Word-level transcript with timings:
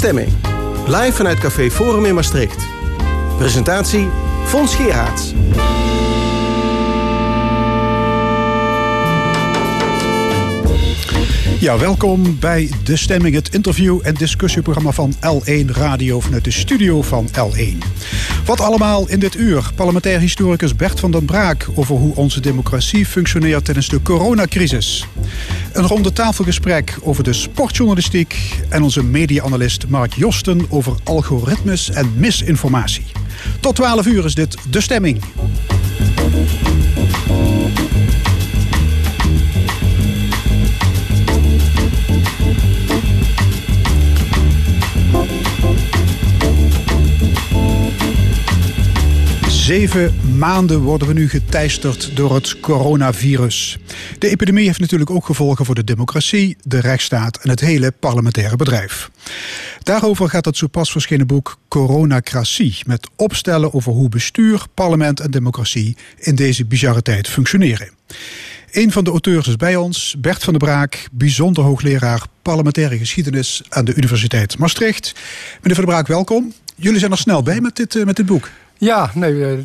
Stemming. 0.00 0.32
Live 0.86 1.16
vanuit 1.16 1.38
Café 1.38 1.70
Forum 1.70 2.04
in 2.04 2.14
Maastricht. 2.14 2.66
Presentatie 3.38 4.08
Fons 4.44 4.74
Geerhaats. 4.74 5.34
Ja, 11.60 11.78
welkom 11.78 12.38
bij 12.38 12.70
De 12.84 12.96
Stemming, 12.96 13.34
het 13.34 13.54
interview- 13.54 14.00
en 14.02 14.14
discussieprogramma 14.14 14.90
van 14.90 15.14
L1 15.14 15.66
Radio 15.66 16.20
vanuit 16.20 16.44
de 16.44 16.50
studio 16.50 17.02
van 17.02 17.28
L1. 17.28 17.78
Wat 18.44 18.60
allemaal 18.60 19.08
in 19.08 19.18
dit 19.18 19.34
uur? 19.36 19.70
Parlementair 19.74 20.20
historicus 20.20 20.76
Bert 20.76 21.00
van 21.00 21.10
den 21.10 21.24
Braak 21.24 21.68
over 21.74 21.96
hoe 21.96 22.14
onze 22.14 22.40
democratie 22.40 23.06
functioneert 23.06 23.64
tijdens 23.64 23.88
de 23.88 24.02
coronacrisis. 24.02 25.06
Een 25.72 25.86
ronde 25.86 26.12
tafelgesprek 26.12 26.98
over 27.02 27.24
de 27.24 27.32
sportjournalistiek 27.32 28.60
en 28.68 28.82
onze 28.82 29.04
media-analyst 29.04 29.88
Mark 29.88 30.14
Josten 30.14 30.66
over 30.68 30.92
algoritmes 31.04 31.90
en 31.90 32.12
misinformatie. 32.16 33.04
Tot 33.60 33.74
12 33.74 34.06
uur 34.06 34.24
is 34.24 34.34
dit 34.34 34.56
De 34.70 34.80
Stemming. 34.80 35.20
Zeven 49.70 50.38
maanden 50.38 50.80
worden 50.80 51.08
we 51.08 51.14
nu 51.14 51.28
geteisterd 51.28 52.16
door 52.16 52.34
het 52.34 52.60
coronavirus. 52.60 53.78
De 54.18 54.28
epidemie 54.28 54.66
heeft 54.66 54.80
natuurlijk 54.80 55.10
ook 55.10 55.26
gevolgen 55.26 55.64
voor 55.64 55.74
de 55.74 55.84
democratie, 55.84 56.56
de 56.62 56.80
rechtsstaat 56.80 57.36
en 57.36 57.50
het 57.50 57.60
hele 57.60 57.92
parlementaire 57.92 58.56
bedrijf. 58.56 59.10
Daarover 59.82 60.28
gaat 60.28 60.44
het 60.44 60.56
zo 60.56 60.66
pas 60.66 60.90
verschenen 60.90 61.26
boek 61.26 61.56
Coronacratie, 61.68 62.76
met 62.86 63.08
opstellen 63.16 63.74
over 63.74 63.92
hoe 63.92 64.08
bestuur, 64.08 64.62
parlement 64.74 65.20
en 65.20 65.30
democratie 65.30 65.96
in 66.18 66.34
deze 66.34 66.66
bizarre 66.66 67.02
tijd 67.02 67.28
functioneren. 67.28 67.90
Een 68.70 68.92
van 68.92 69.04
de 69.04 69.10
auteurs 69.10 69.48
is 69.48 69.56
bij 69.56 69.76
ons, 69.76 70.14
Bert 70.18 70.44
van 70.44 70.52
der 70.52 70.68
Braak, 70.68 71.08
bijzonder 71.12 71.64
hoogleraar 71.64 72.22
parlementaire 72.42 72.98
geschiedenis 72.98 73.62
aan 73.68 73.84
de 73.84 73.94
Universiteit 73.94 74.58
Maastricht. 74.58 75.12
Meneer 75.62 75.76
van 75.76 75.84
der 75.84 75.94
Braak, 75.94 76.06
welkom. 76.06 76.52
Jullie 76.76 76.98
zijn 76.98 77.10
er 77.10 77.18
snel 77.18 77.42
bij 77.42 77.60
met 77.60 77.76
dit, 77.76 77.96
eh, 77.96 78.04
met 78.04 78.16
dit 78.16 78.26
boek. 78.26 78.50
Ja, 78.80 79.10
nee, 79.14 79.44
eh, 79.44 79.58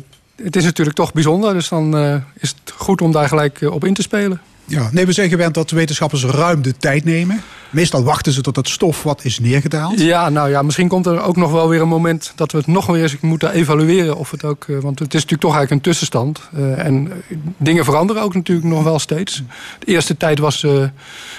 het 0.44 0.56
is 0.56 0.64
natuurlijk 0.64 0.96
toch 0.96 1.12
bijzonder. 1.12 1.52
Dus 1.52 1.68
dan 1.68 1.96
uh, 1.96 2.14
is 2.38 2.48
het 2.48 2.74
goed 2.76 3.00
om 3.00 3.12
daar 3.12 3.28
gelijk 3.28 3.60
op 3.70 3.84
in 3.84 3.94
te 3.94 4.02
spelen. 4.02 4.40
Ja, 4.64 4.88
nee, 4.92 5.06
we 5.06 5.12
zijn 5.12 5.28
gewend 5.28 5.54
dat 5.54 5.70
wetenschappers 5.70 6.24
ruim 6.24 6.62
de 6.62 6.76
tijd 6.76 7.04
nemen. 7.04 7.42
Meestal 7.70 8.04
wachten 8.04 8.32
ze 8.32 8.40
tot 8.40 8.56
het 8.56 8.68
stof 8.68 9.02
wat 9.02 9.24
is 9.24 9.38
neergedaald. 9.38 10.00
Ja, 10.00 10.28
nou 10.28 10.50
ja, 10.50 10.62
misschien 10.62 10.88
komt 10.88 11.06
er 11.06 11.22
ook 11.22 11.36
nog 11.36 11.50
wel 11.52 11.68
weer 11.68 11.80
een 11.80 11.88
moment 11.88 12.32
dat 12.34 12.52
we 12.52 12.58
het 12.58 12.66
nog 12.66 12.86
weer 12.86 13.02
eens 13.02 13.20
moeten 13.20 13.52
evalueren. 13.52 14.16
Of 14.16 14.30
het 14.30 14.44
ook, 14.44 14.66
want 14.66 14.98
het 14.98 15.14
is 15.14 15.20
natuurlijk 15.20 15.40
toch 15.40 15.54
eigenlijk 15.54 15.70
een 15.70 15.90
tussenstand. 15.90 16.40
Uh, 16.56 16.84
en 16.84 17.12
dingen 17.56 17.84
veranderen 17.84 18.22
ook 18.22 18.34
natuurlijk 18.34 18.66
nog 18.66 18.82
wel 18.82 18.98
steeds. 18.98 19.42
De 19.78 19.86
eerste 19.86 20.16
tijd 20.16 20.38
was, 20.38 20.62
uh, 20.62 20.88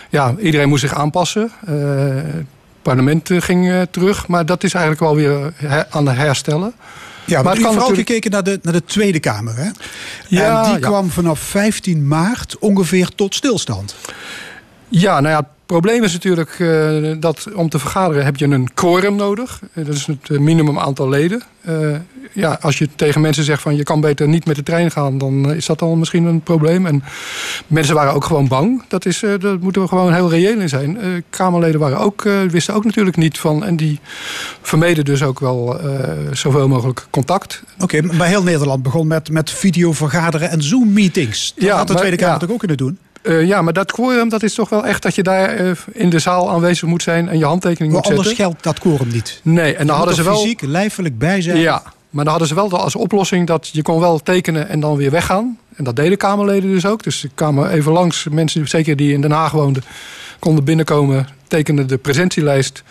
ja, 0.09 0.35
iedereen 0.39 0.69
moest 0.69 0.81
zich 0.81 0.93
aanpassen. 0.93 1.51
het 1.65 2.45
parlement 2.81 3.29
ging 3.33 3.87
terug, 3.91 4.27
maar 4.27 4.45
dat 4.45 4.63
is 4.63 4.73
eigenlijk 4.73 5.03
wel 5.03 5.15
weer 5.15 5.53
aan 5.89 6.07
het 6.07 6.17
herstellen. 6.17 6.73
Ja, 7.27 7.41
maar, 7.41 7.53
het 7.53 7.61
kan 7.61 7.71
vooral 7.73 7.89
natuurlijk... 7.89 8.07
gekeken 8.07 8.31
naar 8.31 8.43
de, 8.43 8.59
naar 8.61 8.73
de 8.73 8.83
Tweede 8.83 9.19
Kamer. 9.19 9.55
Hè? 9.55 9.69
Ja, 10.27 10.65
en 10.65 10.71
die 10.71 10.79
kwam 10.79 11.09
vanaf 11.09 11.39
15 11.39 12.07
maart 12.07 12.57
ongeveer 12.59 13.09
tot 13.15 13.35
stilstand. 13.35 13.95
Ja, 14.89 15.19
nou 15.19 15.35
ja, 15.35 15.49
probleem 15.67 16.03
is 16.03 16.13
natuurlijk 16.13 16.59
uh, 16.59 17.15
dat 17.19 17.47
om 17.53 17.69
te 17.69 17.79
vergaderen 17.79 18.25
heb 18.25 18.37
je 18.37 18.45
een 18.45 18.73
quorum 18.73 19.15
nodig. 19.15 19.61
Uh, 19.73 19.85
dat 19.85 19.95
is 19.95 20.05
het 20.05 20.39
minimum 20.39 20.79
aantal 20.79 21.09
leden. 21.09 21.43
Uh, 21.69 21.95
ja, 22.33 22.57
als 22.61 22.77
je 22.77 22.89
tegen 22.95 23.21
mensen 23.21 23.43
zegt 23.43 23.61
van 23.61 23.75
je 23.75 23.83
kan 23.83 24.01
beter 24.01 24.27
niet 24.27 24.45
met 24.45 24.55
de 24.55 24.63
trein 24.63 24.91
gaan, 24.91 25.17
dan 25.17 25.53
is 25.53 25.65
dat 25.65 25.81
al 25.81 25.95
misschien 25.95 26.25
een 26.25 26.41
probleem. 26.41 26.85
En 26.85 27.03
mensen 27.67 27.95
waren 27.95 28.13
ook 28.13 28.23
gewoon 28.23 28.47
bang. 28.47 28.83
Dat, 28.87 29.05
is, 29.05 29.23
dat 29.39 29.59
moeten 29.59 29.81
we 29.81 29.87
gewoon 29.87 30.13
heel 30.13 30.29
reëel 30.29 30.59
in 30.59 30.69
zijn. 30.69 31.23
Kamerleden 31.29 31.79
waren 31.79 31.97
ook, 31.97 32.23
wisten 32.49 32.73
ook 32.73 32.85
natuurlijk 32.85 33.17
niet 33.17 33.39
van. 33.39 33.65
En 33.65 33.75
die 33.75 33.99
vermeden 34.61 35.05
dus 35.05 35.23
ook 35.23 35.39
wel 35.39 35.79
zoveel 36.31 36.67
mogelijk 36.67 37.07
contact. 37.09 37.63
Oké, 37.79 38.01
maar 38.01 38.27
heel 38.27 38.43
Nederland 38.43 38.83
begon 38.83 39.07
met, 39.07 39.31
met 39.31 39.51
videovergaderen 39.51 40.49
en 40.49 40.61
Zoom-meetings. 40.61 41.53
Dat 41.55 41.63
ja, 41.63 41.77
had 41.77 41.87
de 41.87 41.95
Tweede 41.95 42.17
Kamer 42.17 42.33
ja, 42.33 42.39
toch 42.39 42.51
ook 42.51 42.59
kunnen 42.59 42.77
doen? 42.77 42.97
Uh, 43.27 43.47
ja, 43.47 43.61
maar 43.61 43.73
dat 43.73 43.91
quorum 43.91 44.29
dat 44.29 44.43
is 44.43 44.53
toch 44.53 44.69
wel 44.69 44.85
echt 44.85 45.01
dat 45.01 45.15
je 45.15 45.23
daar 45.23 45.61
uh, 45.61 45.71
in 45.91 46.09
de 46.09 46.19
zaal 46.19 46.49
aanwezig 46.49 46.87
moet 46.87 47.03
zijn 47.03 47.29
en 47.29 47.37
je 47.37 47.45
handtekening 47.45 47.93
maar 47.93 48.01
moet 48.01 48.07
zetten. 48.07 48.25
anders 48.25 48.41
geldt 48.41 48.63
dat 48.63 48.79
quorum 48.79 49.07
niet. 49.07 49.39
Nee, 49.43 49.75
en 49.75 49.87
dan 49.87 49.95
hadden 49.95 50.15
ze 50.15 50.23
wel. 50.23 50.37
fysiek, 50.37 50.61
lijfelijk 50.61 51.17
bij 51.17 51.41
zijn. 51.41 51.57
Ja, 51.57 51.83
maar 52.09 52.23
dan 52.23 52.27
hadden 52.27 52.47
ze 52.47 52.55
wel 52.55 52.79
als 52.79 52.95
oplossing 52.95 53.47
dat 53.47 53.69
je 53.71 53.81
kon 53.81 53.99
wel 53.99 54.19
tekenen 54.19 54.69
en 54.69 54.79
dan 54.79 54.95
weer 54.95 55.11
weggaan. 55.11 55.57
En 55.75 55.83
dat 55.83 55.95
deden 55.95 56.17
Kamerleden 56.17 56.71
dus 56.71 56.85
ook. 56.85 57.03
Dus 57.03 57.23
er 57.23 57.29
kwamen 57.35 57.69
even 57.69 57.91
langs 57.91 58.27
mensen, 58.31 58.67
zeker 58.67 58.95
die 58.95 59.13
in 59.13 59.21
Den 59.21 59.31
Haag 59.31 59.51
woonden, 59.51 59.83
konden 60.39 60.63
binnenkomen, 60.63 61.27
tekenden 61.47 61.87
de 61.87 61.97
presentielijst 61.97 62.83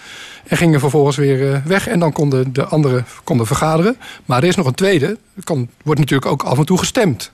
en 0.47 0.57
gingen 0.57 0.81
vervolgens 0.81 1.17
weer 1.17 1.41
uh, 1.41 1.57
weg. 1.65 1.89
En 1.89 1.99
dan 1.99 2.13
konden 2.13 2.53
de 2.53 2.65
anderen 2.65 3.07
konden 3.25 3.47
vergaderen. 3.47 3.97
Maar 4.25 4.43
er 4.43 4.49
is 4.49 4.57
nog 4.57 4.67
een 4.67 4.75
tweede. 4.75 5.07
Er 5.07 5.45
kan, 5.45 5.69
wordt 5.83 6.01
natuurlijk 6.01 6.31
ook 6.31 6.43
af 6.43 6.59
en 6.59 6.65
toe 6.67 6.79
gestemd. 6.79 7.31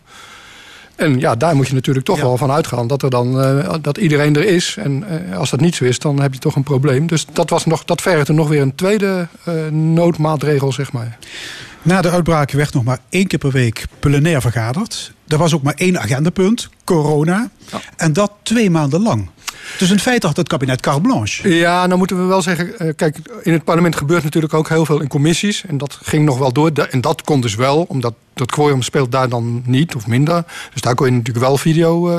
En 1.02 1.18
ja, 1.18 1.36
daar 1.36 1.56
moet 1.56 1.68
je 1.68 1.74
natuurlijk 1.74 2.06
toch 2.06 2.20
wel 2.20 2.36
van 2.36 2.50
uitgaan 2.50 2.86
dat, 2.86 3.02
er 3.02 3.10
dan, 3.10 3.40
uh, 3.40 3.74
dat 3.80 3.98
iedereen 3.98 4.36
er 4.36 4.44
is. 4.44 4.76
En 4.78 5.04
uh, 5.30 5.38
als 5.38 5.50
dat 5.50 5.60
niet 5.60 5.74
zo 5.74 5.84
is, 5.84 5.98
dan 5.98 6.20
heb 6.20 6.32
je 6.32 6.38
toch 6.38 6.56
een 6.56 6.62
probleem. 6.62 7.06
Dus 7.06 7.26
dat, 7.32 7.50
was 7.50 7.66
nog, 7.66 7.84
dat 7.84 8.00
vergde 8.00 8.32
nog 8.32 8.48
weer 8.48 8.62
een 8.62 8.74
tweede 8.74 9.28
uh, 9.48 9.54
noodmaatregel, 9.70 10.72
zeg 10.72 10.92
maar. 10.92 11.18
Na 11.82 12.00
de 12.00 12.10
uitbraak 12.10 12.50
werd 12.50 12.74
nog 12.74 12.84
maar 12.84 12.98
één 13.08 13.26
keer 13.26 13.38
per 13.38 13.50
week 13.50 13.86
plenair 13.98 14.40
vergaderd. 14.40 15.12
Er 15.28 15.38
was 15.38 15.54
ook 15.54 15.62
maar 15.62 15.74
één 15.76 16.00
agendapunt, 16.00 16.68
corona. 16.84 17.50
Ja. 17.70 17.80
En 17.96 18.12
dat 18.12 18.32
twee 18.42 18.70
maanden 18.70 19.02
lang. 19.02 19.28
Dus 19.78 19.90
in 19.90 19.98
feite 19.98 20.26
had 20.26 20.36
het 20.36 20.48
kabinet 20.48 20.80
carte 20.80 21.00
blanche. 21.00 21.54
Ja, 21.54 21.86
nou 21.86 21.98
moeten 21.98 22.16
we 22.20 22.24
wel 22.24 22.42
zeggen... 22.42 22.94
Kijk, 22.96 23.18
in 23.42 23.52
het 23.52 23.64
parlement 23.64 23.96
gebeurt 23.96 24.24
natuurlijk 24.24 24.54
ook 24.54 24.68
heel 24.68 24.86
veel 24.86 25.00
in 25.00 25.08
commissies. 25.08 25.64
En 25.66 25.78
dat 25.78 25.98
ging 26.02 26.24
nog 26.24 26.38
wel 26.38 26.52
door. 26.52 26.70
En 26.90 27.00
dat 27.00 27.22
kon 27.22 27.40
dus 27.40 27.54
wel, 27.54 27.84
omdat 27.88 28.14
dat 28.34 28.50
quorum 28.50 28.82
speelt 28.82 29.12
daar 29.12 29.28
dan 29.28 29.62
niet 29.66 29.94
of 29.94 30.06
minder. 30.06 30.44
Dus 30.72 30.80
daar 30.80 30.94
kon 30.94 31.06
je 31.06 31.12
natuurlijk 31.12 31.44
wel 31.44 31.56
video 31.56 32.10
uh, 32.10 32.18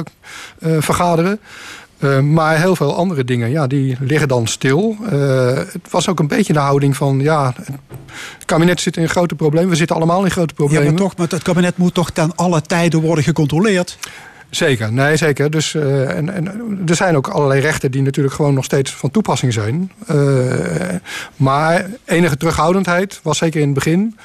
uh, 0.60 0.82
vergaderen. 0.82 1.40
Uh, 2.00 2.20
maar 2.20 2.60
heel 2.60 2.76
veel 2.76 2.96
andere 2.96 3.24
dingen, 3.24 3.50
ja, 3.50 3.68
die 3.68 3.98
liggen 4.00 4.28
dan 4.28 4.48
stil. 4.48 4.96
het 5.72 5.90
was 5.90 6.08
ook 6.08 6.20
een 6.20 6.28
beetje 6.28 6.54
de 6.54 6.60
houding 6.60 6.98
van... 6.98 7.20
ja, 7.20 7.54
het 8.14 8.46
kabinet 8.46 8.82
zit 8.82 8.98
in 8.98 9.10
grote 9.10 9.36
problemen. 9.36 9.70
We 9.70 9.76
zitten 9.76 9.96
allemaal 9.96 10.24
in 10.24 10.32
grote 10.32 10.54
problemen. 10.54 10.84
Ja, 10.84 10.92
maar 10.92 11.00
toch, 11.00 11.18
maar 11.18 11.28
het 11.30 11.44
kabinet 11.44 11.78
moet 11.78 11.94
toch 11.94 12.10
ten 12.10 12.36
alle 12.36 12.62
tijden 12.62 13.02
worden 13.02 13.24
gecontroleerd? 13.24 13.98
Zeker, 14.56 14.94
nee 14.94 15.18
zeker. 15.18 15.52
Dus, 15.52 15.74
uh, 15.74 16.18
en, 16.18 16.48
er 16.88 16.96
zijn 16.96 17.16
ook 17.16 17.28
allerlei 17.28 17.62
rechten 17.62 17.92
die 17.92 18.02
natuurlijk 18.02 18.36
gewoon 18.36 18.54
nog 18.54 18.64
steeds 18.64 18.92
van 18.92 19.12
toepassing 19.12 19.54
zijn. 19.54 19.92
Uh, 20.12 20.54
maar 21.36 21.86
enige 22.06 22.38
terughoudendheid 22.38 23.20
was 23.24 23.38
zeker 23.38 23.60
in 23.60 23.66
het 23.66 23.76
begin. 23.76 24.18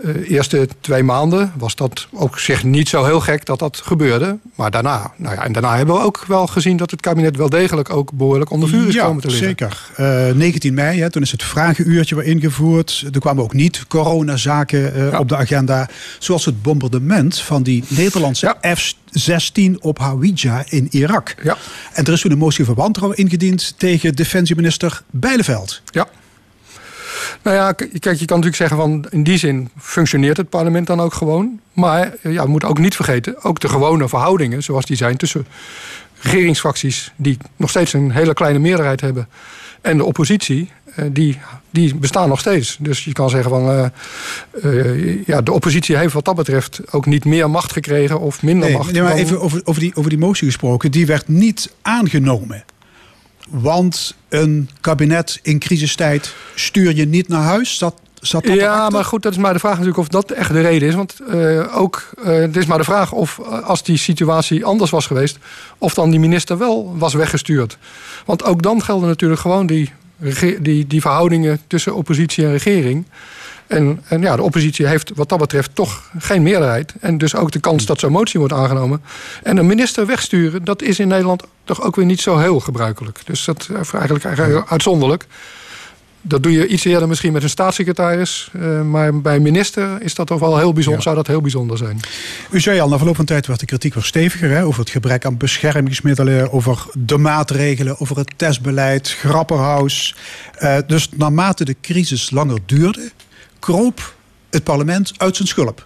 Uh, 0.00 0.30
eerste 0.30 0.68
twee 0.80 1.02
maanden 1.02 1.52
was 1.56 1.74
dat 1.74 2.06
ook 2.12 2.38
zich 2.38 2.64
niet 2.64 2.88
zo 2.88 3.04
heel 3.04 3.20
gek 3.20 3.44
dat 3.44 3.58
dat 3.58 3.80
gebeurde. 3.84 4.38
Maar 4.54 4.70
daarna, 4.70 5.12
nou 5.16 5.34
ja, 5.34 5.44
en 5.44 5.52
daarna 5.52 5.76
hebben 5.76 5.94
we 5.94 6.00
ook 6.00 6.24
wel 6.26 6.46
gezien 6.46 6.76
dat 6.76 6.90
het 6.90 7.00
kabinet 7.00 7.36
wel 7.36 7.48
degelijk 7.48 7.90
ook 7.90 8.12
behoorlijk 8.12 8.50
onder 8.50 8.68
vuur 8.68 8.88
is 8.88 8.94
ja, 8.94 9.04
komen 9.04 9.22
te 9.22 9.28
liggen. 9.28 9.46
Zeker. 9.46 9.90
Uh, 10.30 10.34
19 10.34 10.74
mei, 10.74 11.00
hè, 11.00 11.10
toen 11.10 11.22
is 11.22 11.30
het 11.30 11.42
vragenuurtje 11.42 12.14
weer 12.14 12.24
ingevoerd. 12.24 13.04
Er 13.12 13.20
kwamen 13.20 13.42
ook 13.42 13.52
niet 13.52 13.86
coronazaken 13.86 14.96
uh, 14.96 15.10
ja. 15.10 15.18
op 15.18 15.28
de 15.28 15.36
agenda. 15.36 15.88
Zoals 16.18 16.44
het 16.44 16.62
bombardement 16.62 17.40
van 17.40 17.62
die 17.62 17.84
Nederlandse 17.88 18.56
ja. 18.60 18.74
F-16 18.74 19.72
op 19.80 19.98
Hawija 19.98 20.64
in 20.68 20.88
Irak. 20.90 21.34
Ja. 21.42 21.56
En 21.92 22.04
er 22.04 22.12
is 22.12 22.20
toen 22.20 22.30
een 22.30 22.38
motie 22.38 22.64
van 22.64 22.74
wantrouwen 22.74 23.18
ingediend 23.18 23.74
tegen 23.76 24.14
defensieminister 24.14 25.02
Bijleveld. 25.10 25.82
Ja. 25.90 26.08
Nou 27.42 27.56
ja, 27.56 27.72
kijk, 27.72 27.94
je 28.02 28.24
kan 28.24 28.40
natuurlijk 28.40 28.56
zeggen 28.56 28.76
van 28.76 29.06
in 29.10 29.22
die 29.22 29.38
zin 29.38 29.68
functioneert 29.78 30.36
het 30.36 30.48
parlement 30.48 30.86
dan 30.86 31.00
ook 31.00 31.14
gewoon. 31.14 31.60
Maar 31.72 32.12
ja, 32.22 32.42
we 32.42 32.50
moeten 32.50 32.68
ook 32.68 32.78
niet 32.78 32.96
vergeten, 32.96 33.42
ook 33.42 33.60
de 33.60 33.68
gewone 33.68 34.08
verhoudingen 34.08 34.62
zoals 34.62 34.86
die 34.86 34.96
zijn 34.96 35.16
tussen 35.16 35.46
regeringsfracties 36.20 37.12
die 37.16 37.38
nog 37.56 37.70
steeds 37.70 37.92
een 37.92 38.10
hele 38.10 38.34
kleine 38.34 38.58
meerderheid 38.58 39.00
hebben 39.00 39.28
en 39.82 39.96
de 39.96 40.04
oppositie, 40.04 40.70
die, 41.10 41.38
die 41.70 41.94
bestaan 41.94 42.28
nog 42.28 42.40
steeds. 42.40 42.76
Dus 42.80 43.04
je 43.04 43.12
kan 43.12 43.30
zeggen 43.30 43.50
van 43.50 43.70
uh, 43.70 43.86
uh, 44.64 45.26
ja, 45.26 45.40
de 45.40 45.52
oppositie 45.52 45.96
heeft 45.96 46.12
wat 46.12 46.24
dat 46.24 46.34
betreft 46.34 46.80
ook 46.90 47.06
niet 47.06 47.24
meer 47.24 47.50
macht 47.50 47.72
gekregen 47.72 48.20
of 48.20 48.42
minder 48.42 48.68
nee, 48.68 48.76
macht. 48.76 48.92
Nee, 48.92 49.02
maar 49.02 49.14
even 49.14 49.40
over, 49.40 49.60
over, 49.64 49.80
die, 49.80 49.94
over 49.94 50.10
die 50.10 50.18
motie 50.18 50.46
gesproken, 50.46 50.90
die 50.90 51.06
werd 51.06 51.28
niet 51.28 51.72
aangenomen. 51.82 52.64
Want 53.48 54.14
een 54.28 54.70
kabinet 54.80 55.38
in 55.42 55.58
crisistijd 55.58 56.34
stuur 56.54 56.94
je 56.94 57.06
niet 57.06 57.28
naar 57.28 57.42
huis. 57.42 57.78
Zat, 57.78 57.94
zat 58.20 58.44
dat 58.44 58.54
ja, 58.56 58.90
maar 58.90 59.04
goed, 59.04 59.22
dat 59.22 59.32
is 59.32 59.38
maar 59.38 59.52
de 59.52 59.58
vraag 59.58 59.72
natuurlijk 59.72 59.98
of 59.98 60.08
dat 60.08 60.30
echt 60.30 60.52
de 60.52 60.60
reden 60.60 60.88
is. 60.88 60.94
Want 60.94 61.20
uh, 61.28 61.76
ook, 61.76 62.10
uh, 62.18 62.24
het 62.24 62.56
is 62.56 62.66
maar 62.66 62.78
de 62.78 62.84
vraag 62.84 63.12
of 63.12 63.40
als 63.64 63.82
die 63.82 63.96
situatie 63.96 64.64
anders 64.64 64.90
was 64.90 65.06
geweest... 65.06 65.38
of 65.78 65.94
dan 65.94 66.10
die 66.10 66.20
minister 66.20 66.58
wel 66.58 66.98
was 66.98 67.14
weggestuurd. 67.14 67.78
Want 68.24 68.44
ook 68.44 68.62
dan 68.62 68.82
gelden 68.82 69.08
natuurlijk 69.08 69.40
gewoon 69.40 69.66
die 69.66 69.92
die, 70.60 70.86
die 70.86 71.00
verhoudingen 71.00 71.60
tussen 71.66 71.94
oppositie 71.94 72.44
en 72.44 72.50
regering. 72.50 73.04
En, 73.72 74.02
en, 74.08 74.20
ja, 74.20 74.36
de 74.36 74.42
oppositie 74.42 74.86
heeft 74.86 75.12
wat 75.14 75.28
dat 75.28 75.38
betreft 75.38 75.74
toch 75.74 76.10
geen 76.18 76.42
meerderheid. 76.42 76.94
En 77.00 77.18
dus 77.18 77.34
ook 77.34 77.50
de 77.50 77.60
kans 77.60 77.86
dat 77.86 78.00
zo'n 78.00 78.12
motie 78.12 78.38
wordt 78.38 78.54
aangenomen. 78.54 79.02
En 79.42 79.56
een 79.56 79.66
minister 79.66 80.06
wegsturen, 80.06 80.64
dat 80.64 80.82
is 80.82 80.98
in 80.98 81.08
Nederland 81.08 81.42
toch 81.64 81.82
ook 81.82 81.96
weer 81.96 82.04
niet 82.04 82.20
zo 82.20 82.38
heel 82.38 82.60
gebruikelijk. 82.60 83.20
Dus 83.24 83.44
dat 83.44 83.68
is 83.80 83.92
eigenlijk, 83.92 84.24
eigenlijk 84.24 84.70
uitzonderlijk. 84.70 85.26
Dat 86.24 86.42
doe 86.42 86.52
je 86.52 86.66
iets 86.66 86.84
eerder 86.84 87.08
misschien 87.08 87.32
met 87.32 87.42
een 87.42 87.48
staatssecretaris. 87.48 88.50
Uh, 88.56 88.82
maar 88.82 89.20
bij 89.20 89.36
een 89.36 89.42
minister 89.42 90.02
is 90.02 90.14
dat 90.14 90.26
toch 90.26 90.40
wel 90.40 90.58
heel 90.58 90.72
bijzonder, 90.72 91.02
zou 91.02 91.16
dat 91.16 91.26
heel 91.26 91.40
bijzonder 91.40 91.76
zijn. 91.76 92.00
U 92.50 92.60
zei 92.60 92.80
al, 92.80 92.88
na 92.88 92.96
verloop 92.96 93.16
van 93.16 93.24
tijd 93.24 93.46
werd 93.46 93.60
de 93.60 93.66
kritiek 93.66 93.94
weer 93.94 94.02
steviger. 94.02 94.50
Hè, 94.50 94.64
over 94.64 94.80
het 94.80 94.90
gebrek 94.90 95.24
aan 95.24 95.36
beschermingsmiddelen, 95.36 96.52
over 96.52 96.84
de 96.98 97.18
maatregelen, 97.18 98.00
over 98.00 98.16
het 98.16 98.32
testbeleid, 98.36 99.10
grapperhaus. 99.10 100.14
Uh, 100.60 100.76
dus 100.86 101.08
naarmate 101.16 101.64
de 101.64 101.76
crisis 101.80 102.30
langer 102.30 102.58
duurde, 102.66 103.10
kroop 103.62 104.14
het 104.50 104.64
parlement 104.64 105.12
uit 105.16 105.36
zijn 105.36 105.48
schulp. 105.48 105.84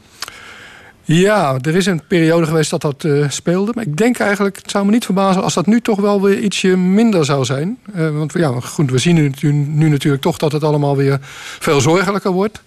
Ja, 1.02 1.58
er 1.60 1.76
is 1.76 1.86
een 1.86 2.02
periode 2.08 2.46
geweest 2.46 2.70
dat 2.70 2.80
dat 2.80 3.04
uh, 3.04 3.28
speelde. 3.28 3.72
Maar 3.74 3.84
ik 3.84 3.96
denk 3.96 4.18
eigenlijk, 4.18 4.56
het 4.56 4.70
zou 4.70 4.84
me 4.84 4.90
niet 4.90 5.04
verbazen 5.04 5.42
als 5.42 5.54
dat 5.54 5.66
nu 5.66 5.80
toch 5.80 6.00
wel 6.00 6.22
weer 6.22 6.38
ietsje 6.38 6.76
minder 6.76 7.24
zou 7.24 7.44
zijn. 7.44 7.78
Uh, 7.96 8.10
want 8.18 8.32
ja, 8.32 8.60
goed, 8.60 8.90
we 8.90 8.98
zien 8.98 9.14
nu, 9.14 9.32
nu, 9.52 9.88
natuurlijk 9.88 10.22
toch 10.22 10.36
dat 10.36 10.52
het 10.52 10.64
allemaal 10.64 10.96
weer 10.96 11.18
veel 11.58 11.80
zorgelijker 11.80 12.30
wordt. 12.30 12.62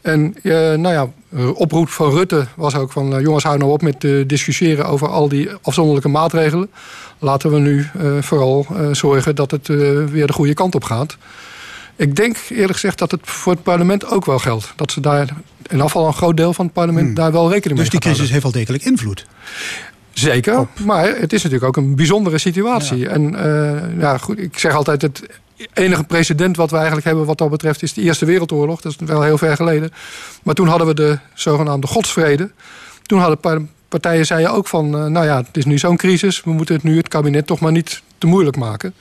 En 0.00 0.34
uh, 0.42 0.52
nou 0.54 0.88
ja, 0.88 1.08
oproep 1.54 1.88
van 1.88 2.10
Rutte 2.10 2.46
was 2.54 2.74
ook 2.74 2.92
van... 2.92 3.20
jongens, 3.22 3.44
hou 3.44 3.58
nou 3.58 3.70
op 3.70 3.82
met 3.82 4.00
discussiëren 4.26 4.86
over 4.86 5.08
al 5.08 5.28
die 5.28 5.48
afzonderlijke 5.62 6.08
maatregelen. 6.08 6.70
Laten 7.18 7.52
we 7.52 7.58
nu 7.58 7.86
vooral 8.20 8.66
zorgen 8.92 9.34
dat 9.34 9.50
het 9.50 9.66
weer 10.10 10.26
de 10.26 10.32
goede 10.32 10.54
kant 10.54 10.74
op 10.74 10.84
gaat. 10.84 11.16
Ik 11.96 12.16
denk 12.16 12.36
eerlijk 12.48 12.72
gezegd 12.72 12.98
dat 12.98 13.10
het 13.10 13.20
voor 13.22 13.52
het 13.52 13.62
parlement 13.62 14.06
ook 14.06 14.24
wel 14.24 14.38
geldt. 14.38 14.72
Dat 14.76 14.92
ze 14.92 15.00
daar 15.00 15.28
in 15.68 15.80
afval 15.80 16.06
een 16.06 16.14
groot 16.14 16.36
deel 16.36 16.54
van 16.54 16.64
het 16.64 16.74
parlement 16.74 17.06
hmm. 17.06 17.14
daar 17.14 17.32
wel 17.32 17.50
rekening 17.50 17.80
mee 17.80 17.90
Dus 17.90 18.00
die 18.00 18.10
crisis 18.10 18.30
heeft 18.30 18.42
wel 18.42 18.52
degelijk 18.52 18.84
invloed? 18.84 19.26
Zeker, 20.12 20.66
maar 20.84 21.04
het 21.04 21.32
is 21.32 21.42
natuurlijk 21.42 21.68
ook 21.68 21.84
een 21.84 21.96
bijzondere 21.96 22.38
situatie. 22.38 23.08
En 23.08 23.32
uh, 23.32 24.00
ja, 24.00 24.18
goed, 24.18 24.38
ik 24.38 24.58
zeg 24.58 24.74
altijd, 24.74 25.02
het 25.02 25.22
enige 25.72 26.04
precedent 26.04 26.56
wat 26.56 26.70
we 26.70 26.76
eigenlijk 26.76 27.06
hebben 27.06 27.24
wat 27.24 27.38
dat 27.38 27.50
betreft... 27.50 27.82
is 27.82 27.92
de 27.92 28.00
Eerste 28.00 28.24
Wereldoorlog, 28.24 28.80
dat 28.80 28.92
is 28.92 29.08
wel 29.08 29.22
heel 29.22 29.38
ver 29.38 29.56
geleden. 29.56 29.90
Maar 30.42 30.54
toen 30.54 30.68
hadden 30.68 30.86
we 30.86 30.94
de 30.94 31.18
zogenaamde 31.34 31.86
godsvrede. 31.86 32.50
Toen 33.02 33.18
hadden 33.18 33.70
partijen 33.88 34.26
zeiden 34.26 34.52
ook 34.52 34.68
van, 34.68 34.86
uh, 34.86 35.06
nou 35.06 35.26
ja, 35.26 35.36
het 35.36 35.56
is 35.56 35.64
nu 35.64 35.78
zo'n 35.78 35.96
crisis... 35.96 36.42
we 36.42 36.52
moeten 36.52 36.74
het 36.74 36.84
nu 36.84 36.96
het 36.96 37.08
kabinet 37.08 37.46
toch 37.46 37.60
maar 37.60 37.72
niet 37.72 38.02
te 38.18 38.26
moeilijk 38.26 38.56
maken 38.56 38.94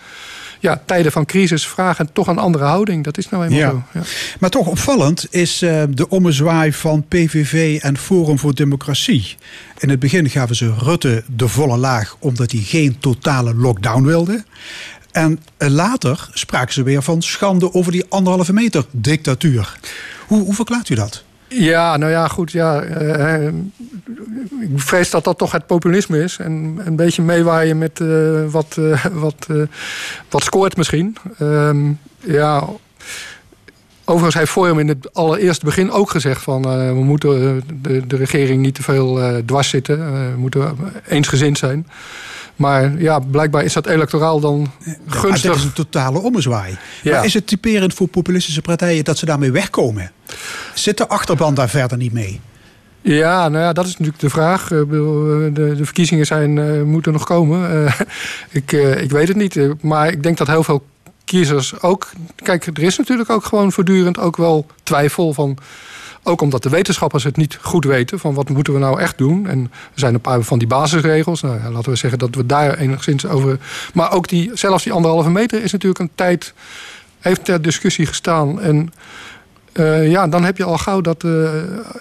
ja, 0.61 0.81
tijden 0.85 1.11
van 1.11 1.25
crisis 1.25 1.67
vragen 1.67 2.13
toch 2.13 2.27
een 2.27 2.37
andere 2.37 2.63
houding. 2.63 3.03
Dat 3.03 3.17
is 3.17 3.29
nou 3.29 3.43
eenmaal 3.43 3.71
zo. 3.71 3.83
Ja. 3.99 4.05
Maar 4.39 4.49
toch 4.49 4.67
opvallend 4.67 5.27
is 5.29 5.63
uh, 5.63 5.83
de 5.89 6.09
ommezwaai 6.09 6.73
van 6.73 7.05
PVV 7.07 7.79
en 7.81 7.97
Forum 7.97 8.39
voor 8.39 8.55
Democratie. 8.55 9.37
In 9.77 9.89
het 9.89 9.99
begin 9.99 10.29
gaven 10.29 10.55
ze 10.55 10.73
Rutte 10.77 11.23
de 11.35 11.47
volle 11.47 11.77
laag 11.77 12.15
omdat 12.19 12.51
hij 12.51 12.61
geen 12.61 12.99
totale 12.99 13.55
lockdown 13.55 14.03
wilde. 14.03 14.43
En 15.11 15.39
eh, 15.57 15.69
later 15.69 16.29
spraken 16.33 16.73
ze 16.73 16.83
weer 16.83 17.01
van 17.01 17.21
schande 17.21 17.73
over 17.73 17.91
die 17.91 18.05
anderhalve 18.09 18.53
meter 18.53 18.85
dictatuur. 18.91 19.79
Hoe, 20.27 20.43
hoe 20.43 20.53
verklaart 20.53 20.89
u 20.89 20.95
dat? 20.95 21.23
Ja, 21.53 21.97
nou 21.97 22.11
ja, 22.11 22.27
goed. 22.27 22.51
Ja, 22.51 22.83
uh, 22.83 23.47
ik 24.59 24.69
vrees 24.75 25.09
dat 25.09 25.23
dat 25.23 25.37
toch 25.37 25.51
het 25.51 25.65
populisme 25.65 26.23
is. 26.23 26.37
En 26.37 26.81
een 26.85 26.95
beetje 26.95 27.21
meewaaien 27.21 27.77
met 27.77 27.99
uh, 27.99 28.45
wat, 28.49 28.77
wat, 29.11 29.47
wat 30.29 30.43
scoort 30.43 30.77
misschien. 30.77 31.17
Ehm, 31.37 31.91
ja, 32.19 32.67
overigens 34.05 34.35
heeft 34.35 34.51
Forum 34.51 34.79
in 34.79 34.87
het 34.87 35.13
allereerste 35.13 35.65
begin 35.65 35.91
ook 35.91 36.09
gezegd... 36.09 36.41
van 36.41 36.61
we 36.95 37.03
moeten 37.03 37.63
de, 37.81 38.07
de 38.07 38.15
regering 38.15 38.61
niet 38.61 38.75
te 38.75 38.83
veel 38.83 39.41
dwars 39.45 39.69
zitten. 39.69 39.97
we 40.31 40.37
moeten 40.37 40.75
eensgezind 41.07 41.57
zijn. 41.57 41.87
Maar 42.55 43.01
ja, 43.01 43.19
blijkbaar 43.19 43.63
is 43.63 43.73
dat 43.73 43.87
electoraal 43.87 44.39
dan 44.39 44.71
gunstig. 45.07 45.51
dat 45.51 45.59
is 45.59 45.63
een 45.63 45.73
totale 45.73 46.19
ommezwaai. 46.19 46.77
Ja. 47.01 47.15
Maar 47.15 47.25
is 47.25 47.33
het 47.33 47.47
typerend 47.47 47.93
voor 47.93 48.07
populistische 48.07 48.61
partijen 48.61 49.03
dat 49.03 49.17
ze 49.17 49.25
daarmee 49.25 49.51
wegkomen? 49.51 50.11
Zit 50.73 50.97
de 50.97 51.07
achterban 51.07 51.53
daar 51.53 51.69
verder 51.69 51.97
niet 51.97 52.13
mee? 52.13 52.39
Ja, 53.01 53.49
nou 53.49 53.63
ja, 53.63 53.73
dat 53.73 53.85
is 53.85 53.91
natuurlijk 53.91 54.19
de 54.19 54.29
vraag. 54.29 54.71
Eh, 54.71 54.81
eh, 54.81 54.87
de, 54.87 55.73
de 55.77 55.85
verkiezingen 55.85 56.25
zijn, 56.25 56.57
uh, 56.57 56.83
moeten 56.83 57.11
nog 57.11 57.23
komen. 57.23 57.87
Ik, 58.49 58.71
ik 58.71 59.11
weet 59.11 59.27
het 59.27 59.37
niet. 59.37 59.83
Maar 59.83 60.11
ik 60.11 60.23
denk 60.23 60.37
dat 60.37 60.47
heel 60.47 60.63
veel 60.63 60.83
kiezers 61.25 61.81
ook... 61.81 62.09
Kijk, 62.35 62.65
er 62.65 62.83
is 62.83 62.97
natuurlijk 62.97 63.29
ook 63.29 63.45
gewoon 63.45 63.71
voortdurend 63.71 64.19
ook 64.19 64.37
wel 64.37 64.65
twijfel 64.83 65.33
van... 65.33 65.57
Ook 66.23 66.41
omdat 66.41 66.63
de 66.63 66.69
wetenschappers 66.69 67.23
het 67.23 67.37
niet 67.37 67.57
goed 67.61 67.85
weten 67.85 68.19
van 68.19 68.33
wat 68.33 68.49
moeten 68.49 68.73
we 68.73 68.79
nou 68.79 68.99
echt 68.99 69.17
doen. 69.17 69.47
En 69.47 69.59
er 69.93 69.99
zijn 69.99 70.13
een 70.13 70.21
paar 70.21 70.41
van 70.41 70.59
die 70.59 70.67
basisregels. 70.67 71.41
Nou, 71.41 71.59
ja, 71.63 71.71
laten 71.71 71.91
we 71.91 71.97
zeggen 71.97 72.19
dat 72.19 72.35
we 72.35 72.45
daar 72.45 72.77
enigszins 72.77 73.25
over. 73.25 73.59
Maar 73.93 74.11
ook 74.13 74.27
die, 74.27 74.51
zelfs 74.53 74.83
die 74.83 74.93
anderhalve 74.93 75.29
meter 75.29 75.63
is 75.63 75.71
natuurlijk 75.71 75.99
een 75.99 76.11
tijd. 76.15 76.53
heeft 77.19 77.45
ter 77.45 77.61
discussie 77.61 78.05
gestaan. 78.05 78.61
En 78.61 78.93
uh, 79.73 80.09
ja, 80.11 80.27
dan 80.27 80.43
heb 80.43 80.57
je 80.57 80.63
al 80.63 80.77
gauw 80.77 81.01
dat, 81.01 81.23
uh, 81.23 81.49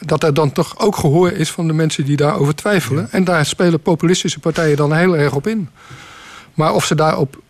dat 0.01 0.23
er 0.23 0.35
dan 0.35 0.53
toch 0.53 0.79
ook 0.79 0.97
gehoor 0.97 1.33
is 1.33 1.51
van 1.51 1.67
de 1.67 1.73
mensen 1.73 2.05
die 2.05 2.17
daarover 2.17 2.55
twijfelen. 2.55 3.09
En 3.11 3.25
daar 3.25 3.47
spelen 3.47 3.81
populistische 3.81 4.39
partijen 4.39 4.77
dan 4.77 4.93
heel 4.93 5.17
erg 5.17 5.35
op 5.35 5.47
in. 5.47 5.69
Maar 6.55 6.75
of 6.75 6.85
ze 6.85 6.95
daarop 6.95 7.43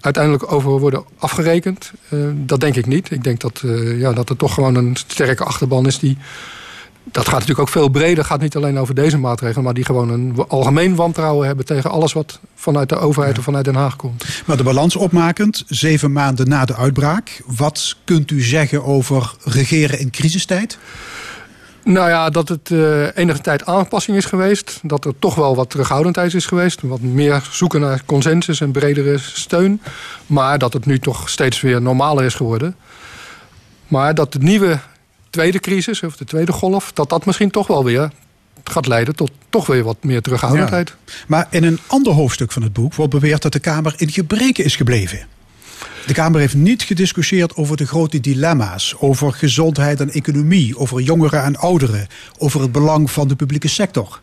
uiteindelijk 0.00 0.52
over 0.52 0.70
worden 0.70 1.04
afgerekend. 1.18 1.92
Uh, 2.10 2.28
dat 2.34 2.60
denk 2.60 2.76
ik 2.76 2.86
niet. 2.86 3.10
Ik 3.10 3.24
denk 3.24 3.40
dat, 3.40 3.62
uh, 3.64 4.00
ja, 4.00 4.12
dat 4.12 4.28
er 4.28 4.36
toch 4.36 4.54
gewoon 4.54 4.74
een 4.74 4.96
sterke 4.96 5.44
achterban 5.44 5.86
is 5.86 5.98
die. 5.98 6.18
Dat 7.12 7.24
gaat 7.24 7.32
natuurlijk 7.32 7.60
ook 7.60 7.68
veel 7.68 7.88
breder. 7.88 8.24
gaat 8.24 8.40
niet 8.40 8.56
alleen 8.56 8.78
over 8.78 8.94
deze 8.94 9.18
maatregelen. 9.18 9.64
Maar 9.64 9.74
die 9.74 9.84
gewoon 9.84 10.10
een 10.10 10.34
algemeen 10.48 10.94
wantrouwen 10.94 11.46
hebben 11.46 11.64
tegen 11.64 11.90
alles 11.90 12.12
wat 12.12 12.40
vanuit 12.54 12.88
de 12.88 12.96
overheid 12.96 13.32
ja. 13.32 13.38
of 13.38 13.44
vanuit 13.44 13.64
Den 13.64 13.74
Haag 13.74 13.96
komt. 13.96 14.24
Maar 14.46 14.56
de 14.56 14.62
balans 14.62 14.96
opmakend, 14.96 15.64
zeven 15.66 16.12
maanden 16.12 16.48
na 16.48 16.64
de 16.64 16.76
uitbraak. 16.76 17.42
Wat 17.46 17.96
kunt 18.04 18.30
u 18.30 18.40
zeggen 18.40 18.84
over 18.84 19.34
regeren 19.44 19.98
in 19.98 20.10
crisistijd? 20.10 20.78
Nou 21.88 22.08
ja, 22.08 22.30
dat 22.30 22.48
het 22.48 22.70
uh, 22.70 23.16
enige 23.16 23.40
tijd 23.40 23.66
aanpassing 23.66 24.16
is 24.16 24.24
geweest. 24.24 24.80
Dat 24.82 25.04
er 25.04 25.12
toch 25.18 25.34
wel 25.34 25.56
wat 25.56 25.70
terughoudendheid 25.70 26.34
is 26.34 26.46
geweest. 26.46 26.80
Wat 26.82 27.00
meer 27.00 27.48
zoeken 27.50 27.80
naar 27.80 28.02
consensus 28.06 28.60
en 28.60 28.70
bredere 28.70 29.18
steun. 29.18 29.80
Maar 30.26 30.58
dat 30.58 30.72
het 30.72 30.86
nu 30.86 30.98
toch 30.98 31.28
steeds 31.28 31.60
weer 31.60 31.82
normaler 31.82 32.24
is 32.24 32.34
geworden. 32.34 32.76
Maar 33.86 34.14
dat 34.14 34.32
de 34.32 34.38
nieuwe 34.38 34.78
tweede 35.30 35.60
crisis, 35.60 36.02
of 36.02 36.16
de 36.16 36.24
tweede 36.24 36.52
golf... 36.52 36.92
dat 36.92 37.08
dat 37.08 37.26
misschien 37.26 37.50
toch 37.50 37.66
wel 37.66 37.84
weer 37.84 38.10
gaat 38.64 38.86
leiden 38.86 39.16
tot 39.16 39.30
toch 39.48 39.66
weer 39.66 39.84
wat 39.84 39.96
meer 40.00 40.22
terughoudendheid. 40.22 40.94
Maar 41.26 41.46
in 41.50 41.64
een 41.64 41.78
ander 41.86 42.12
hoofdstuk 42.12 42.52
van 42.52 42.62
het 42.62 42.72
boek 42.72 42.94
wordt 42.94 43.12
beweerd 43.12 43.42
dat 43.42 43.52
de 43.52 43.58
Kamer 43.58 43.94
in 43.96 44.10
gebreken 44.10 44.64
is 44.64 44.76
gebleven. 44.76 45.37
De 46.06 46.12
Kamer 46.12 46.40
heeft 46.40 46.54
niet 46.54 46.82
gediscussieerd 46.82 47.56
over 47.56 47.76
de 47.76 47.86
grote 47.86 48.20
dilemma's, 48.20 48.94
over 48.98 49.32
gezondheid 49.32 50.00
en 50.00 50.10
economie, 50.10 50.78
over 50.78 51.00
jongeren 51.00 51.42
en 51.42 51.56
ouderen, 51.56 52.06
over 52.38 52.60
het 52.60 52.72
belang 52.72 53.10
van 53.10 53.28
de 53.28 53.36
publieke 53.36 53.68
sector. 53.68 54.20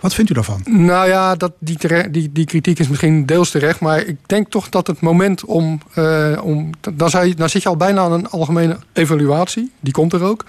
Wat 0.00 0.14
vindt 0.14 0.30
u 0.30 0.34
daarvan? 0.34 0.60
Nou 0.64 1.08
ja, 1.08 1.34
dat, 1.34 1.52
die, 1.58 1.78
die, 2.10 2.32
die 2.32 2.44
kritiek 2.44 2.78
is 2.78 2.88
misschien 2.88 3.26
deels 3.26 3.50
terecht. 3.50 3.80
Maar 3.80 4.04
ik 4.04 4.16
denk 4.26 4.50
toch 4.50 4.68
dat 4.68 4.86
het 4.86 5.00
moment 5.00 5.44
om. 5.44 5.80
Uh, 5.94 6.40
om 6.42 6.70
dan, 6.94 7.10
zit 7.50 7.62
je 7.62 7.68
al 7.68 7.76
bijna 7.76 8.00
aan 8.00 8.12
een 8.12 8.28
algemene 8.28 8.78
evaluatie. 8.92 9.72
Die 9.80 9.92
komt 9.92 10.12
er 10.12 10.22
ook. 10.22 10.44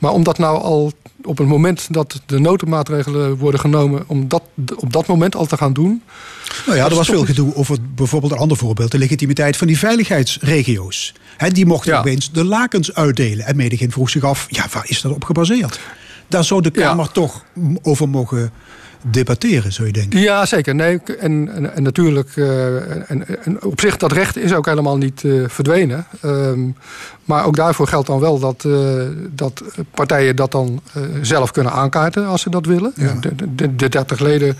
Maar 0.00 0.12
om 0.12 0.22
dat 0.22 0.38
nou 0.38 0.62
al 0.62 0.92
op 1.24 1.38
het 1.38 1.46
moment 1.46 1.86
dat 1.90 2.20
de 2.26 2.38
noodmaatregelen 2.38 3.36
worden 3.36 3.60
genomen, 3.60 4.04
om 4.06 4.28
dat 4.28 4.42
op 4.76 4.92
dat 4.92 5.06
moment 5.06 5.34
al 5.34 5.46
te 5.46 5.56
gaan 5.56 5.72
doen. 5.72 6.02
Nou 6.66 6.78
ja, 6.78 6.88
er 6.88 6.94
was 6.94 7.08
veel 7.08 7.24
gedoe 7.24 7.54
over 7.54 7.76
bijvoorbeeld 7.94 8.32
een 8.32 8.38
ander 8.38 8.56
voorbeeld, 8.56 8.90
de 8.90 8.98
legitimiteit 8.98 9.56
van 9.56 9.66
die 9.66 9.78
veiligheidsregio's. 9.78 11.14
die 11.48 11.66
mochten 11.66 11.92
ja. 11.92 11.98
opeens 11.98 12.32
de 12.32 12.44
lakens 12.44 12.94
uitdelen. 12.94 13.46
En 13.46 13.56
Medegin 13.56 13.90
vroeg 13.90 14.10
zich 14.10 14.24
af, 14.24 14.46
ja, 14.48 14.66
waar 14.72 14.88
is 14.88 15.00
dat 15.00 15.12
op 15.12 15.24
gebaseerd? 15.24 15.80
Daar 16.28 16.44
zou 16.44 16.62
de 16.62 16.70
Kamer 16.70 17.04
ja. 17.04 17.10
toch 17.10 17.44
over 17.82 18.08
mogen 18.08 18.52
debatteren, 19.02 19.72
zou 19.72 19.86
je 19.86 19.92
denken. 19.92 20.20
Ja, 20.20 20.46
zeker. 20.46 20.74
Nee, 20.74 21.00
en, 21.18 21.52
en, 21.54 21.74
en 21.74 21.82
natuurlijk, 21.82 22.36
uh, 22.36 23.10
en, 23.10 23.44
en, 23.44 23.62
op 23.62 23.80
zich 23.80 23.96
dat 23.96 24.12
recht 24.12 24.36
is 24.36 24.54
ook 24.54 24.66
helemaal 24.66 24.96
niet 24.96 25.22
uh, 25.22 25.48
verdwenen. 25.48 26.06
Um, 26.24 26.76
maar 27.24 27.44
ook 27.44 27.56
daarvoor 27.56 27.86
geldt 27.86 28.06
dan 28.06 28.20
wel 28.20 28.38
dat, 28.38 28.64
uh, 28.66 29.02
dat 29.30 29.62
partijen 29.94 30.36
dat 30.36 30.52
dan 30.52 30.80
zelf 31.22 31.50
kunnen 31.50 31.72
aankaarten 31.72 32.26
als 32.26 32.42
ze 32.42 32.50
dat 32.50 32.66
willen. 32.66 32.92
Ja. 32.94 33.14
De, 33.20 33.34
de, 33.54 33.74
de 33.76 33.88
30 33.88 34.20
leden 34.20 34.56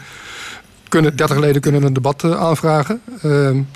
kunnen, 0.88 1.16
30 1.16 1.38
leden 1.38 1.60
kunnen 1.60 1.82
een 1.82 1.92
debat 1.92 2.24
aanvragen. 2.24 3.00
Um, 3.24 3.68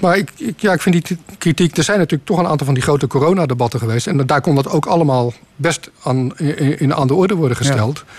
maar 0.00 0.16
ik, 0.16 0.30
ik, 0.36 0.60
ja, 0.60 0.72
ik 0.72 0.82
vind 0.82 1.08
die 1.08 1.18
kritiek. 1.38 1.76
Er 1.76 1.84
zijn 1.84 1.98
natuurlijk 1.98 2.28
toch 2.28 2.38
een 2.38 2.46
aantal 2.46 2.66
van 2.66 2.74
die 2.74 2.82
grote 2.82 3.06
coronadebatten 3.06 3.80
geweest. 3.80 4.06
En 4.06 4.26
daar 4.26 4.40
kon 4.40 4.54
dat 4.54 4.68
ook 4.68 4.86
allemaal 4.86 5.32
best 5.56 5.90
aan, 6.02 6.36
in, 6.78 6.94
aan 6.94 7.06
de 7.06 7.14
orde 7.14 7.34
worden 7.34 7.56
gesteld. 7.56 8.04
Ja. 8.06 8.12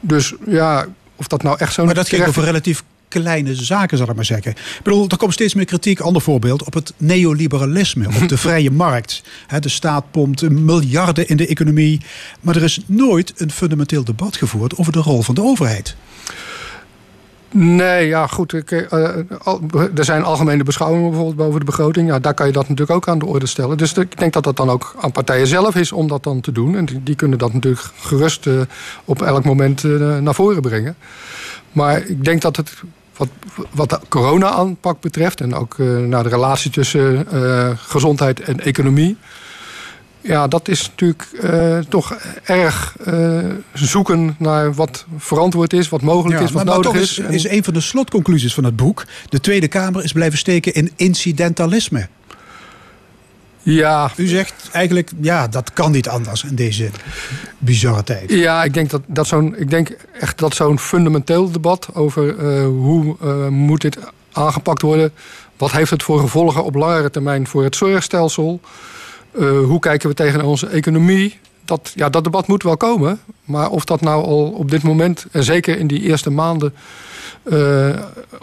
Dus 0.00 0.34
ja, 0.46 0.86
of 1.20 1.26
dat 1.26 1.42
nou 1.42 1.56
echt 1.58 1.72
zo'n. 1.72 1.84
Maar 1.84 1.94
dat 1.94 2.08
ging 2.08 2.26
over 2.26 2.44
relatief 2.44 2.82
kleine 3.08 3.54
zaken, 3.54 3.98
zal 3.98 4.08
ik 4.08 4.14
maar 4.14 4.24
zeggen. 4.24 4.50
Ik 4.50 4.80
bedoel, 4.82 5.08
er 5.08 5.16
komt 5.16 5.32
steeds 5.32 5.54
meer 5.54 5.64
kritiek, 5.64 6.00
ander 6.00 6.22
voorbeeld, 6.22 6.64
op 6.64 6.74
het 6.74 6.92
neoliberalisme, 6.96 8.06
op 8.06 8.28
de 8.28 8.38
vrije 8.46 8.70
markt. 8.70 9.22
de 9.60 9.68
staat 9.68 10.10
pompt 10.10 10.50
miljarden 10.50 11.28
in 11.28 11.36
de 11.36 11.46
economie. 11.46 12.00
Maar 12.40 12.56
er 12.56 12.62
is 12.62 12.80
nooit 12.86 13.32
een 13.36 13.50
fundamenteel 13.50 14.04
debat 14.04 14.36
gevoerd 14.36 14.76
over 14.76 14.92
de 14.92 14.98
rol 14.98 15.22
van 15.22 15.34
de 15.34 15.42
overheid. 15.42 15.96
Nee, 17.52 18.06
ja, 18.06 18.26
goed. 18.26 18.52
Ik, 18.52 18.70
uh, 18.70 19.02
er 19.94 20.04
zijn 20.04 20.22
algemene 20.22 20.62
beschouwingen 20.62 21.08
bijvoorbeeld 21.08 21.36
boven 21.36 21.58
de 21.58 21.66
begroting. 21.66 22.08
Ja, 22.08 22.18
daar 22.18 22.34
kan 22.34 22.46
je 22.46 22.52
dat 22.52 22.68
natuurlijk 22.68 22.90
ook 22.90 23.08
aan 23.08 23.18
de 23.18 23.26
orde 23.26 23.46
stellen. 23.46 23.78
Dus 23.78 23.92
ik 23.92 24.18
denk 24.18 24.32
dat 24.32 24.44
dat 24.44 24.56
dan 24.56 24.70
ook 24.70 24.94
aan 25.00 25.12
partijen 25.12 25.46
zelf 25.46 25.74
is 25.74 25.92
om 25.92 26.08
dat 26.08 26.22
dan 26.22 26.40
te 26.40 26.52
doen. 26.52 26.76
En 26.76 26.86
die, 27.02 27.14
kunnen 27.14 27.38
dat 27.38 27.52
natuurlijk 27.52 27.82
gerust 27.96 28.46
uh, 28.46 28.60
op 29.04 29.22
elk 29.22 29.44
moment 29.44 29.82
naar 30.20 30.34
voren 30.34 30.62
brengen. 30.62 30.96
Maar 31.72 32.06
ik 32.06 32.24
denk 32.24 32.42
dat 32.42 32.56
het 32.56 32.72
wat, 33.16 33.28
wat 33.70 33.90
de 33.90 33.98
corona-aanpak 34.08 35.00
betreft... 35.00 35.40
en 35.40 35.54
ook 35.54 35.78
naar 36.06 36.22
de 36.22 36.28
relatie 36.28 36.70
tussen 36.70 37.26
gezondheid 37.76 38.40
en 38.40 38.60
economie... 38.60 39.16
Ja, 40.20 40.48
dat 40.48 40.68
is 40.68 40.88
natuurlijk 40.88 41.28
uh, 41.32 41.78
toch 41.78 42.16
erg 42.44 42.96
uh, 43.06 43.38
zoeken 43.72 44.34
naar 44.38 44.74
wat 44.74 45.04
verantwoord 45.18 45.72
is, 45.72 45.88
wat 45.88 46.02
mogelijk 46.02 46.40
is, 46.40 46.50
wat 46.50 46.64
maar, 46.64 46.74
nodig 46.74 46.92
maar 46.92 47.00
is. 47.00 47.18
is. 47.18 47.28
Is 47.28 47.48
een 47.48 47.64
van 47.64 47.74
de 47.74 47.80
slotconclusies 47.80 48.54
van 48.54 48.64
het 48.64 48.76
boek. 48.76 49.04
De 49.28 49.40
Tweede 49.40 49.68
Kamer 49.68 50.04
is 50.04 50.12
blijven 50.12 50.38
steken 50.38 50.74
in 50.74 50.92
incidentalisme. 50.96 52.08
Ja. 53.62 54.10
U 54.16 54.26
zegt 54.26 54.68
eigenlijk, 54.72 55.10
ja, 55.20 55.48
dat 55.48 55.72
kan 55.72 55.90
niet 55.90 56.08
anders 56.08 56.44
in 56.44 56.54
deze 56.54 56.90
bizarre 57.58 58.04
tijd. 58.04 58.30
Ja, 58.30 58.64
ik 58.64 58.74
denk, 58.74 58.90
dat, 58.90 59.02
dat 59.06 59.26
zo'n, 59.26 59.56
ik 59.58 59.70
denk 59.70 59.96
echt 60.20 60.38
dat 60.38 60.54
zo'n 60.54 60.78
fundamenteel 60.78 61.50
debat 61.50 61.88
over 61.94 62.36
uh, 62.36 62.64
hoe 62.64 63.16
moet 63.50 63.80
dit 63.80 63.98
aangepakt 64.32 64.82
worden, 64.82 65.12
wat 65.56 65.70
heeft 65.70 65.90
het 65.90 66.02
voor 66.02 66.20
gevolgen 66.20 66.64
op 66.64 66.74
langere 66.74 67.10
termijn 67.10 67.46
voor 67.46 67.64
het 67.64 67.76
zorgstelsel, 67.76 68.60
uh, 69.38 69.64
hoe 69.64 69.78
kijken 69.78 70.08
we 70.08 70.14
tegen 70.14 70.44
onze 70.44 70.66
economie? 70.66 71.38
Dat, 71.64 71.92
ja, 71.94 72.08
dat 72.08 72.24
debat 72.24 72.46
moet 72.46 72.62
wel 72.62 72.76
komen. 72.76 73.20
Maar 73.44 73.70
of 73.70 73.84
dat 73.84 74.00
nou 74.00 74.24
al 74.24 74.50
op 74.50 74.70
dit 74.70 74.82
moment, 74.82 75.26
en 75.30 75.44
zeker 75.44 75.78
in 75.78 75.86
die 75.86 76.00
eerste 76.00 76.30
maanden, 76.30 76.74
uh, 77.44 77.88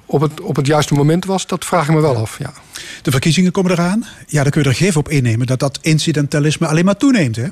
op, 0.05 0.21
het, 0.21 0.41
op 0.41 0.55
het 0.55 0.67
juiste 0.67 0.93
moment 0.93 1.25
was, 1.25 1.47
dat 1.47 1.65
vraag 1.65 1.87
ik 1.87 1.93
me 1.93 2.01
wel 2.01 2.15
af. 2.15 2.39
Ja. 2.39 2.53
De 3.01 3.11
verkiezingen 3.11 3.51
komen 3.51 3.71
eraan. 3.71 4.05
Ja, 4.27 4.41
dan 4.43 4.51
kun 4.51 4.61
je 4.61 4.69
er 4.69 4.75
geef 4.75 4.97
op 4.97 5.09
innemen 5.09 5.47
dat 5.47 5.59
dat 5.59 5.79
incidentalisme 5.81 6.67
alleen 6.67 6.85
maar 6.85 6.97
toeneemt. 6.97 7.35
Hè? 7.35 7.47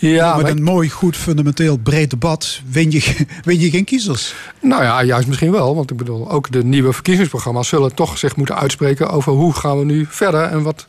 Ja, 0.00 0.36
met 0.36 0.48
een 0.48 0.62
mooi, 0.62 0.90
goed, 0.90 1.16
fundamenteel, 1.16 1.76
breed 1.76 2.10
debat 2.10 2.60
win 2.70 2.90
je, 2.90 3.16
win 3.44 3.60
je 3.60 3.70
geen 3.70 3.84
kiezers. 3.84 4.34
Nou 4.60 4.82
ja, 4.82 5.02
juist 5.04 5.28
misschien 5.28 5.50
wel. 5.50 5.74
Want 5.74 5.90
ik 5.90 5.96
bedoel, 5.96 6.30
ook 6.30 6.50
de 6.52 6.64
nieuwe 6.64 6.92
verkiezingsprogramma's 6.92 7.68
zullen 7.68 7.94
toch 7.94 8.18
zich 8.18 8.36
moeten 8.36 8.56
uitspreken 8.56 9.10
over 9.10 9.32
hoe 9.32 9.52
gaan 9.52 9.78
we 9.78 9.84
nu 9.84 10.06
verder. 10.08 10.42
En 10.42 10.62
wat 10.62 10.86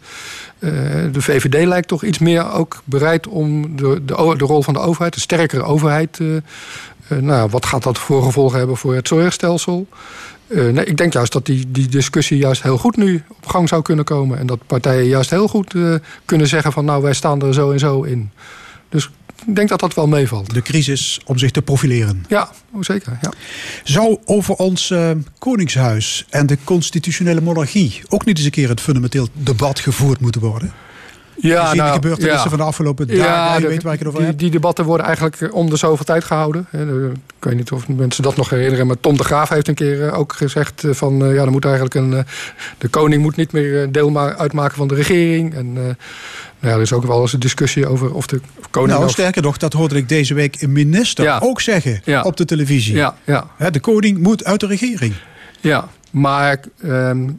uh, 0.60 0.72
de 1.12 1.22
VVD 1.22 1.66
lijkt 1.66 1.88
toch 1.88 2.04
iets 2.04 2.20
meer 2.20 2.52
ook 2.52 2.82
bereid 2.84 3.28
om 3.28 3.76
de, 3.76 4.02
de, 4.06 4.34
de 4.38 4.46
rol 4.46 4.64
van 4.64 4.74
de 4.74 4.80
overheid, 4.80 5.14
de 5.14 5.20
sterkere 5.20 5.64
overheid. 5.64 6.20
Uh, 6.20 6.36
uh, 7.08 7.18
nou, 7.18 7.50
wat 7.50 7.66
gaat 7.66 7.84
dat 7.84 7.98
voor 7.98 8.24
gevolgen 8.24 8.58
hebben 8.58 8.78
voor 8.78 8.96
het 8.96 9.08
zorgstelsel? 9.08 9.88
nee, 10.48 10.86
ik 10.86 10.98
denk 10.98 11.14
juist 11.14 11.32
dat 11.32 11.46
die, 11.46 11.72
die 11.72 11.88
discussie 11.88 12.38
juist 12.38 12.64
heel 12.64 12.78
goed 12.78 12.98
nu 12.98 13.24
op 13.28 13.48
gang 13.48 13.70
zou 13.70 13.82
kunnen 13.82 14.06
komen. 14.06 14.38
En 14.38 14.46
dat 14.46 14.60
partijen 14.68 15.06
juist 15.06 15.30
heel 15.30 15.48
goed 15.48 15.76
kunnen 16.26 16.48
zeggen 16.48 16.72
van 16.72 16.86
nou 16.86 17.02
wij 17.04 17.14
staan 17.14 17.42
er 17.42 17.54
zo 17.54 17.72
en 17.72 17.80
zo 17.80 18.02
in. 18.02 18.32
Dus 18.92 19.10
ik 19.46 19.56
denk 19.56 19.70
dat 19.70 19.80
dat 19.80 19.94
wel 19.94 20.08
meevalt. 20.08 20.54
De 20.54 20.62
crisis 20.62 21.20
om 21.26 21.38
zich 21.38 21.52
te 21.52 21.62
profileren. 21.62 22.26
Ja, 22.28 22.50
zeker. 22.80 23.18
Ja. 23.22 23.32
Zou 23.84 24.18
over 24.26 24.56
ons 24.56 24.90
uh, 24.90 25.12
Koningshuis 25.40 26.26
en 26.30 26.46
de 26.46 26.58
constitutionele 26.64 27.42
monarchie 27.42 28.02
ook 28.10 28.26
niet 28.26 28.38
eens 28.38 28.46
een 28.46 28.52
keer 28.52 28.70
het 28.70 28.82
fundamenteel 28.82 29.28
debat 29.34 29.80
gevoerd 29.80 30.20
moeten 30.20 30.42
worden? 30.42 30.74
Ja, 31.36 31.62
Gezien 31.62 31.78
nou, 31.78 31.90
de 31.90 31.96
gebeurtenissen 31.96 32.50
van 32.50 32.60
de 32.60 32.66
afgelopen 32.66 33.08
dagen. 33.08 33.24
Ja, 33.24 33.58
je 33.58 33.68
weet 33.68 33.84
waar 33.84 33.94
ik 33.94 34.00
het 34.00 34.08
over 34.08 34.20
die, 34.20 34.30
heb. 34.30 34.38
Die 34.40 34.52
debatten 34.52 34.86
worden 34.86 35.06
eigenlijk 35.06 35.42
eh, 35.42 35.54
om 35.54 35.70
de 35.70 35.76
zoveel 35.76 36.06
tijd 36.06 36.24
gehouden. 36.24 36.68
Ik 37.38 37.44
weet 37.44 37.56
niet 37.56 37.72
of 37.72 37.88
mensen 37.88 38.24
dat 38.24 38.36
nog 38.36 38.50
herinneren. 38.50 38.88
Maar 38.88 39.00
Tom 39.00 39.18
de 39.18 39.24
Graaf 39.24 39.50
heeft 39.50 39.68
een 39.68 39.76
keer 39.76 40.08
eh, 40.08 40.20
ook 40.20 40.34
gezegd 40.34 40.84
van... 40.90 41.34
ja, 41.34 41.42
er 41.42 41.52
moet 41.52 41.66
eigenlijk 41.66 41.96
een... 41.96 42.26
de 42.78 42.88
koning 42.88 43.22
moet 43.22 43.36
niet 43.36 43.52
meer 43.52 43.92
deel 43.92 44.20
uitmaken 44.20 44.78
van 44.78 44.88
de 44.88 44.96
regering. 44.96 45.54
En 45.54 45.98
nou 46.62 46.74
ja, 46.74 46.80
er 46.80 46.82
is 46.82 46.94
ook 46.94 47.06
wel 47.06 47.22
eens 47.22 47.34
een 47.34 47.40
discussie 47.40 47.88
over 47.88 48.14
of 48.14 48.28
de 48.28 48.42
koning... 48.70 48.98
Nou, 49.00 49.10
sterker 49.10 49.42
nog, 49.42 49.58
dat 49.58 49.74
hoorde 49.74 49.96
ik 49.96 50.10
deze 50.10 50.34
week 50.34 50.62
een 50.62 50.72
minister 50.72 51.42
ook 51.42 51.62
zeggen 51.62 52.24
op 52.24 52.38
de 52.38 52.46
televisie. 52.46 52.96
Ja, 52.96 53.16
ja. 53.26 53.70
De 53.70 53.80
koning 53.80 54.18
moet 54.18 54.44
uit 54.44 54.60
de 54.60 54.68
regering. 54.68 55.14
Ja, 55.62 55.88
maar... 56.12 56.60
Um, 56.84 57.36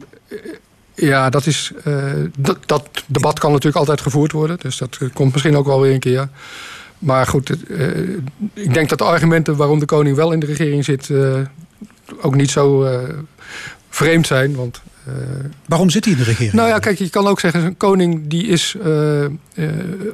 ja, 0.95 1.29
dat, 1.29 1.45
is, 1.45 1.71
uh, 1.87 2.03
dat, 2.37 2.57
dat, 2.65 2.89
debat 3.05 3.39
kan 3.39 3.49
natuurlijk 3.49 3.77
altijd 3.77 4.01
gevoerd 4.01 4.31
worden. 4.31 4.57
Dus 4.59 4.77
dat 4.77 4.97
komt 5.13 5.31
misschien 5.31 5.55
ook 5.55 5.65
wel 5.65 5.81
weer 5.81 5.93
een 5.93 5.99
keer. 5.99 6.29
Maar 6.99 7.27
goed, 7.27 7.55
uh, 7.67 7.87
ik 8.53 8.73
denk 8.73 8.89
dat 8.89 8.97
de 8.97 9.03
argumenten 9.03 9.55
waarom 9.55 9.79
de 9.79 9.85
koning 9.85 10.15
wel 10.15 10.31
in 10.31 10.39
de 10.39 10.45
regering 10.45 10.85
zit... 10.85 11.09
Uh, 11.09 11.39
ook 12.21 12.35
niet 12.35 12.51
zo 12.51 12.87
vreemd 13.89 14.27
zijn. 14.27 14.55
Want, 14.55 14.81
waarom 15.65 15.89
zit 15.89 16.03
hij 16.05 16.13
in 16.13 16.19
de 16.19 16.25
regering? 16.25 16.53
Nou 16.53 16.67
ja, 16.67 16.79
kijk, 16.79 16.97
je 16.97 17.09
kan 17.09 17.27
ook 17.27 17.39
zeggen... 17.39 17.63
een 17.63 17.77
koning 17.77 18.27
die 18.27 18.47
is 18.47 18.75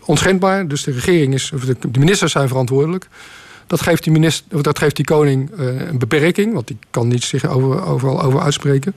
onschendbaar. 0.05 0.67
Dus 0.67 0.83
de 0.83 0.91
regering 0.91 1.33
is... 1.33 1.51
Of 1.51 1.65
de, 1.65 1.75
de 1.91 1.99
ministers 1.99 2.31
zijn 2.31 2.47
verantwoordelijk. 2.47 3.07
Dat 3.67 3.81
geeft 3.81 4.03
die, 4.03 4.13
minister, 4.13 4.63
dat 4.63 4.79
geeft 4.79 4.95
die 4.95 5.05
koning 5.05 5.51
een 5.57 5.99
beperking. 5.99 6.53
Want 6.53 6.67
die 6.67 6.77
kan 6.89 7.07
niet 7.07 7.23
zich 7.23 7.45
over, 7.45 7.85
overal 7.85 8.21
over 8.21 8.39
uitspreken. 8.39 8.93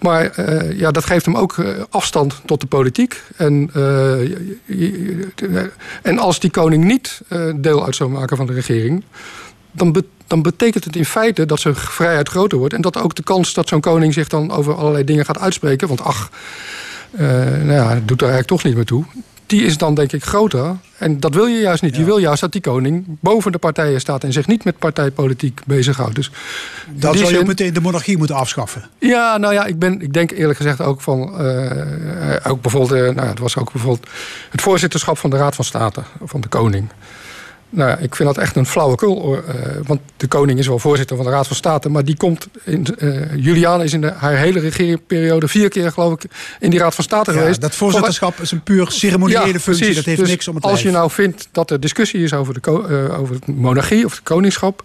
Maar 0.00 0.42
ja, 0.76 0.90
dat 0.90 1.04
geeft 1.04 1.24
hem 1.24 1.36
ook 1.36 1.56
afstand 1.90 2.40
tot 2.44 2.60
de 2.60 2.66
politiek. 2.66 3.22
En, 3.36 3.70
en 6.02 6.18
als 6.18 6.40
die 6.40 6.50
koning 6.50 6.84
niet 6.84 7.20
deel 7.56 7.84
uit 7.84 7.96
zou 7.96 8.10
maken 8.10 8.36
van 8.36 8.46
de 8.46 8.52
regering... 8.52 9.04
Dan, 9.72 9.92
be 9.92 10.04
dan 10.26 10.42
betekent 10.42 10.84
het 10.84 10.96
in 10.96 11.04
feite 11.04 11.46
dat 11.46 11.60
zijn 11.60 11.74
vrijheid 11.74 12.28
groter 12.28 12.58
wordt. 12.58 12.74
En 12.74 12.80
dat 12.80 12.96
ook 12.96 13.14
de 13.14 13.22
kans 13.22 13.54
dat 13.54 13.68
zo'n 13.68 13.80
koning 13.80 14.14
zich 14.14 14.28
dan 14.28 14.50
over 14.50 14.74
allerlei 14.74 15.04
dingen 15.04 15.24
gaat 15.24 15.38
uitspreken... 15.38 15.88
want 15.88 16.02
ach, 16.02 16.30
nou 17.18 17.72
ja, 17.72 17.88
het 17.88 18.08
doet 18.08 18.20
er 18.20 18.28
eigenlijk 18.28 18.46
toch 18.46 18.64
niet 18.64 18.74
meer 18.74 18.84
toe 18.84 19.04
die 19.48 19.64
is 19.64 19.78
dan 19.78 19.94
denk 19.94 20.12
ik 20.12 20.24
groter. 20.24 20.76
En 20.98 21.20
dat 21.20 21.34
wil 21.34 21.46
je 21.46 21.60
juist 21.60 21.82
niet. 21.82 21.96
Je 21.96 22.04
wil 22.04 22.18
juist 22.18 22.40
dat 22.40 22.52
die 22.52 22.60
koning 22.60 23.04
boven 23.20 23.52
de 23.52 23.58
partijen 23.58 24.00
staat... 24.00 24.24
en 24.24 24.32
zich 24.32 24.46
niet 24.46 24.64
met 24.64 24.78
partijpolitiek 24.78 25.60
bezighoudt. 25.66 26.14
Dus 26.14 26.30
dan 26.90 27.16
zou 27.16 27.32
je 27.32 27.38
ook 27.38 27.46
meteen 27.46 27.72
de 27.72 27.80
monarchie 27.80 28.18
moeten 28.18 28.36
afschaffen. 28.36 28.84
Ja, 28.98 29.36
nou 29.36 29.54
ja, 29.54 29.64
ik, 29.64 29.78
ben, 29.78 30.00
ik 30.00 30.12
denk 30.12 30.30
eerlijk 30.30 30.56
gezegd 30.56 30.80
ook 30.80 31.00
van... 31.00 31.42
Uh, 31.42 32.34
ook 32.44 32.62
bijvoorbeeld, 32.62 33.00
uh, 33.00 33.14
nou, 33.14 33.28
het 33.28 33.38
was 33.38 33.56
ook 33.56 33.72
bijvoorbeeld 33.72 34.08
het 34.50 34.62
voorzitterschap 34.62 35.18
van 35.18 35.30
de 35.30 35.36
Raad 35.36 35.54
van 35.54 35.64
State... 35.64 36.02
van 36.24 36.40
de 36.40 36.48
koning. 36.48 36.88
Nou 37.70 37.90
ja, 37.90 37.96
ik 37.96 38.14
vind 38.14 38.28
dat 38.28 38.38
echt 38.38 38.56
een 38.56 38.66
flauwekul. 38.66 39.34
Uh, 39.34 39.40
want 39.86 40.00
de 40.16 40.26
koning 40.26 40.58
is 40.58 40.66
wel 40.66 40.78
voorzitter 40.78 41.16
van 41.16 41.24
de 41.24 41.30
Raad 41.30 41.46
van 41.46 41.56
State. 41.56 41.88
Maar 41.88 42.04
die 42.04 42.16
komt. 42.16 42.48
In, 42.64 42.86
uh, 42.98 43.36
Juliana 43.36 43.82
is 43.82 43.92
in 43.92 44.00
de, 44.00 44.12
haar 44.16 44.36
hele 44.36 44.60
regeringsperiode 44.60 45.48
vier 45.48 45.68
keer, 45.68 45.92
geloof 45.92 46.12
ik, 46.12 46.30
in 46.60 46.70
die 46.70 46.78
Raad 46.78 46.94
van 46.94 47.04
State 47.04 47.32
ja, 47.32 47.38
geweest. 47.38 47.60
Dat 47.60 47.74
voorzitterschap 47.74 48.40
is 48.40 48.50
een 48.50 48.62
puur 48.62 48.90
ceremoniële 48.90 49.52
ja, 49.52 49.58
functie. 49.58 49.94
Dat 49.94 50.04
heeft 50.04 50.20
dus 50.20 50.28
niks 50.28 50.48
om 50.48 50.54
het 50.54 50.64
Als 50.64 50.82
je 50.82 50.90
nou 50.90 51.10
vindt 51.10 51.48
dat 51.52 51.70
er 51.70 51.80
discussie 51.80 52.22
is 52.22 52.32
over 52.32 52.60
de, 52.60 52.60
uh, 53.10 53.20
over 53.20 53.36
de 53.44 53.52
monarchie 53.52 54.04
of 54.04 54.12
het 54.12 54.22
koningschap. 54.22 54.84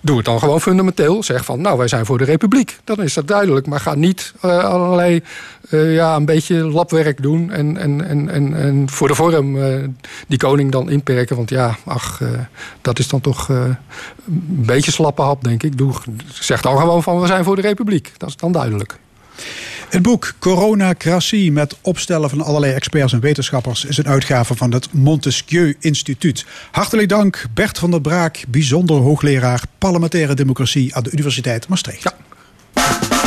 Doe 0.00 0.16
het 0.16 0.24
dan 0.24 0.38
gewoon 0.38 0.60
fundamenteel. 0.60 1.22
Zeg 1.22 1.44
van, 1.44 1.60
nou, 1.60 1.78
wij 1.78 1.88
zijn 1.88 2.06
voor 2.06 2.18
de 2.18 2.24
republiek. 2.24 2.78
Dan 2.84 3.02
is 3.02 3.14
dat 3.14 3.28
duidelijk. 3.28 3.66
Maar 3.66 3.80
ga 3.80 3.94
niet 3.94 4.34
uh, 4.44 4.64
allerlei, 4.64 5.22
uh, 5.70 5.94
ja, 5.94 6.16
een 6.16 6.24
beetje 6.24 6.54
labwerk 6.54 7.22
doen. 7.22 7.50
En, 7.50 7.76
en, 7.76 8.06
en, 8.08 8.28
en, 8.28 8.54
en 8.54 8.90
voor 8.90 9.08
de 9.08 9.14
vorm 9.14 9.56
uh, 9.56 9.84
die 10.26 10.38
koning 10.38 10.72
dan 10.72 10.90
inperken. 10.90 11.36
Want 11.36 11.50
ja, 11.50 11.76
ach, 11.84 12.20
dat 12.80 12.98
is 12.98 13.08
dan 13.08 13.20
toch 13.20 13.48
een 13.48 13.76
beetje 14.46 14.90
slappe 14.90 15.22
hap, 15.22 15.44
denk 15.44 15.62
ik. 15.62 15.78
Doe, 15.78 15.94
zeg 16.32 16.60
dan 16.60 16.78
gewoon 16.78 17.02
van, 17.02 17.20
we 17.20 17.26
zijn 17.26 17.44
voor 17.44 17.56
de 17.56 17.62
republiek. 17.62 18.12
Dat 18.16 18.28
is 18.28 18.36
dan 18.36 18.52
duidelijk. 18.52 18.98
Het 19.90 20.02
boek 20.02 20.32
Coronacratie 20.38 21.52
met 21.52 21.76
opstellen 21.80 22.30
van 22.30 22.40
allerlei 22.40 22.72
experts 22.72 23.12
en 23.12 23.20
wetenschappers 23.20 23.84
is 23.84 23.96
een 23.98 24.08
uitgave 24.08 24.54
van 24.54 24.72
het 24.72 24.92
Montesquieu 24.92 25.76
Instituut. 25.80 26.46
Hartelijk 26.70 27.08
dank 27.08 27.46
Bert 27.54 27.78
van 27.78 27.90
der 27.90 28.00
Braak, 28.00 28.44
bijzonder 28.48 28.96
hoogleraar 28.96 29.62
parlementaire 29.78 30.34
democratie 30.34 30.94
aan 30.94 31.02
de 31.02 31.10
Universiteit 31.10 31.68
Maastricht. 31.68 32.02
Ja. 32.02 33.19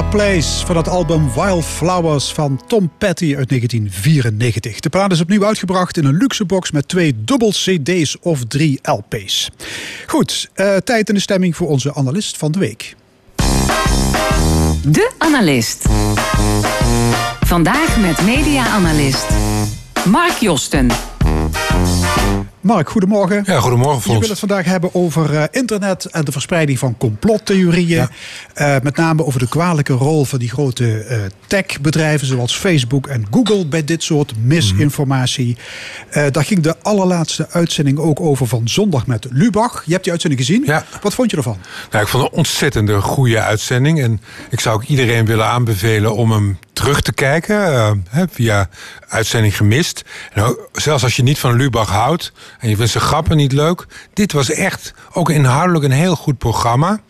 Place 0.00 0.66
van 0.66 0.76
het 0.76 0.88
album 0.88 1.32
Wildflowers 1.34 2.32
van 2.32 2.62
Tom 2.66 2.90
Petty 2.98 3.36
uit 3.36 3.48
1994. 3.48 4.80
De 4.80 4.88
plaat 4.88 5.12
is 5.12 5.20
opnieuw 5.20 5.44
uitgebracht 5.44 5.96
in 5.96 6.04
een 6.04 6.16
luxe 6.16 6.44
box 6.44 6.70
met 6.70 6.88
twee 6.88 7.24
dubbel 7.24 7.50
CD's 7.50 8.16
of 8.20 8.44
drie 8.44 8.78
LP's. 8.82 9.50
Goed, 10.06 10.50
eh, 10.54 10.76
tijd 10.76 11.08
en 11.08 11.14
de 11.14 11.20
stemming 11.20 11.56
voor 11.56 11.68
onze 11.68 11.94
analist 11.94 12.36
van 12.36 12.52
de 12.52 12.58
week. 12.58 12.96
De 14.84 15.12
Analist. 15.18 15.86
Vandaag 17.40 18.00
met 18.00 18.22
media-analyst 18.22 19.26
Mark 20.04 20.36
Josten. 20.38 20.90
Mark, 22.62 22.90
goedemorgen. 22.90 23.42
Ja, 23.46 23.60
goedemorgen, 23.60 24.12
Je 24.12 24.18
wil 24.18 24.28
het 24.28 24.38
vandaag 24.38 24.64
hebben 24.64 24.94
over 24.94 25.36
eh, 25.36 25.44
internet 25.50 26.04
en 26.04 26.24
de 26.24 26.32
verspreiding 26.32 26.78
van 26.78 26.96
complottheorieën. 26.98 28.08
Eh, 28.54 28.76
met 28.82 28.96
name 28.96 29.24
over 29.24 29.40
de 29.40 29.48
kwalijke 29.48 29.92
rol 29.92 30.24
van 30.24 30.38
die 30.38 30.50
grote 30.50 30.98
eh, 30.98 31.18
techbedrijven 31.46 32.26
zoals 32.26 32.56
Facebook 32.56 33.06
en 33.06 33.24
Google 33.30 33.66
bij 33.66 33.84
dit 33.84 34.02
soort 34.02 34.32
misinformatie. 34.44 35.56
Eh, 36.10 36.26
daar 36.30 36.44
ging 36.44 36.60
de 36.60 36.76
allerlaatste 36.82 37.46
uitzending 37.50 37.98
ook 37.98 38.20
over 38.20 38.46
van 38.46 38.68
zondag 38.68 39.06
met 39.06 39.26
Lubach. 39.30 39.82
Je 39.84 39.90
hebt 39.92 40.02
die 40.02 40.12
uitzending 40.12 40.46
gezien. 40.46 40.62
Ja. 40.66 40.84
Wat 41.02 41.14
vond 41.14 41.30
je 41.30 41.36
ervan? 41.36 41.56
Nou, 41.90 42.04
ik 42.04 42.10
vond 42.10 42.22
het 42.22 42.32
een 42.32 42.38
ontzettende 42.38 43.00
goede 43.00 43.40
uitzending. 43.40 44.00
En 44.00 44.20
ik 44.50 44.60
zou 44.60 44.74
ook 44.76 44.84
iedereen 44.84 45.26
willen 45.26 45.46
aanbevelen 45.46 46.14
om 46.14 46.30
hem 46.30 46.58
terug 46.72 47.00
te 47.00 47.12
kijken. 47.12 47.50
via 48.32 48.68
uitzending 49.08 49.56
gemist. 49.56 50.02
En 50.32 50.42
ook- 50.42 50.68
zelfs 50.72 51.02
als 51.02 51.16
je 51.16 51.22
niet 51.22 51.38
van 51.38 51.56
Lubach 51.56 51.88
houdt 51.90 52.32
en 52.58 52.68
je 52.68 52.76
vindt 52.76 52.92
zijn 52.92 53.04
grappen 53.04 53.36
niet 53.36 53.52
leuk. 53.52 53.86
Dit 54.12 54.32
was 54.32 54.50
echt 54.50 54.94
ook 55.12 55.30
inhoudelijk 55.30 55.84
een 55.84 55.90
heel 55.90 56.16
goed 56.16 56.38
programma. 56.38 57.00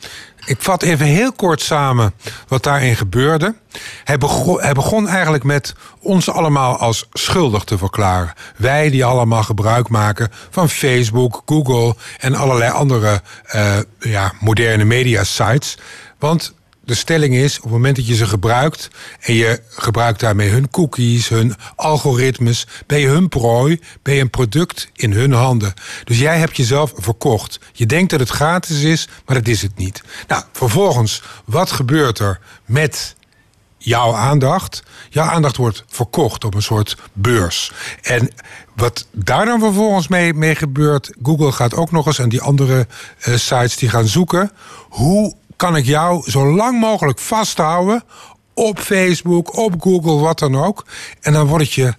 Ik 0.45 0.57
vat 0.61 0.83
even 0.83 1.07
heel 1.07 1.33
kort 1.33 1.61
samen 1.61 2.15
wat 2.49 2.63
daarin 2.63 2.97
gebeurde. 2.97 3.55
Hij 4.05 4.19
begon, 4.75 5.09
eigenlijk 5.09 5.45
met 5.45 5.75
ons 6.01 6.31
allemaal 6.31 6.77
als 6.77 7.09
schuldig 7.13 7.65
te 7.65 7.79
verklaren. 7.79 8.33
Wij 8.57 8.91
die 8.91 9.05
allemaal 9.05 9.43
gebruik 9.43 9.89
maken 9.89 10.31
van 10.51 10.69
Facebook, 10.69 11.43
Google 11.47 11.95
en 12.19 12.35
allerlei 12.35 12.71
andere 12.71 13.21
eh, 13.45 13.79
ja, 13.99 14.33
moderne 14.41 14.85
media 14.85 15.25
sites. 15.25 15.79
Want 16.19 16.55
de 16.85 16.95
stelling 16.95 17.35
is, 17.35 17.57
op 17.57 17.63
het 17.63 17.73
moment 17.73 17.97
dat 17.97 18.07
je 18.07 18.15
ze 18.15 18.27
gebruikt... 18.27 18.91
en 19.21 19.35
je 19.35 19.63
gebruikt 19.69 20.21
daarmee 20.21 20.49
hun 20.49 20.71
cookies, 20.71 21.29
hun 21.29 21.55
algoritmes... 21.77 22.67
ben 22.87 22.99
je 22.99 23.07
hun 23.07 23.29
prooi, 23.29 23.81
ben 24.03 24.15
je 24.15 24.21
een 24.21 24.31
product 24.31 24.91
in 24.95 25.13
hun 25.13 25.33
handen. 25.33 25.75
Dus 26.05 26.19
jij 26.19 26.39
hebt 26.39 26.57
jezelf 26.57 26.93
verkocht. 26.97 27.61
Je 27.73 27.87
denkt 27.87 28.11
dat 28.11 28.21
het 28.21 28.29
gratis 28.29 28.83
is, 28.83 29.09
maar 29.27 29.37
dat 29.37 29.49
is 29.49 29.63
het 29.63 29.77
niet. 29.77 30.03
Nou, 30.29 30.43
vervolgens, 30.53 31.23
wat 31.45 31.71
gebeurt 31.71 32.19
er 32.19 32.41
met 32.65 33.15
jouw 33.83 34.15
aandacht. 34.15 34.83
Jouw 35.11 35.29
aandacht 35.29 35.57
wordt 35.57 35.85
verkocht 35.89 36.45
op 36.45 36.55
een 36.55 36.63
soort 36.63 36.97
beurs. 37.13 37.73
En 38.03 38.31
wat 38.75 39.07
daar 39.11 39.45
dan 39.45 39.61
vervolgens 39.61 40.09
mee, 40.09 40.55
gebeurt... 40.55 41.15
Google 41.23 41.53
gaat 41.53 41.75
ook 41.75 41.91
nog 41.91 42.07
eens 42.07 42.19
en 42.19 42.29
die 42.29 42.41
andere 42.41 42.87
eh, 43.19 43.35
sites 43.35 43.77
die 43.77 43.89
gaan 43.89 44.07
zoeken... 44.07 44.51
hoe 44.89 45.35
kan 45.63 45.77
ik 45.77 45.85
jou 45.85 46.31
zo 46.31 46.55
lang 46.55 46.81
mogelijk 46.81 47.19
vasthouden... 47.19 48.05
op 48.55 48.79
Facebook, 48.79 49.57
op 49.57 49.75
Google, 49.83 50.19
wat 50.19 50.39
dan 50.39 50.57
ook. 50.57 50.87
En 51.21 51.33
dan 51.33 51.47
wordt 51.47 51.65
het 51.65 51.73
je 51.73 51.95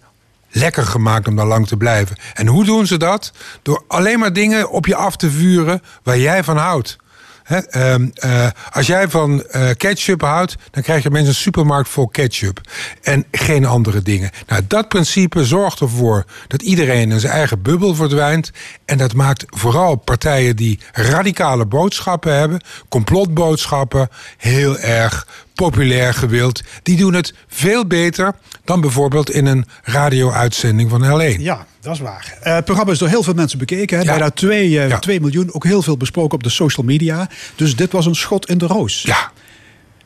lekker 0.49 0.85
gemaakt 0.85 1.27
om 1.27 1.35
daar 1.35 1.45
lang 1.45 1.67
te 1.67 1.77
blijven. 1.77 2.15
En 2.33 2.47
hoe 2.47 2.65
doen 2.65 2.87
ze 2.87 2.97
dat? 2.97 3.31
Door 3.61 3.83
alleen 3.87 4.19
maar 4.19 4.33
dingen 4.33 4.69
op 4.69 4.85
je 4.85 4.95
af 4.95 5.15
te 5.15 5.31
vuren 5.31 5.81
waar 6.03 6.17
jij 6.17 6.43
van 6.43 6.57
houdt. 6.57 6.97
Ehm, 7.43 8.07
eh, 8.13 8.47
als 8.71 8.87
jij 8.87 9.09
van 9.09 9.43
eh, 9.43 9.69
ketchup 9.77 10.21
houdt, 10.21 10.55
dan 10.71 10.83
krijg 10.83 11.03
je 11.03 11.09
mensen 11.09 11.29
een 11.29 11.35
supermarkt 11.35 11.89
vol 11.89 12.07
ketchup. 12.07 12.61
En 13.01 13.25
geen 13.31 13.65
andere 13.65 14.01
dingen. 14.01 14.31
Nou, 14.47 14.61
dat 14.67 14.87
principe 14.87 15.45
zorgt 15.45 15.79
ervoor 15.79 16.25
dat 16.47 16.61
iedereen 16.61 17.11
in 17.11 17.19
zijn 17.19 17.33
eigen 17.33 17.61
bubbel 17.61 17.95
verdwijnt. 17.95 18.51
En 18.85 18.97
dat 18.97 19.13
maakt 19.13 19.45
vooral 19.47 19.95
partijen 19.95 20.55
die 20.55 20.79
radicale 20.91 21.65
boodschappen 21.65 22.33
hebben, 22.35 22.61
complotboodschappen, 22.89 24.09
heel 24.37 24.79
erg 24.79 25.27
populair 25.55 26.13
gewild. 26.13 26.61
Die 26.83 26.97
doen 26.97 27.13
het 27.13 27.33
veel 27.47 27.85
beter 27.87 28.35
dan 28.65 28.81
bijvoorbeeld 28.81 29.29
in 29.31 29.45
een 29.45 29.65
radio-uitzending 29.83 30.89
van 30.89 31.01
L1. 31.21 31.39
Ja, 31.41 31.65
dat 31.81 31.93
is 31.93 31.99
waar. 31.99 32.37
Eh, 32.41 32.55
het 32.55 32.65
programma 32.65 32.91
is 32.91 32.97
door 32.99 33.07
heel 33.09 33.23
veel 33.23 33.33
mensen 33.33 33.57
bekeken. 33.59 33.97
Hè? 33.97 34.03
Ja. 34.03 34.09
Bijna 34.09 34.29
2 34.29 34.69
Ja. 34.69 34.99
miljoen. 35.05 35.53
Ook 35.53 35.63
heel 35.63 35.81
veel 35.81 35.97
besproken 35.97 36.33
op 36.33 36.43
de 36.43 36.49
social 36.49 36.85
media. 36.85 37.29
Dus 37.55 37.75
dit 37.75 37.91
was 37.91 38.05
een 38.05 38.15
schot 38.15 38.49
in 38.49 38.57
de 38.57 38.65
roos. 38.67 39.01
Ja, 39.01 39.31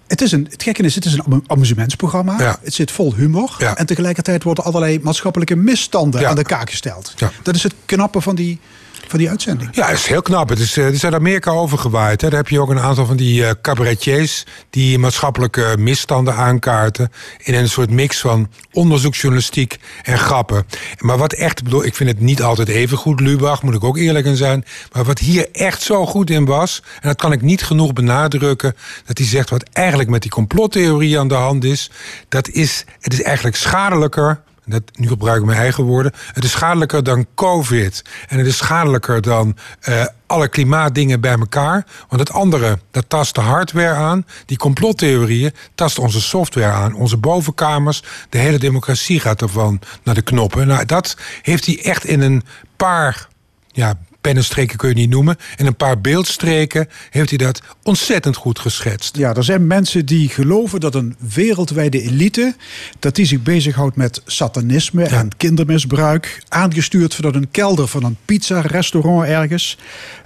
Het, 0.07 0.21
is 0.21 0.31
een, 0.31 0.47
het 0.49 0.63
gekke 0.63 0.81
is, 0.83 0.95
het 0.95 1.05
is 1.05 1.13
een 1.13 1.23
amu- 1.25 1.41
amusementsprogramma. 1.47 2.39
Ja. 2.39 2.59
Het 2.63 2.73
zit 2.73 2.91
vol 2.91 3.13
humor. 3.15 3.55
Ja. 3.59 3.75
En 3.77 3.85
tegelijkertijd 3.85 4.43
worden 4.43 4.63
allerlei 4.63 4.99
maatschappelijke 5.01 5.55
misstanden 5.55 6.27
aan 6.29 6.35
de 6.35 6.43
kaak 6.43 6.69
gesteld. 6.69 7.13
Ja. 7.17 7.31
Dat 7.43 7.55
is 7.55 7.63
het 7.63 7.73
knappe 7.85 8.21
van 8.21 8.35
die, 8.35 8.59
van 9.09 9.19
die 9.19 9.29
uitzending. 9.29 9.75
Ja, 9.75 9.87
het 9.87 9.97
is 9.97 10.07
heel 10.07 10.21
knap. 10.21 10.49
Het 10.49 10.59
is, 10.59 10.77
eh, 10.77 10.83
het 10.83 10.93
is 10.93 11.03
uit 11.03 11.13
Amerika 11.13 11.51
overgewaaid. 11.51 12.21
Hè. 12.21 12.29
Daar 12.29 12.39
heb 12.39 12.49
je 12.49 12.61
ook 12.61 12.69
een 12.69 12.79
aantal 12.79 13.05
van 13.05 13.17
die 13.17 13.45
eh, 13.45 13.51
cabaretiers... 13.61 14.45
die 14.69 14.99
maatschappelijke 14.99 15.75
misstanden 15.79 16.35
aankaarten... 16.35 17.11
in 17.37 17.53
een 17.53 17.69
soort 17.69 17.89
mix 17.89 18.19
van 18.19 18.49
onderzoeksjournalistiek 18.71 19.77
en 20.03 20.17
grappen. 20.17 20.65
Maar 20.97 21.17
wat 21.17 21.33
echt, 21.33 21.63
bedoel, 21.63 21.85
ik 21.85 21.95
vind 21.95 22.09
het 22.09 22.19
niet 22.19 22.41
altijd 22.41 22.67
even 22.67 22.97
goed, 22.97 23.19
Lubach... 23.19 23.61
moet 23.61 23.75
ik 23.75 23.83
ook 23.83 23.97
eerlijk 23.97 24.25
in 24.25 24.37
zijn. 24.37 24.65
Maar 24.91 25.03
wat 25.03 25.19
hier 25.19 25.47
echt 25.51 25.81
zo 25.81 26.05
goed 26.05 26.29
in 26.29 26.45
was... 26.45 26.83
en 27.01 27.07
dat 27.07 27.17
kan 27.17 27.31
ik 27.31 27.41
niet 27.41 27.63
genoeg 27.63 27.93
benadrukken... 27.93 28.75
dat 29.05 29.17
hij 29.17 29.27
zegt 29.27 29.49
wat 29.49 29.63
eigenlijk 29.73 30.09
met 30.09 30.21
die 30.21 30.31
complottheorie 30.31 31.19
aan 31.19 31.27
de 31.27 31.33
hand 31.33 31.63
is... 31.63 31.91
dat 32.29 32.49
is, 32.49 32.85
het 32.99 33.13
is 33.13 33.21
eigenlijk 33.21 33.55
schadelijker 33.55 34.45
dat, 34.71 34.83
nu 34.93 35.07
gebruik 35.07 35.39
ik 35.39 35.45
mijn 35.45 35.59
eigen 35.59 35.83
woorden. 35.83 36.11
Het 36.33 36.43
is 36.43 36.51
schadelijker 36.51 37.03
dan 37.03 37.25
COVID. 37.35 38.01
En 38.27 38.37
het 38.37 38.47
is 38.47 38.57
schadelijker 38.57 39.21
dan 39.21 39.57
eh, 39.79 40.05
alle 40.25 40.47
klimaatdingen 40.47 41.21
bij 41.21 41.37
elkaar. 41.39 41.85
Want 42.09 42.21
het 42.21 42.31
andere, 42.31 42.79
dat 42.91 43.05
tast 43.07 43.35
de 43.35 43.41
hardware 43.41 43.93
aan. 43.93 44.25
Die 44.45 44.57
complottheorieën 44.57 45.53
tasten 45.75 46.03
onze 46.03 46.21
software 46.21 46.71
aan. 46.71 46.93
Onze 46.93 47.17
bovenkamers. 47.17 48.03
De 48.29 48.37
hele 48.37 48.57
democratie 48.57 49.19
gaat 49.19 49.41
ervan 49.41 49.79
naar 50.03 50.15
de 50.15 50.21
knoppen. 50.21 50.67
Nou, 50.67 50.85
dat 50.85 51.17
heeft 51.41 51.65
hij 51.65 51.83
echt 51.83 52.05
in 52.05 52.21
een 52.21 52.43
paar 52.75 53.27
ja, 53.71 53.97
pennenstreken 54.27 54.77
kun 54.77 54.89
je 54.89 54.95
niet 54.95 55.09
noemen. 55.09 55.37
In 55.55 55.65
een 55.65 55.75
paar 55.75 56.01
beeldstreken 56.01 56.87
heeft 57.09 57.29
hij 57.29 57.37
dat 57.37 57.61
ontzettend 57.83 58.35
goed 58.35 58.59
geschetst. 58.59 59.17
Ja, 59.17 59.33
er 59.33 59.43
zijn 59.43 59.67
mensen 59.67 60.05
die 60.05 60.29
geloven 60.29 60.79
dat 60.79 60.95
een 60.95 61.15
wereldwijde 61.33 62.01
elite... 62.01 62.55
dat 62.99 63.15
die 63.15 63.25
zich 63.25 63.41
bezighoudt 63.41 63.95
met 63.95 64.21
satanisme 64.25 65.03
en 65.03 65.29
kindermisbruik... 65.37 66.43
aangestuurd 66.47 67.15
vanuit 67.15 67.35
een 67.35 67.51
kelder 67.51 67.87
van 67.87 68.03
een 68.03 68.17
pizza-restaurant 68.25 69.27
ergens. 69.27 69.77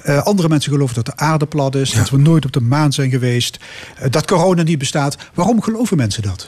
Eh, 0.04 0.24
andere 0.24 0.50
mensen 0.50 0.72
geloven 0.72 0.96
dat 0.96 1.06
de 1.06 1.16
aarde 1.16 1.46
plat 1.46 1.76
is... 1.76 1.92
dat 1.92 2.10
we 2.10 2.18
nooit 2.18 2.46
op 2.46 2.52
de 2.52 2.62
maan 2.62 2.94
zijn 2.94 3.10
geweest... 3.10 3.60
eh, 3.98 4.10
dat 4.10 4.26
corona 4.26 4.64
niet 4.64 4.80
bestaat. 4.80 5.18
Waarom 5.34 5.62
geloven 5.62 5.98
mensen 5.98 6.24
dat? 6.24 6.48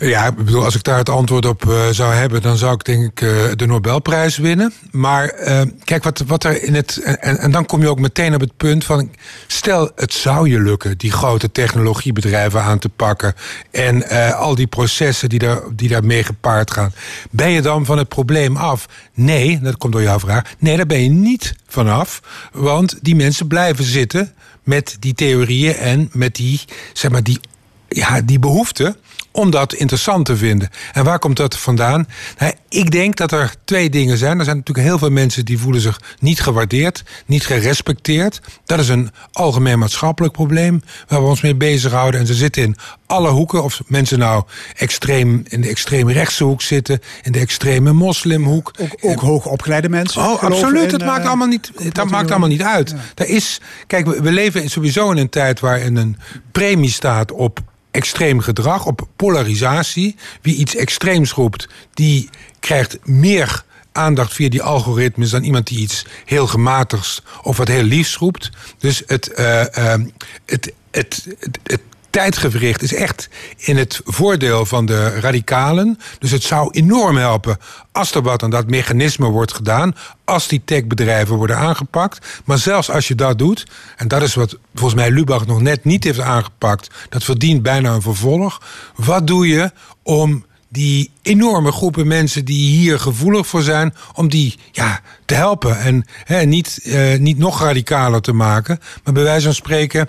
Ja, 0.00 0.26
ik 0.26 0.36
bedoel, 0.36 0.64
als 0.64 0.74
ik 0.74 0.82
daar 0.82 0.98
het 0.98 1.08
antwoord 1.08 1.46
op 1.46 1.68
eh, 1.68 1.88
zou 1.90 2.14
hebben, 2.14 2.42
dan 2.42 2.56
zou 2.56 2.74
ik 2.74 2.84
denk 2.84 3.04
ik 3.04 3.20
eh, 3.20 3.30
de 3.56 3.66
Nobelprijs 3.66 4.36
winnen. 4.36 4.72
Maar 4.90 5.28
eh, 5.28 5.60
kijk, 5.84 6.04
wat, 6.04 6.24
wat 6.26 6.44
er 6.44 6.62
in 6.62 6.74
het. 6.74 6.96
En, 7.20 7.50
dan 7.50 7.66
kom 7.66 7.80
je 7.80 7.88
ook 7.88 7.98
meteen 7.98 8.34
op 8.34 8.40
het 8.40 8.56
punt 8.56 8.84
van. 8.84 9.10
Stel, 9.46 9.90
het 9.96 10.12
zou 10.12 10.48
je 10.48 10.60
lukken 10.60 10.98
die 10.98 11.12
grote 11.12 11.52
technologiebedrijven 11.52 12.62
aan 12.62 12.78
te 12.78 12.88
pakken. 12.88 13.34
En 13.70 14.08
al 14.36 14.54
die 14.54 14.66
processen 14.66 15.28
die, 15.28 15.38
daar, 15.38 15.60
die 15.72 15.88
daarmee 15.88 16.24
gepaard 16.24 16.70
gaan. 16.70 16.92
Ben 17.30 17.50
je 17.50 17.62
dan 17.62 17.84
van 17.84 17.98
het 17.98 18.08
probleem 18.08 18.56
af? 18.56 18.86
Nee, 19.14 19.60
dat 19.60 19.76
komt 19.76 19.92
door 19.92 20.02
jouw 20.02 20.18
vraag. 20.18 20.42
Nee, 20.58 20.76
daar 20.76 20.86
ben 20.86 21.02
je 21.02 21.10
niet 21.10 21.54
vanaf. 21.66 22.22
Want 22.52 22.98
die 23.02 23.16
mensen 23.16 23.46
blijven 23.46 23.84
zitten 23.84 24.32
met 24.62 24.96
die 25.00 25.14
theorieën 25.14 25.74
en 25.74 26.10
met 26.12 26.34
die, 26.34 26.60
zeg 26.92 27.10
maar, 27.10 27.22
die, 27.22 27.40
ja, 27.88 28.20
die 28.20 28.38
behoefte 28.38 28.96
om 29.38 29.50
dat 29.50 29.74
interessant 29.74 30.24
te 30.24 30.36
vinden. 30.36 30.68
En 30.92 31.04
waar 31.04 31.18
komt 31.18 31.36
dat 31.36 31.58
vandaan? 31.58 32.08
Nou, 32.38 32.52
ik 32.68 32.90
denk 32.90 33.16
dat 33.16 33.32
er 33.32 33.54
twee 33.64 33.90
dingen 33.90 34.18
zijn. 34.18 34.38
Er 34.38 34.44
zijn 34.44 34.56
natuurlijk 34.56 34.86
heel 34.86 34.98
veel 34.98 35.10
mensen 35.10 35.44
die 35.44 35.58
voelen 35.58 35.80
zich 35.80 36.00
niet 36.20 36.40
gewaardeerd, 36.40 37.04
niet 37.26 37.46
gerespecteerd. 37.46 38.40
Dat 38.64 38.78
is 38.78 38.88
een 38.88 39.10
algemeen 39.32 39.78
maatschappelijk 39.78 40.32
probleem 40.32 40.82
waar 41.08 41.22
we 41.22 41.28
ons 41.28 41.40
mee 41.40 41.54
bezighouden. 41.54 42.20
En 42.20 42.26
ze 42.26 42.34
zitten 42.34 42.62
in 42.62 42.76
alle 43.06 43.30
hoeken. 43.30 43.62
Of 43.62 43.80
mensen 43.86 44.18
nou 44.18 44.44
extreem 44.76 45.42
in 45.48 45.60
de 45.60 45.68
extreem 45.68 46.10
rechtse 46.10 46.44
hoek 46.44 46.62
zitten, 46.62 47.00
in 47.22 47.32
de 47.32 47.38
extreme 47.38 47.92
moslimhoek. 47.92 48.72
Ook, 48.80 48.96
ook 49.00 49.20
hoogopgeleide 49.20 49.88
mensen. 49.88 50.22
Oh, 50.22 50.42
absoluut. 50.42 50.90
dat 50.90 51.04
maakt 51.04 51.22
eh, 51.22 51.28
allemaal 51.28 51.46
niet, 51.46 51.72
dat 51.92 52.10
maakt 52.10 52.30
allemaal 52.30 52.48
niet 52.48 52.62
uit. 52.62 52.94
Daar 53.14 53.26
is, 53.26 53.60
kijk, 53.86 54.06
we, 54.06 54.22
we 54.22 54.32
leven 54.32 54.70
sowieso 54.70 55.10
in 55.10 55.16
een 55.16 55.28
tijd 55.28 55.60
waarin 55.60 55.96
een 55.96 56.16
premie 56.52 56.90
staat 56.90 57.32
op 57.32 57.67
extreem 57.90 58.40
gedrag, 58.40 58.86
op 58.86 59.08
polarisatie. 59.16 60.16
Wie 60.42 60.56
iets 60.56 60.74
extreems 60.74 61.32
roept, 61.32 61.68
die 61.94 62.28
krijgt 62.60 62.98
meer 63.02 63.64
aandacht 63.92 64.32
via 64.32 64.48
die 64.48 64.62
algoritmes 64.62 65.30
dan 65.30 65.42
iemand 65.42 65.66
die 65.66 65.78
iets 65.78 66.04
heel 66.24 66.46
gematigs 66.46 67.22
of 67.42 67.56
wat 67.56 67.68
heel 67.68 67.82
liefs 67.82 68.16
roept. 68.16 68.50
Dus 68.78 69.02
het, 69.06 69.32
eh, 69.32 69.76
ehm, 69.76 70.06
het, 70.46 70.72
het, 70.90 71.26
het, 71.38 71.58
het 71.62 71.80
tijdgevricht 72.18 72.82
is 72.82 72.94
echt 72.94 73.28
in 73.56 73.76
het 73.76 74.00
voordeel 74.04 74.66
van 74.66 74.86
de 74.86 75.20
radicalen. 75.20 75.98
Dus 76.18 76.30
het 76.30 76.42
zou 76.42 76.68
enorm 76.70 77.16
helpen 77.16 77.58
als 77.92 78.14
er 78.14 78.22
wat 78.22 78.42
aan 78.42 78.50
dat 78.50 78.70
mechanisme 78.70 79.28
wordt 79.28 79.54
gedaan. 79.54 79.94
Als 80.24 80.48
die 80.48 80.62
techbedrijven 80.64 81.36
worden 81.36 81.56
aangepakt. 81.56 82.42
Maar 82.44 82.58
zelfs 82.58 82.90
als 82.90 83.08
je 83.08 83.14
dat 83.14 83.38
doet, 83.38 83.66
en 83.96 84.08
dat 84.08 84.22
is 84.22 84.34
wat 84.34 84.58
volgens 84.74 85.00
mij 85.00 85.10
Lubach 85.10 85.46
nog 85.46 85.60
net 85.60 85.84
niet 85.84 86.04
heeft 86.04 86.20
aangepakt. 86.20 86.90
Dat 87.08 87.24
verdient 87.24 87.62
bijna 87.62 87.92
een 87.92 88.02
vervolg. 88.02 88.62
Wat 88.94 89.26
doe 89.26 89.48
je 89.48 89.70
om 90.02 90.44
die 90.68 91.10
enorme 91.22 91.72
groepen 91.72 92.06
mensen 92.06 92.44
die 92.44 92.76
hier 92.76 93.00
gevoelig 93.00 93.46
voor 93.46 93.62
zijn, 93.62 93.94
om 94.14 94.28
die 94.28 94.54
ja, 94.72 95.00
te 95.24 95.34
helpen. 95.34 95.80
En 95.80 96.04
hè, 96.24 96.44
niet, 96.44 96.80
eh, 96.84 97.18
niet 97.18 97.38
nog 97.38 97.60
radicaler 97.62 98.20
te 98.20 98.32
maken, 98.32 98.80
maar 99.04 99.14
bij 99.14 99.22
wijze 99.22 99.44
van 99.44 99.54
spreken 99.54 100.08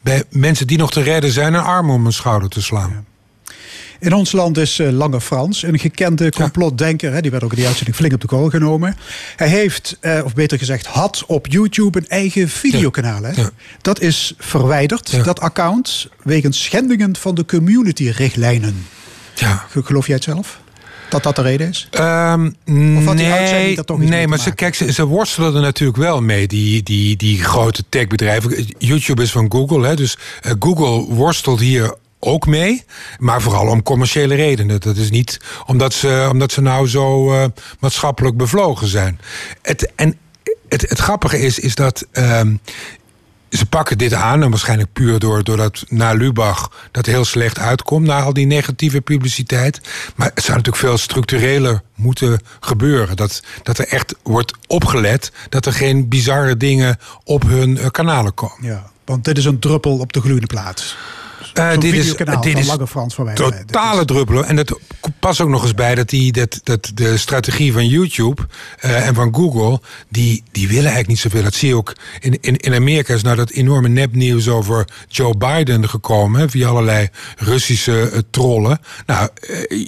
bij 0.00 0.24
mensen 0.30 0.66
die 0.66 0.78
nog 0.78 0.90
te 0.90 1.02
redden 1.02 1.30
zijn, 1.30 1.54
een 1.54 1.62
arm 1.62 1.90
om 1.90 2.02
hun 2.02 2.12
schouder 2.12 2.48
te 2.48 2.62
slaan. 2.62 3.04
In 4.00 4.12
ons 4.14 4.32
land 4.32 4.58
is 4.58 4.78
eh, 4.78 4.90
Lange 4.90 5.20
Frans 5.20 5.62
een 5.62 5.78
gekende 5.78 6.30
complotdenker. 6.30 7.12
Hè, 7.12 7.20
die 7.20 7.30
werd 7.30 7.42
ook 7.42 7.50
in 7.50 7.56
die 7.56 7.66
uitzending 7.66 7.96
flink 7.96 8.12
op 8.12 8.20
de 8.20 8.26
korrel 8.26 8.48
genomen. 8.48 8.96
Hij 9.36 9.48
heeft, 9.48 9.96
eh, 10.00 10.20
of 10.24 10.34
beter 10.34 10.58
gezegd, 10.58 10.86
had 10.86 11.24
op 11.26 11.46
YouTube 11.46 11.98
een 11.98 12.08
eigen 12.08 12.48
videokanaal. 12.48 13.22
Hè? 13.22 13.30
Ja. 13.30 13.50
Dat 13.80 14.00
is 14.00 14.34
verwijderd, 14.38 15.10
Ja. 15.10 15.22
dat 15.22 15.40
account, 15.40 16.08
wegens 16.22 16.62
schendingen 16.62 17.16
van 17.16 17.34
de 17.34 17.44
community-richtlijnen. 17.44 18.86
Ja. 19.40 19.64
Ge- 19.70 19.82
Geloof 19.84 20.06
jij 20.06 20.14
het 20.14 20.24
zelf? 20.24 20.60
Dat 21.08 21.22
dat 21.22 21.36
de 21.36 21.42
reden 21.42 21.68
is? 21.68 21.88
Die 23.16 23.26
nee, 23.26 23.84
toch 23.84 23.98
nee 23.98 24.28
maar 24.28 24.38
ze, 24.38 24.52
kijk, 24.54 24.74
ze, 24.74 24.92
ze 24.92 25.06
worstelen 25.06 25.54
er 25.54 25.60
natuurlijk 25.60 25.98
wel 25.98 26.22
mee, 26.22 26.46
die, 26.46 26.82
die, 26.82 27.16
die 27.16 27.42
grote 27.44 27.84
techbedrijven. 27.88 28.66
YouTube 28.78 29.22
is 29.22 29.30
van 29.32 29.52
Google, 29.52 29.86
hè, 29.86 29.96
dus 29.96 30.18
eh, 30.40 30.52
Google 30.58 31.14
worstelt 31.14 31.60
hier 31.60 31.94
ook 32.18 32.46
mee, 32.46 32.84
maar 33.18 33.42
vooral 33.42 33.66
om 33.66 33.82
commerciële 33.82 34.34
redenen. 34.34 34.80
Dat 34.80 34.96
is 34.96 35.10
niet 35.10 35.40
omdat 35.66 35.94
ze, 35.94 36.28
omdat 36.30 36.52
ze 36.52 36.60
nou 36.60 36.88
zo 36.88 37.32
eh, 37.32 37.44
maatschappelijk 37.80 38.36
bevlogen 38.36 38.86
zijn. 38.86 39.20
Het, 39.62 39.92
en 39.96 40.18
het, 40.68 40.88
het 40.88 40.98
grappige 40.98 41.38
is, 41.38 41.58
is 41.58 41.74
dat 41.74 42.06
ehm, 42.12 42.54
ze 43.50 43.66
pakken 43.66 43.98
dit 43.98 44.12
aan, 44.12 44.42
en 44.42 44.50
waarschijnlijk 44.50 44.92
puur 44.92 45.18
door, 45.18 45.44
doordat 45.44 45.84
na 45.88 46.12
Lubach 46.12 46.88
dat 46.90 47.06
heel 47.06 47.24
slecht 47.24 47.58
uitkomt, 47.58 48.06
na 48.06 48.20
al 48.20 48.32
die 48.32 48.46
negatieve 48.46 49.00
publiciteit. 49.00 49.80
Maar 50.14 50.30
het 50.34 50.44
zou 50.44 50.56
natuurlijk 50.56 50.84
veel 50.84 50.98
structureler 50.98 51.82
moeten 51.94 52.40
gebeuren. 52.60 53.16
Dat, 53.16 53.42
dat 53.62 53.78
er 53.78 53.86
echt 53.88 54.14
wordt 54.22 54.54
opgelet 54.66 55.32
dat 55.48 55.66
er 55.66 55.72
geen 55.72 56.08
bizarre 56.08 56.56
dingen 56.56 56.98
op 57.24 57.42
hun 57.42 57.78
eh, 57.78 57.90
kanalen 57.90 58.34
komen. 58.34 58.66
Ja, 58.66 58.90
want 59.04 59.24
dit 59.24 59.38
is 59.38 59.44
een 59.44 59.58
druppel 59.58 59.98
op 59.98 60.12
de 60.12 60.20
gloeiende 60.20 60.46
plaat. 60.46 60.96
Eh, 61.54 61.70
dit 61.70 61.94
is, 61.94 62.14
dit 62.40 62.58
is 62.58 62.66
Lange 62.66 62.86
Frans 62.86 63.14
van 63.14 63.24
Wijngaard. 63.24 63.66
totale 63.66 64.04
druppelen. 64.04 64.44
En 64.44 64.56
dat 64.56 64.78
past 65.18 65.40
ook 65.40 65.48
nog 65.48 65.62
eens 65.62 65.74
bij 65.74 65.94
dat, 65.94 66.08
die, 66.08 66.32
dat, 66.32 66.60
dat 66.62 66.90
de 66.94 67.16
strategie 67.16 67.72
van 67.72 67.86
YouTube 67.86 68.42
eh, 68.78 69.06
en 69.06 69.14
van 69.14 69.34
Google, 69.34 69.80
die, 70.08 70.42
die 70.52 70.66
willen 70.66 70.90
eigenlijk 70.90 71.08
niet 71.08 71.18
zoveel. 71.18 71.42
Dat 71.42 71.54
zie 71.54 71.68
je 71.68 71.76
ook 71.76 71.96
in, 72.20 72.38
in, 72.40 72.56
in 72.56 72.74
Amerika 72.74 73.14
is 73.14 73.22
nou 73.22 73.36
dat 73.36 73.50
enorme 73.50 73.88
nepnieuws 73.88 74.48
over 74.48 74.84
Joe 75.08 75.36
Biden 75.36 75.88
gekomen, 75.88 76.40
hè, 76.40 76.48
via 76.48 76.68
allerlei 76.68 77.08
Russische 77.36 78.10
eh, 78.10 78.18
trollen. 78.30 78.80
Nou, 79.06 79.28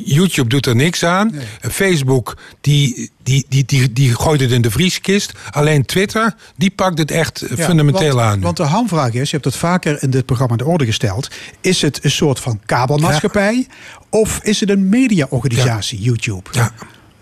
YouTube 0.04 0.48
doet 0.48 0.66
er 0.66 0.76
niks 0.76 1.04
aan. 1.04 1.34
Facebook, 1.60 2.36
die, 2.60 3.10
die, 3.22 3.46
die, 3.48 3.64
die, 3.64 3.92
die 3.92 4.14
gooit 4.14 4.40
het 4.40 4.50
in 4.50 4.62
de 4.62 4.70
vrieskist. 4.70 5.32
Alleen 5.50 5.84
Twitter, 5.84 6.34
die 6.56 6.70
pakt 6.70 6.98
het 6.98 7.10
echt 7.10 7.42
eh, 7.42 7.56
Ja, 7.56 7.64
fundamenteel 7.64 8.14
want, 8.14 8.26
aan. 8.26 8.40
Want 8.40 8.56
de 8.56 8.62
hamvraag 8.62 9.12
is, 9.12 9.30
je 9.30 9.36
hebt 9.36 9.44
het 9.44 9.56
vaker 9.56 10.02
in 10.02 10.10
dit 10.10 10.26
programma 10.26 10.56
de 10.56 10.64
orde 10.64 10.84
gesteld. 10.84 11.28
Is 11.60 11.82
het 11.82 12.04
een 12.04 12.10
soort 12.10 12.40
van 12.40 12.60
kabelmaatschappij? 12.66 13.66
Of 14.10 14.40
is 14.42 14.60
het 14.60 14.70
een 14.70 14.88
mediaorganisatie, 14.88 16.00
YouTube? 16.00 16.50
ja. 16.52 16.72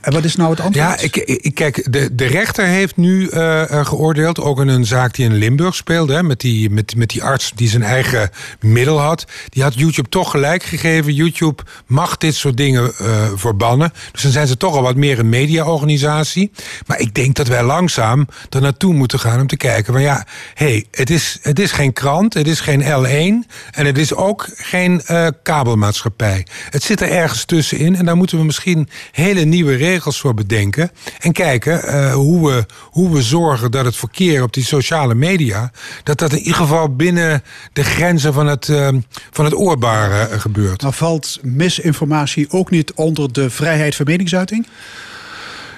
En 0.01 0.13
wat 0.13 0.25
is 0.25 0.37
nou 0.37 0.51
het 0.51 0.61
antwoord? 0.61 0.87
Ja, 0.87 1.05
ik, 1.05 1.17
ik, 1.17 1.55
kijk, 1.55 1.93
de, 1.93 2.15
de 2.15 2.27
rechter 2.27 2.67
heeft 2.67 2.97
nu 2.97 3.29
eh, 3.29 3.87
geoordeeld, 3.87 4.41
ook 4.41 4.61
in 4.61 4.69
een 4.69 4.87
zaak 4.87 5.15
die 5.15 5.25
in 5.25 5.35
Limburg 5.35 5.75
speelde, 5.75 6.15
hè, 6.15 6.23
met, 6.23 6.41
die, 6.41 6.71
met, 6.71 6.97
met 6.97 7.09
die 7.09 7.23
arts 7.23 7.53
die 7.55 7.69
zijn 7.69 7.83
eigen 7.83 8.31
middel 8.61 9.01
had. 9.01 9.25
Die 9.49 9.63
had 9.63 9.75
YouTube 9.75 10.09
toch 10.09 10.31
gelijk 10.31 10.63
gegeven. 10.63 11.15
YouTube 11.15 11.63
mag 11.87 12.17
dit 12.17 12.35
soort 12.35 12.57
dingen 12.57 12.93
eh, 12.99 13.31
verbannen. 13.35 13.93
Dus 14.13 14.23
dan 14.23 14.33
zijn 14.33 14.47
ze 14.47 14.57
toch 14.57 14.77
al 14.77 14.83
wat 14.83 14.97
meer 14.97 15.19
een 15.19 15.29
mediaorganisatie. 15.29 16.51
Maar 16.87 17.01
ik 17.01 17.15
denk 17.15 17.35
dat 17.35 17.47
wij 17.47 17.63
langzaam 17.63 18.27
er 18.51 18.61
naartoe 18.61 18.95
moeten 18.95 19.19
gaan 19.21 19.41
om 19.41 19.47
te 19.47 19.57
kijken. 19.57 19.93
Van 19.93 20.03
ja, 20.03 20.27
hey, 20.55 20.87
het, 20.91 21.11
is, 21.11 21.39
het 21.43 21.59
is 21.59 21.73
geen 21.73 21.93
krant, 21.93 22.35
het 22.35 22.47
is 22.47 22.61
geen 22.61 22.83
L1 22.83 23.49
en 23.71 23.87
het 23.87 23.99
is 23.99 24.15
ook 24.15 24.49
geen 24.55 25.03
eh, 25.03 25.27
kabelmaatschappij. 25.43 26.47
Het 26.71 26.83
zit 26.83 27.01
er 27.01 27.11
ergens 27.11 27.45
tussenin 27.45 27.97
en 27.97 28.05
daar 28.05 28.17
moeten 28.17 28.39
we 28.39 28.45
misschien 28.45 28.89
hele 29.13 29.45
nieuwe 29.45 29.71
regels 29.71 29.89
voor 29.99 30.35
bedenken. 30.35 30.91
En 31.19 31.33
kijken 31.33 31.83
eh, 31.83 32.13
hoe, 32.13 32.51
we, 32.51 32.67
hoe 32.83 33.13
we 33.13 33.23
zorgen 33.23 33.71
dat 33.71 33.85
het 33.85 33.97
verkeer 33.97 34.43
op 34.43 34.53
die 34.53 34.65
sociale 34.65 35.15
media... 35.15 35.71
dat 36.03 36.19
dat 36.19 36.33
in 36.33 36.39
ieder 36.39 36.55
geval 36.55 36.95
binnen 36.97 37.43
de 37.73 37.85
grenzen 37.85 38.33
van 38.33 38.47
het, 38.47 38.69
eh, 38.69 38.89
van 39.31 39.45
het 39.45 39.55
oorbare 39.55 40.29
eh, 40.29 40.41
gebeurt. 40.41 40.83
Maar 40.83 40.93
valt 40.93 41.39
misinformatie 41.43 42.51
ook 42.51 42.71
niet 42.71 42.93
onder 42.93 43.33
de 43.33 43.51
vrijheid 43.51 43.97
van 43.97 44.07
meningsuiting? 44.09 44.67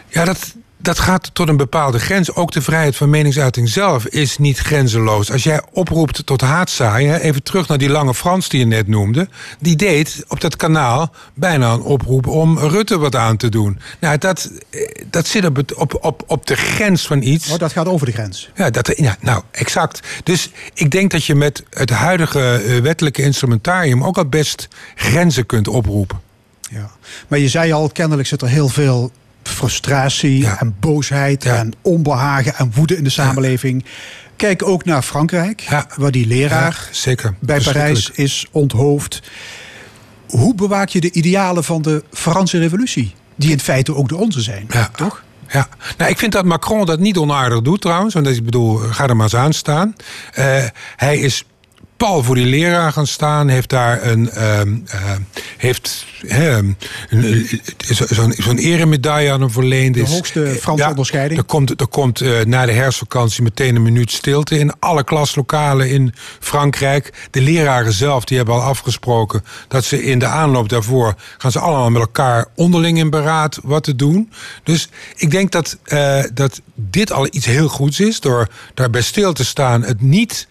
Ja, 0.09 0.25
dat, 0.25 0.55
dat 0.83 0.99
gaat 0.99 1.31
tot 1.33 1.49
een 1.49 1.57
bepaalde 1.57 1.99
grens. 1.99 2.35
Ook 2.35 2.53
de 2.53 2.63
vrijheid 2.63 2.97
van 2.97 3.11
meningsuiting 3.11 3.69
zelf 3.69 4.07
is 4.07 4.39
niet 4.39 4.59
grenzeloos. 4.59 5.31
Als 5.31 5.43
jij 5.43 5.63
oproept 5.73 6.27
tot 6.27 6.41
haatzaaien, 6.41 7.21
even 7.21 7.43
terug 7.43 7.69
naar 7.69 7.79
die 7.79 7.89
lange 7.89 8.15
Frans 8.15 8.49
die 8.49 8.61
je 8.61 8.67
net 8.67 8.89
noemde. 8.89 9.29
Die 9.59 9.77
deed 9.77 10.25
op 10.29 10.41
dat 10.41 10.57
kanaal 10.57 11.13
bijna 11.35 11.73
een 11.73 11.83
oproep 11.83 12.27
om 12.27 12.59
Rutte 12.59 12.99
wat 12.99 13.17
aan 13.17 13.37
te 13.37 13.49
doen. 13.49 13.79
Nou, 14.01 14.19
dat, 14.19 14.51
eh, 14.71 14.81
dat 15.11 15.27
zit 15.27 15.45
op, 15.45 15.57
het, 15.57 15.75
op, 15.75 15.99
op, 16.01 16.23
op 16.27 16.47
de 16.47 16.57
grens 16.57 17.07
van 17.07 17.23
iets. 17.23 17.51
Oh, 17.51 17.59
dat 17.59 17.73
gaat 17.73 17.87
over 17.87 18.07
de 18.07 18.13
grens. 18.13 18.51
Ja, 18.55 18.71
dat, 18.71 18.93
ja, 18.97 19.17
nou, 19.21 19.43
exact. 19.51 20.01
Dus 20.25 20.51
ik 20.75 20.91
denk 20.91 21.11
dat 21.11 21.25
je 21.25 21.35
met 21.35 21.65
het 21.71 21.91
huidige 21.91 22.63
eh, 22.67 22.79
wettelijke 22.79 23.23
instrumentarium 23.23 24.05
ook 24.05 24.19
al 24.19 24.27
best 24.27 24.69
grenzen 24.95 25.47
kunt 25.47 25.69
oproepen. 25.69 26.21
Ja. 26.71 26.91
Maar 27.29 27.39
je 27.39 27.49
zei 27.49 27.73
al, 27.73 27.89
kennelijk 27.89 28.29
zit 28.29 28.43
er 28.43 28.49
heel 28.49 28.69
veel 28.69 29.13
frustratie 29.43 30.39
Ja. 30.41 30.61
en 30.61 30.77
boosheid 30.81 31.45
Ja. 31.45 31.57
en 31.57 31.73
onbehagen 31.83 32.55
en 32.57 32.73
woede 32.75 32.97
in 32.97 33.05
de 33.05 33.11
samenleving. 33.11 33.85
Kijk 34.37 34.63
ook 34.63 34.85
naar 34.85 35.03
Frankrijk, 35.03 35.65
waar 35.97 36.11
die 36.11 36.27
leraar 36.27 36.89
zeker. 36.91 37.35
bij 37.41 37.61
Parijs 37.61 38.11
is 38.11 38.47
onthoofd. 38.51 39.23
Hoe 40.29 40.55
bewaak 40.55 40.89
je 40.89 41.01
de 41.01 41.13
idealen 41.13 41.65
van 41.65 41.83
de 41.83 42.05
Franse 42.13 42.59
revolutie? 42.59 43.15
Die 43.37 43.51
in 43.51 43.61
feite 43.61 43.95
ook 43.95 44.09
de 44.09 44.17
onze 44.17 44.41
zijn, 44.41 44.65
Ja. 44.69 44.91
toch? 44.97 45.23
Ja, 45.49 45.69
nou, 45.99 46.11
ik 46.11 46.19
vind 46.19 46.33
dat 46.33 46.45
Macron 46.45 46.87
dat 46.87 46.99
niet 46.99 47.17
onaardig 47.17 47.61
doet 47.63 47.81
trouwens. 47.81 48.15
Want 48.15 48.27
ik 48.27 48.45
bedoel, 48.45 48.77
ga 48.77 49.07
er 49.09 49.17
maar 49.17 49.25
eens 49.25 49.35
aan 49.37 49.53
staan. 49.53 49.95
Eh, 50.33 50.65
hij 50.97 51.19
is 51.19 51.45
pal 52.03 52.23
voor 52.23 52.35
die 52.35 52.47
leraar 52.47 52.93
gaan 52.93 53.07
staan. 53.07 53.49
Heeft 53.49 53.69
daar 53.69 54.07
een. 54.07 54.31
eh, 54.31 54.61
heeft 55.59 56.07
zo- 57.79 58.07
zo'n 58.09 58.35
zo'n 58.37 58.59
eremedaille 58.59 59.33
aan 59.33 59.41
hem 59.41 59.51
verleend. 59.51 59.95
De 59.95 60.07
hoogste 60.07 60.57
Franse 60.61 60.83
Ja, 60.83 60.89
onderscheiding. 60.91 61.41
Er 61.41 61.47
komt, 61.47 61.81
er 61.81 61.87
komt 61.87 62.21
eh, 62.21 62.41
na 62.45 62.67
de 62.67 62.73
herfstvakantie 62.73 63.43
meteen 63.43 63.77
een 63.77 63.83
minuut 63.83 64.11
stilte 64.11 64.59
in 64.59 64.73
alle 64.79 65.05
klaslokalen 65.05 65.91
in 65.91 66.15
Frankrijk. 66.41 67.13
De 67.31 67.41
leraren 67.41 67.93
zelf 67.93 68.25
die 68.25 68.37
hebben 68.37 68.55
al 68.55 68.61
afgesproken 68.63 69.45
dat 69.69 69.85
ze 69.85 70.05
in 70.05 70.19
de 70.19 70.27
aanloop 70.27 70.69
daarvoor 70.69 71.15
gaan 71.39 71.53
ze 71.53 71.59
allemaal 71.59 71.91
met 71.91 72.03
elkaar 72.03 72.47
onderling 72.55 72.99
in 72.99 73.11
beraad 73.11 73.59
wat 73.63 73.85
te 73.85 73.97
doen. 73.97 74.33
Dus 74.63 74.89
ik 75.17 75.31
denk 75.31 75.53
dat, 75.53 75.79
eh, 75.85 76.23
dat 76.35 76.61
dit 76.75 77.13
al 77.13 77.27
iets 77.31 77.47
heel 77.47 77.69
goeds 77.69 78.01
is 78.01 78.21
door 78.21 78.49
daarbij 78.75 79.03
stil 79.03 79.33
te 79.33 79.45
staan, 79.45 79.83
het 79.83 80.01
niet 80.01 80.47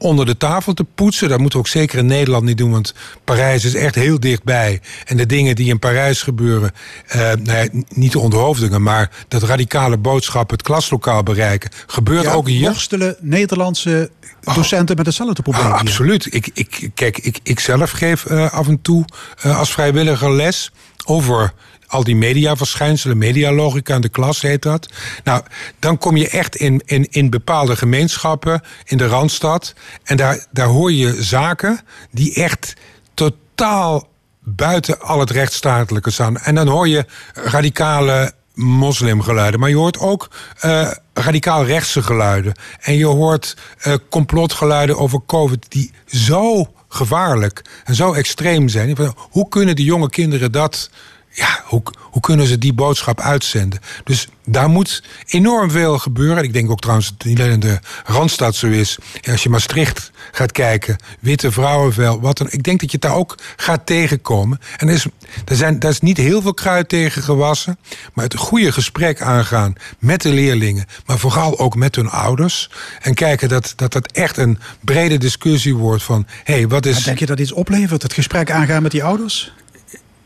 onder 0.00 0.26
de 0.26 0.36
tafel 0.36 0.74
te 0.74 0.84
poetsen. 0.94 1.28
Dat 1.28 1.38
moeten 1.38 1.58
we 1.58 1.64
ook 1.64 1.70
zeker 1.70 1.98
in 1.98 2.06
Nederland 2.06 2.44
niet 2.44 2.58
doen, 2.58 2.70
want 2.70 2.94
Parijs 3.24 3.64
is 3.64 3.74
echt 3.74 3.94
heel 3.94 4.20
dichtbij. 4.20 4.80
En 5.04 5.16
de 5.16 5.26
dingen 5.26 5.56
die 5.56 5.68
in 5.68 5.78
Parijs 5.78 6.22
gebeuren, 6.22 6.72
eh, 7.06 7.18
nou 7.18 7.52
ja, 7.58 7.66
niet 7.88 8.12
de 8.12 8.18
onthoofdingen, 8.18 8.82
maar 8.82 9.10
dat 9.28 9.42
radicale 9.42 9.98
boodschap 9.98 10.50
het 10.50 10.62
klaslokaal 10.62 11.22
bereiken, 11.22 11.70
gebeurt 11.86 12.24
Ja, 12.24 12.32
ook 12.32 12.48
hier. 12.48 12.68
worstelen 12.68 13.16
Nederlandse 13.20 14.10
docenten 14.54 14.96
met 14.96 15.06
hetzelfde 15.06 15.42
probleem. 15.42 15.66
Ah, 15.66 15.80
absoluut. 15.80 16.34
Ik, 16.34 16.50
ik, 16.54 16.90
kijk, 16.94 17.18
ik, 17.18 17.38
ik 17.42 17.60
zelf 17.60 17.90
geef 17.90 18.26
eh, 18.26 18.52
af 18.52 18.68
en 18.68 18.82
toe 18.82 19.04
eh, 19.42 19.58
als 19.58 19.72
vrijwilliger 19.72 20.32
les 20.32 20.70
over 21.10 21.52
al 21.86 22.04
die 22.04 22.16
mediaverschijnselen, 22.16 23.18
medialogica 23.18 23.94
in 23.94 24.00
de 24.00 24.08
klas 24.08 24.40
heet 24.40 24.62
dat. 24.62 24.88
Nou, 25.24 25.42
dan 25.78 25.98
kom 25.98 26.16
je 26.16 26.28
echt 26.28 26.56
in, 26.56 26.82
in, 26.84 27.06
in 27.10 27.30
bepaalde 27.30 27.76
gemeenschappen 27.76 28.62
in 28.84 28.96
de 28.96 29.06
Randstad. 29.06 29.74
En 30.04 30.16
daar, 30.16 30.46
daar 30.50 30.66
hoor 30.66 30.92
je 30.92 31.22
zaken 31.22 31.80
die 32.10 32.34
echt 32.34 32.74
totaal 33.14 34.08
buiten 34.40 35.00
al 35.00 35.20
het 35.20 35.30
rechtsstatelijke 35.30 36.10
staan. 36.10 36.36
En 36.36 36.54
dan 36.54 36.68
hoor 36.68 36.88
je 36.88 37.04
radicale 37.34 38.32
moslimgeluiden. 38.54 39.60
Maar 39.60 39.68
je 39.68 39.76
hoort 39.76 39.98
ook 39.98 40.30
eh, 40.60 40.90
radicaal 41.14 41.64
rechtse 41.64 42.02
geluiden. 42.02 42.54
En 42.80 42.94
je 42.94 43.06
hoort 43.06 43.56
eh, 43.78 43.94
complotgeluiden 44.10 44.98
over 44.98 45.20
COVID 45.26 45.66
die 45.68 45.92
zo 46.06 46.72
gevaarlijk 46.92 47.62
en 47.84 47.94
zo 47.94 48.12
extreem 48.12 48.68
zijn. 48.68 48.96
Hoe 49.16 49.48
kunnen 49.48 49.76
die 49.76 49.84
jonge 49.84 50.10
kinderen 50.10 50.52
dat... 50.52 50.90
Ja, 51.32 51.62
hoe, 51.64 51.82
hoe 52.00 52.22
kunnen 52.22 52.46
ze 52.46 52.58
die 52.58 52.72
boodschap 52.72 53.20
uitzenden? 53.20 53.80
Dus 54.04 54.28
daar 54.50 54.68
moet 54.68 55.02
enorm 55.26 55.70
veel 55.70 55.98
gebeuren. 55.98 56.44
Ik 56.44 56.52
denk 56.52 56.70
ook 56.70 56.80
trouwens 56.80 57.08
dat 57.08 57.18
het 57.18 57.26
niet 57.26 57.40
alleen 57.40 57.52
in 57.52 57.60
de 57.60 57.78
Randstad 58.04 58.54
zo 58.54 58.66
is. 58.66 58.98
Als 59.30 59.42
je 59.42 59.48
Maastricht 59.48 60.10
gaat 60.32 60.52
kijken, 60.52 60.96
witte 61.20 61.52
vrouwenvel, 61.52 62.20
wat 62.20 62.38
dan. 62.38 62.46
Ik 62.50 62.62
denk 62.62 62.80
dat 62.80 62.90
je 62.90 62.98
het 63.00 63.10
daar 63.10 63.18
ook 63.18 63.38
gaat 63.56 63.86
tegenkomen. 63.86 64.60
En 64.76 64.88
er 64.88 64.94
is, 64.94 65.06
er 65.44 65.56
zijn, 65.56 65.78
daar 65.78 65.90
is 65.90 66.00
niet 66.00 66.16
heel 66.16 66.42
veel 66.42 66.54
kruid 66.54 66.88
tegen 66.88 67.22
gewassen. 67.22 67.78
Maar 68.12 68.24
het 68.24 68.36
goede 68.36 68.72
gesprek 68.72 69.22
aangaan 69.22 69.74
met 69.98 70.22
de 70.22 70.32
leerlingen. 70.32 70.86
Maar 71.06 71.18
vooral 71.18 71.58
ook 71.58 71.76
met 71.76 71.96
hun 71.96 72.08
ouders. 72.08 72.70
En 73.00 73.14
kijken 73.14 73.48
dat 73.48 73.72
dat, 73.76 73.92
dat 73.92 74.12
echt 74.12 74.36
een 74.36 74.58
brede 74.80 75.18
discussie 75.18 75.74
wordt 75.74 76.02
van... 76.02 76.26
hé, 76.44 76.54
hey, 76.54 76.68
wat 76.68 76.84
Maar 76.84 76.92
is... 76.92 77.04
denk 77.04 77.18
je 77.18 77.26
dat 77.26 77.40
iets 77.40 77.52
oplevert, 77.52 78.02
het 78.02 78.12
gesprek 78.12 78.50
aangaan 78.50 78.82
met 78.82 78.90
die 78.90 79.04
ouders? 79.04 79.52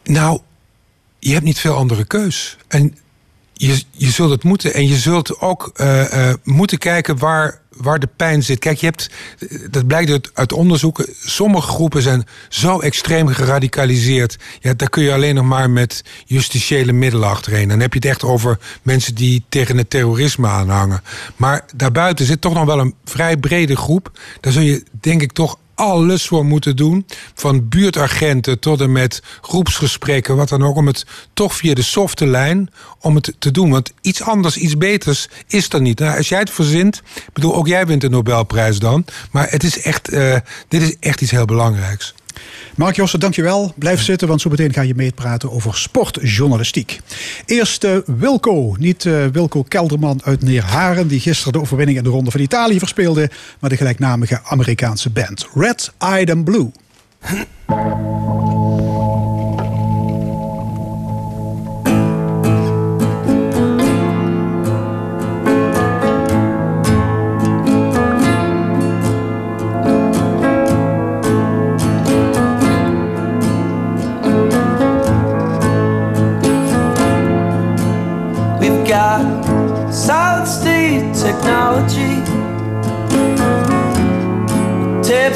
Nou, 0.05 0.41
je 1.19 1.33
hebt 1.33 1.45
niet 1.45 1.59
veel 1.59 1.77
andere 1.77 2.05
keus. 2.05 2.57
En 2.69 2.97
je, 3.55 3.83
je 3.91 4.11
zult 4.11 4.31
het 4.31 4.45
moeten. 4.45 4.75
En 4.75 4.89
je 4.89 4.97
zult 4.97 5.41
ook 5.41 5.71
eh, 5.75 6.29
eh, 6.29 6.35
moeten 6.45 6.79
kijken 6.79 7.19
waar, 7.19 7.61
waar 7.71 7.99
de 7.99 8.09
pijn 8.17 8.43
zit. 8.43 8.59
Kijk, 8.59 8.79
je 8.79 8.87
hebt, 8.87 9.11
dat 9.71 9.87
blijkt 9.87 10.11
uit, 10.11 10.31
uit 10.35 10.53
onderzoeken. 10.53 11.07
Sommige 11.25 11.69
groepen 11.69 12.03
zijn 12.03 12.27
zo 12.49 12.81
extreem 12.81 13.29
geradicaliseerd. 13.29 14.39
Ja, 14.61 14.75
daar 14.75 14.91
kun 14.91 15.03
je 15.03 15.13
alleen 15.13 15.35
nog 15.35 15.45
maar 15.45 15.71
met 15.71 16.05
justitiële 16.25 16.93
middelen 16.93 17.29
achterheen. 17.29 17.69
Dan 17.69 17.81
heb 17.81 17.93
je 17.93 17.99
het 17.99 18.09
echt 18.09 18.23
over 18.23 18.59
mensen 18.83 19.15
die 19.15 19.45
tegen 19.49 19.77
het 19.77 19.91
terrorisme 19.91 20.49
aanhangen. 20.49 21.03
Maar 21.37 21.65
daarbuiten 21.77 22.27
zit 22.27 22.41
toch 22.41 22.55
nog 22.55 22.65
wel 22.65 22.81
een 22.81 22.95
vrij 23.05 23.37
brede 23.37 23.77
groep. 23.77 24.19
Daar 24.41 24.53
zul 24.53 24.63
je, 24.63 24.85
denk 25.01 25.23
ik, 25.23 25.33
toch 25.33 25.59
alles 25.75 26.27
voor 26.27 26.45
moeten 26.45 26.77
doen. 26.77 27.07
Van 27.35 27.69
buurtagenten 27.69 28.59
tot 28.59 28.81
en 28.81 28.93
met 28.93 29.23
groepsgesprekken, 29.41 30.37
wat 30.37 30.49
dan 30.49 30.65
ook. 30.65 30.77
Om 30.77 30.87
het 30.87 31.07
toch 31.33 31.57
via 31.57 31.75
de 31.75 31.83
softe 31.83 32.27
lijn 32.27 32.71
om 33.01 33.15
het 33.15 33.35
te 33.39 33.51
doen. 33.51 33.71
Want 33.71 33.93
iets 34.01 34.23
anders, 34.23 34.57
iets 34.57 34.77
beters 34.77 35.29
is 35.47 35.73
er 35.73 35.81
niet. 35.81 35.99
Nou, 35.99 36.17
als 36.17 36.29
jij 36.29 36.39
het 36.39 36.51
verzint, 36.51 37.03
bedoel, 37.33 37.55
ook 37.55 37.67
jij 37.67 37.87
wint 37.87 38.01
de 38.01 38.09
Nobelprijs 38.09 38.79
dan. 38.79 39.05
Maar 39.31 39.51
het 39.51 39.65
is 39.65 39.81
echt, 39.83 40.09
eh, 40.09 40.37
dit 40.69 40.83
is 40.83 40.97
echt 41.01 41.21
iets 41.21 41.31
heel 41.31 41.45
belangrijks. 41.45 42.15
Mark 42.77 42.97
Jossen, 42.97 43.21
dankjewel. 43.21 43.73
Blijf 43.77 44.03
zitten, 44.03 44.29
want 44.29 44.41
zo 44.41 44.51
meteen 44.51 44.73
ga 44.73 44.81
je 44.81 44.95
meepraten 44.95 45.51
over 45.51 45.77
sportjournalistiek. 45.77 47.01
Eerst 47.47 47.87
Wilco. 48.07 48.75
Niet 48.79 49.07
eh, 49.07 49.27
Wilco 49.33 49.63
Kelderman 49.63 50.21
uit 50.25 50.43
Neerharen... 50.43 51.09
die 51.09 51.21
gisteren 51.21 51.53
de 51.53 51.61
overwinning 51.61 51.99
in 51.99 52.05
de 52.05 52.11
Ronde 52.11 52.31
van 52.31 52.41
Italië 52.41 52.79
verspeelde... 52.79 53.31
maar 53.61 53.71
de 53.71 53.77
gelijknamige 53.77 54.41
Amerikaanse 54.45 55.11
band. 55.11 55.47
Red, 55.55 55.93
Eyed 55.99 56.31
and 56.31 56.45
Blue. 56.45 56.71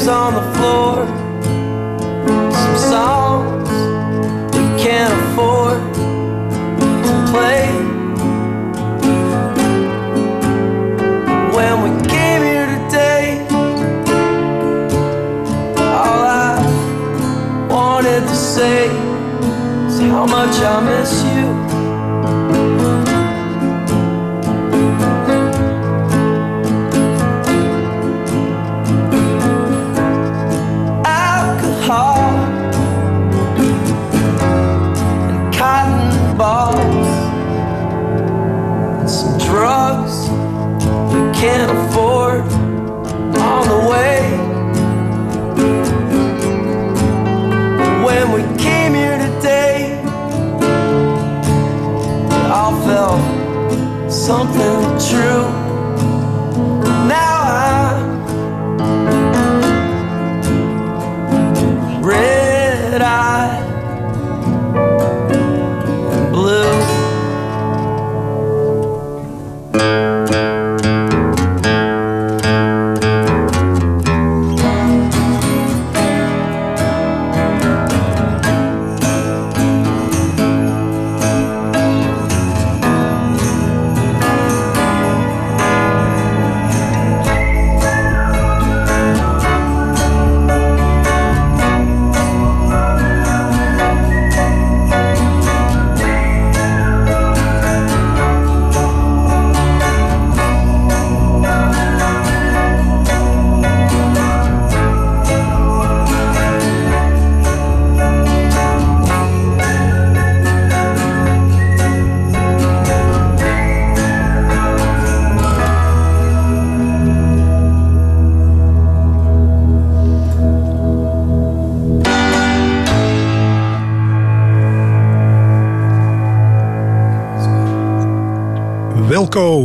On 0.09 0.33
the 0.33 0.41
floor. 0.57 1.05
Some 2.51 2.77
songs 2.77 3.69
we 4.55 4.63
can't 4.83 5.13
afford 5.13 5.79
to 7.05 7.13
play. 7.31 7.65
When 11.55 11.73
we 11.83 11.91
came 12.07 12.41
here 12.41 12.67
today, 12.87 13.45
all 15.77 16.23
I 16.25 17.67
wanted 17.69 18.21
to 18.21 18.35
say 18.35 18.87
is 19.85 19.99
how 19.99 20.25
much 20.25 20.55
I 20.59 20.81
miss 20.89 21.23
you. 21.35 21.48
Something 54.29 54.99
true. 54.99 55.68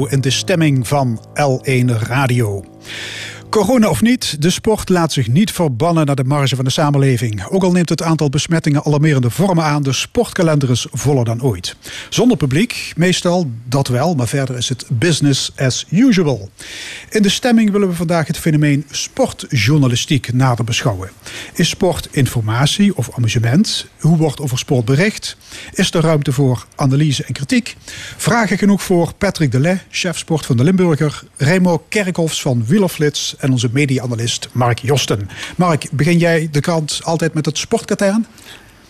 In 0.08 0.20
de 0.20 0.30
stemming 0.30 0.88
van 0.88 1.20
L1 1.34 1.84
Radio. 1.84 2.73
Corona 3.54 3.88
of 3.88 4.02
niet, 4.02 4.42
de 4.42 4.50
sport 4.50 4.88
laat 4.88 5.12
zich 5.12 5.28
niet 5.28 5.52
verbannen 5.52 6.06
naar 6.06 6.16
de 6.16 6.24
marge 6.24 6.56
van 6.56 6.64
de 6.64 6.70
samenleving. 6.70 7.46
Ook 7.48 7.62
al 7.62 7.72
neemt 7.72 7.88
het 7.88 8.02
aantal 8.02 8.28
besmettingen 8.28 8.84
alarmerende 8.84 9.30
vormen 9.30 9.64
aan, 9.64 9.82
de 9.82 9.92
sportkalender 9.92 10.70
is 10.70 10.86
voller 10.92 11.24
dan 11.24 11.42
ooit. 11.42 11.76
Zonder 12.08 12.36
publiek, 12.36 12.92
meestal 12.96 13.50
dat 13.64 13.88
wel, 13.88 14.14
maar 14.14 14.28
verder 14.28 14.56
is 14.56 14.68
het 14.68 14.84
business 14.88 15.52
as 15.56 15.86
usual. 15.90 16.50
In 17.10 17.22
de 17.22 17.28
stemming 17.28 17.70
willen 17.70 17.88
we 17.88 17.94
vandaag 17.94 18.26
het 18.26 18.38
fenomeen 18.38 18.84
sportjournalistiek 18.90 20.32
nader 20.32 20.64
beschouwen. 20.64 21.10
Is 21.52 21.68
sport 21.68 22.08
informatie 22.10 22.96
of 22.96 23.16
amusement? 23.16 23.86
Hoe 24.00 24.16
wordt 24.16 24.40
over 24.40 24.58
sport 24.58 24.84
bericht? 24.84 25.36
Is 25.72 25.92
er 25.92 26.02
ruimte 26.02 26.32
voor 26.32 26.66
analyse 26.74 27.24
en 27.24 27.32
kritiek? 27.32 27.76
Vragen 28.16 28.58
genoeg 28.58 28.82
voor 28.82 29.12
Patrick 29.18 29.52
Delay, 29.52 29.82
chef 29.90 30.18
sport 30.18 30.46
van 30.46 30.56
de 30.56 30.64
Limburger, 30.64 31.22
Remo 31.36 31.84
Kerkhoffs 31.88 32.42
van 32.42 32.64
Wielerflits 32.66 33.36
en 33.44 33.52
onze 33.52 33.68
media-analyst 33.72 34.48
Mark 34.52 34.78
Josten. 34.78 35.28
Mark, 35.57 35.88
begin 35.90 36.18
jij 36.18 36.48
de 36.50 36.61
krant 36.61 37.00
altijd 37.02 37.35
met 37.35 37.46
het 37.46 37.59
sportkatern? 37.59 38.26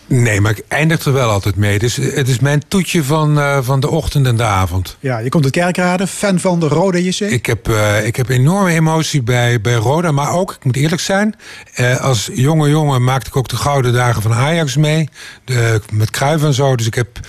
Nee, 0.07 0.41
maar 0.41 0.51
ik 0.51 0.63
eindig 0.67 1.05
er 1.05 1.13
wel 1.13 1.29
altijd 1.29 1.55
mee. 1.55 1.79
Dus 1.79 1.95
het 1.95 2.27
is 2.27 2.39
mijn 2.39 2.61
toetje 2.67 3.03
van, 3.03 3.39
eh, 3.39 3.59
van 3.61 3.79
de 3.79 3.89
ochtend 3.89 4.27
en 4.27 4.37
de 4.37 4.43
avond. 4.43 4.97
Ja, 4.99 5.17
je 5.17 5.29
komt 5.29 5.43
uit 5.43 5.53
Kerkrade, 5.53 6.07
fan 6.07 6.39
van 6.39 6.59
de 6.59 6.67
Rode 6.67 7.03
JC. 7.03 7.19
Ik 7.19 7.45
heb, 7.45 7.69
eh, 7.69 8.05
ik 8.05 8.15
heb 8.15 8.29
enorme 8.29 8.71
emotie 8.71 9.23
bij, 9.23 9.61
bij 9.61 9.73
Roda. 9.73 10.11
Maar 10.11 10.31
ook, 10.31 10.51
ik 10.51 10.63
moet 10.63 10.75
eerlijk 10.75 11.01
zijn... 11.01 11.35
eh, 11.73 12.01
als 12.01 12.29
jonge 12.33 12.69
jongen 12.69 13.03
maakte 13.03 13.29
ik 13.29 13.35
ook 13.35 13.47
de 13.47 13.55
gouden 13.55 13.93
dagen 13.93 14.21
van 14.21 14.33
Ajax 14.33 14.77
mee. 14.77 15.09
De, 15.43 15.81
met 15.91 16.09
Cruijff 16.09 16.43
en 16.43 16.53
zo. 16.53 16.75
Dus 16.75 16.87
ik 16.87 16.95
heb 16.95 17.19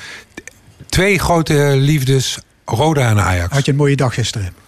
twee 0.87 1.19
grote 1.19 1.75
liefdes, 1.77 2.39
Roda 2.65 3.09
en 3.09 3.21
Ajax. 3.21 3.53
Had 3.55 3.65
je 3.65 3.71
een 3.71 3.77
mooie 3.77 3.97
dag 3.97 4.15
gisteren? 4.15 4.66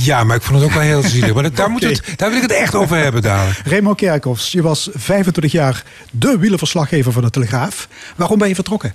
Ja, 0.00 0.24
maar 0.24 0.36
ik 0.36 0.42
vond 0.42 0.58
het 0.58 0.68
ook 0.68 0.74
wel 0.74 0.82
heel 0.82 1.02
zielig. 1.02 1.34
Maar 1.34 1.42
dat- 1.42 1.56
daar, 1.56 1.70
moet 1.74 1.82
het, 1.82 2.02
daar 2.16 2.28
wil 2.28 2.36
ik 2.36 2.42
het 2.42 2.52
echt 2.52 2.74
over 2.74 2.96
hebben 2.96 3.22
dadelijk. 3.22 3.58
Remo 3.72 3.94
Kerkhoffs, 3.94 4.52
je 4.52 4.62
was 4.62 4.88
25 4.94 5.52
jaar 5.52 5.82
de 6.10 6.38
wielerverslaggever 6.38 7.12
van 7.12 7.22
de 7.22 7.30
Telegraaf. 7.30 7.88
Waarom 8.16 8.38
ben 8.38 8.48
je 8.48 8.54
vertrokken? 8.54 8.94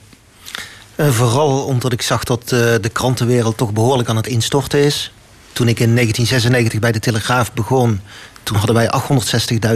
Eh, 0.95 1.09
vooral 1.09 1.63
omdat 1.65 1.91
ik 1.91 2.01
zag 2.01 2.23
dat 2.23 2.41
eh, 2.43 2.49
de 2.81 2.89
krantenwereld 2.91 3.57
toch 3.57 3.73
behoorlijk 3.73 4.09
aan 4.09 4.15
het 4.15 4.27
instorten 4.27 4.79
is. 4.79 5.13
Toen 5.53 5.67
ik 5.67 5.79
in 5.79 5.95
1996 5.95 6.79
bij 6.79 6.91
de 6.91 6.99
Telegraaf 6.99 7.53
begon, 7.53 8.01
toen 8.43 8.57
hadden 8.57 8.75
wij 8.75 8.91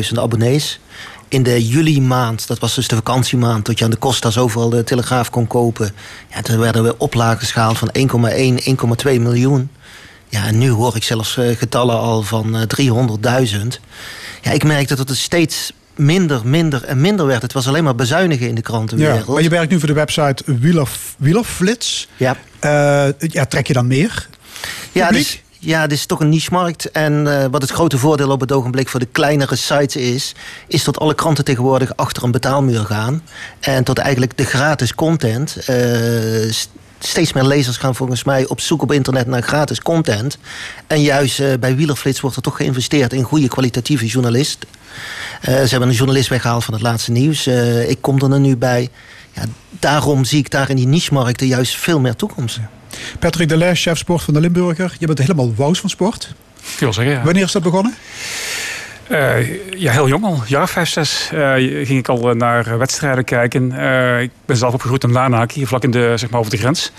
860.000 0.06 0.12
abonnees. 0.20 0.80
In 1.30 1.44
de 1.44 1.68
juli 1.68 2.02
maand, 2.02 2.48
dat 2.48 2.60
was 2.60 2.76
dus 2.76 2.88
de 2.88 2.96
vakantiemaand, 2.96 3.66
dat 3.66 3.78
je 3.80 3.86
aan 3.86 3.92
de 3.92 3.98
Costa's 3.98 4.38
overal 4.38 4.70
de 4.70 4.84
Telegraaf 4.84 5.30
kon 5.30 5.48
kopen. 5.48 5.92
Ja, 6.34 6.42
toen 6.42 6.60
werden 6.60 6.84
we 6.84 6.98
oplagen 6.98 7.40
geschaald 7.40 7.78
van 7.78 7.90
1,1, 7.98 8.64
1,2 9.06 9.22
miljoen. 9.22 9.70
Ja, 10.30 10.46
en 10.46 10.58
nu 10.58 10.70
hoor 10.70 10.96
ik 10.96 11.04
zelfs 11.04 11.38
eh, 11.38 11.58
getallen 11.58 12.00
al 12.00 12.22
van 12.22 12.56
eh, 12.56 12.62
300.000. 13.52 13.58
Ja, 14.42 14.52
ik 14.52 14.64
merkte 14.64 14.96
dat 14.96 15.10
het 15.10 15.18
steeds 15.18 15.72
minder, 15.98 16.42
minder 16.48 16.84
en 16.84 17.02
minder 17.02 17.26
werd. 17.26 17.42
Het 17.42 17.54
was 17.54 17.68
alleen 17.68 17.84
maar 17.84 17.96
bezuinigen 17.96 18.48
in 18.48 18.56
de 18.56 18.62
krantenwereld. 18.62 19.28
maar 19.28 19.44
je 19.44 19.50
werkt 19.50 19.72
nu 19.72 19.80
voor 19.80 19.88
de 19.88 19.94
website 19.94 20.44
Wielerflits. 21.18 22.08
Ja. 22.18 22.38
Eh, 22.60 23.08
ja, 23.20 23.46
trek 23.46 23.68
je 23.68 23.74
dan 23.74 23.88
meer? 23.88 24.28
Ja, 24.92 25.10
dus, 25.10 25.42
ja, 25.60 25.88
dit 25.88 25.98
is 25.98 26.06
toch 26.06 26.20
een 26.20 26.30
niche-markt. 26.30 26.92
En 26.92 27.42
eh, 27.42 27.46
wat 27.52 27.62
het 27.62 27.72
grote 27.72 27.98
voordeel 27.98 28.30
op 28.30 28.40
het 28.40 28.52
ogenblik 28.52 28.90
voor 28.90 29.00
de 29.00 29.08
kleinere 29.12 29.56
sites 29.56 29.96
is... 29.96 30.36
is 30.68 30.84
dat 30.84 31.00
alle 31.00 31.16
kranten 31.16 31.46
tegenwoordig 31.46 31.96
achter 31.96 32.24
een 32.24 32.32
betaalmuur 32.32 32.86
gaan. 32.86 33.22
En 33.60 33.84
tot 33.84 33.98
eigenlijk 33.98 34.38
de 34.38 34.46
gratis 34.46 34.96
content... 34.96 35.58
eh, 35.66 36.52
steeds 37.00 37.34
meer 37.34 37.44
lezers 37.44 37.78
gaan 37.78 37.96
volgens 37.96 38.24
mij 38.24 38.48
op 38.48 38.62
zoek 38.62 38.82
op 38.82 38.92
internet 38.92 39.28
naar 39.28 39.42
gratis 39.42 39.82
content. 39.82 40.38
En 40.88 41.02
juist 41.02 41.40
eh, 41.40 41.54
bij 41.60 41.76
Wielerflits 41.76 42.20
wordt 42.20 42.36
er 42.36 42.42
toch 42.42 42.56
geïnvesteerd 42.56 43.14
in 43.14 43.24
goede 43.24 43.48
kwalitatieve 43.48 44.06
journalist. 44.06 44.66
Eh, 45.42 45.54
ze 45.54 45.70
hebben 45.70 45.90
een 45.90 45.96
journalist 45.96 46.30
weggehaald 46.30 46.64
van 46.64 46.74
het 46.74 46.84
laatste 46.84 47.12
nieuws. 47.12 47.48
Eh, 47.48 47.90
ik 47.90 48.02
kom 48.02 48.22
er 48.22 48.40
nu 48.40 48.58
bij. 48.58 48.90
Ja, 49.34 49.44
daarom 49.70 50.26
zie 50.26 50.40
ik 50.40 50.52
daar 50.52 50.70
in 50.70 50.76
die 50.76 50.88
niche-markten 50.88 51.48
juist 51.48 51.76
veel 51.76 52.00
meer 52.00 52.16
toekomst. 52.16 52.60
Patrick 53.20 53.50
Delay, 53.50 53.76
chef 53.76 53.98
sport 53.98 54.24
van 54.24 54.34
de 54.34 54.40
Limburger. 54.40 54.96
Je 55.00 55.06
bent 55.06 55.20
helemaal 55.20 55.54
wous 55.56 55.80
van 55.80 55.90
sport. 55.90 56.34
Ik 56.74 56.80
wil 56.80 56.94
zeggen, 56.94 57.14
ja. 57.14 57.24
Wanneer 57.24 57.44
is 57.44 57.52
dat 57.52 57.64
begonnen? 57.64 57.96
Eh, 59.10 59.72
ja, 59.80 59.92
heel 59.92 60.08
jong 60.08 60.24
al. 60.24 60.42
Jaar 60.46 60.62
of 60.62 60.72
vijf, 60.72 60.90
zes 60.90 61.30
eh, 61.34 61.54
ging 61.86 62.00
ik 62.00 62.08
al 62.08 62.30
eh, 62.30 62.36
naar 62.36 62.78
wedstrijden 62.78 63.24
kijken. 63.24 63.72
Eh, 63.72 64.22
ik 64.22 64.32
ben 64.46 64.58
zelf 64.58 64.74
opgegroeid 64.74 65.04
in 65.04 65.12
Lanaken, 65.12 65.56
hier 65.56 65.68
vlak 65.68 65.84
in 65.84 65.92
de, 65.92 66.14
zeg 66.16 66.30
maar, 66.30 66.40
over 66.40 66.52
de 66.52 66.58
grens. 66.58 66.92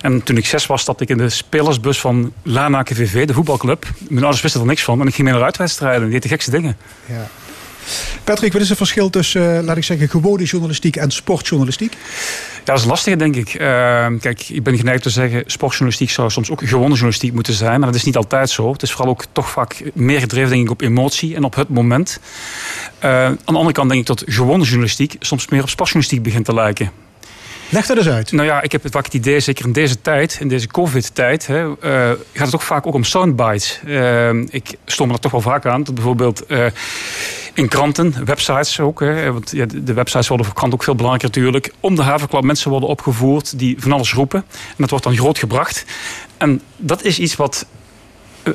En 0.00 0.22
toen 0.22 0.36
ik 0.36 0.46
zes 0.46 0.66
was, 0.66 0.80
stapte 0.80 1.02
ik 1.02 1.08
in 1.08 1.16
de 1.16 1.28
spelersbus 1.28 2.00
van 2.00 2.32
Lanaken 2.42 2.96
VV, 2.96 3.26
de 3.26 3.32
voetbalclub. 3.32 3.86
Mijn 3.98 4.22
ouders 4.22 4.42
wisten 4.42 4.60
er 4.60 4.66
niks 4.66 4.82
van. 4.82 5.00
En 5.00 5.06
ik 5.06 5.14
ging 5.14 5.26
mee 5.26 5.36
naar 5.36 5.46
uitwedstrijden. 5.46 6.02
Die 6.02 6.10
deed 6.10 6.22
de 6.22 6.28
gekste 6.28 6.50
dingen. 6.50 6.76
Ja. 7.06 7.28
Patrick, 8.24 8.52
wat 8.52 8.62
is 8.62 8.68
het 8.68 8.78
verschil 8.78 9.10
tussen, 9.10 9.58
eh, 9.58 9.64
laat 9.64 9.76
ik 9.76 9.84
zeggen, 9.84 10.08
gewone 10.08 10.44
journalistiek 10.44 10.96
en 10.96 11.10
sportjournalistiek? 11.10 11.92
Ja, 11.92 12.72
dat 12.72 12.78
is 12.78 12.84
lastig, 12.84 13.16
denk 13.16 13.36
ik. 13.36 13.54
Eh, 13.54 14.06
kijk, 14.20 14.48
ik 14.48 14.62
ben 14.62 14.76
geneigd 14.76 15.02
te 15.02 15.10
zeggen, 15.10 15.42
sportjournalistiek 15.46 16.10
zou 16.10 16.30
soms 16.30 16.50
ook 16.50 16.60
gewone 16.60 16.88
journalistiek 16.88 17.32
moeten 17.32 17.54
zijn. 17.54 17.78
Maar 17.80 17.88
dat 17.88 17.98
is 17.98 18.04
niet 18.04 18.16
altijd 18.16 18.50
zo. 18.50 18.72
Het 18.72 18.82
is 18.82 18.92
vooral 18.92 19.10
ook 19.10 19.24
toch 19.32 19.50
vaak 19.50 19.82
meer 19.94 20.20
gedreven, 20.20 20.50
denk 20.50 20.64
ik, 20.64 20.70
op 20.70 20.80
emotie 20.80 21.34
en 21.34 21.44
op 21.44 21.54
het 21.54 21.68
moment. 21.68 22.20
Eh, 22.98 23.24
aan 23.24 23.38
de 23.44 23.52
andere 23.52 23.72
kant 23.72 23.88
denk 23.88 24.00
ik 24.00 24.06
dat 24.06 24.22
gewone 24.26 24.64
journalistiek 24.64 25.16
soms 25.18 25.48
meer 25.48 25.62
op 25.62 25.68
sportjournalistiek 25.68 26.22
begint 26.22 26.44
te 26.44 26.54
lijken. 26.54 26.90
Leg 27.72 27.86
dat 27.86 27.96
eens 27.96 28.08
uit. 28.08 28.32
Nou 28.32 28.46
ja, 28.46 28.62
ik 28.62 28.72
heb 28.72 28.82
vaak 28.90 29.04
het 29.04 29.14
idee, 29.14 29.40
zeker 29.40 29.64
in 29.64 29.72
deze 29.72 30.00
tijd, 30.00 30.36
in 30.40 30.48
deze 30.48 30.66
COVID-tijd, 30.66 31.48
eh, 31.48 31.70
gaat 31.80 32.18
het 32.32 32.50
toch 32.50 32.64
vaak 32.64 32.86
ook 32.86 32.94
om 32.94 33.04
soundbites. 33.04 33.80
Eh, 33.86 34.32
ik 34.32 34.74
stond 34.84 35.12
er 35.12 35.18
toch 35.18 35.30
wel 35.30 35.40
vaak 35.40 35.66
aan 35.66 35.82
dat 35.82 35.94
bijvoorbeeld 35.94 36.46
eh, 36.46 36.66
in 37.54 37.68
kranten, 37.68 38.24
websites 38.24 38.80
ook, 38.80 39.00
hè, 39.00 39.32
want 39.32 39.50
ja, 39.50 39.66
de 39.66 39.92
websites 39.92 40.28
worden 40.28 40.46
voor 40.46 40.54
kranten 40.54 40.78
ook 40.78 40.84
veel 40.84 40.94
belangrijker 40.94 41.40
natuurlijk, 41.40 41.74
om 41.80 41.94
de 41.94 42.02
havenklap 42.02 42.42
mensen 42.42 42.70
worden 42.70 42.88
opgevoerd 42.88 43.58
die 43.58 43.76
van 43.78 43.92
alles 43.92 44.12
roepen. 44.12 44.44
En 44.50 44.74
dat 44.76 44.90
wordt 44.90 45.04
dan 45.04 45.16
groot 45.16 45.38
gebracht. 45.38 45.84
En 46.36 46.60
dat 46.76 47.04
is 47.04 47.18
iets 47.18 47.36
wat 47.36 47.66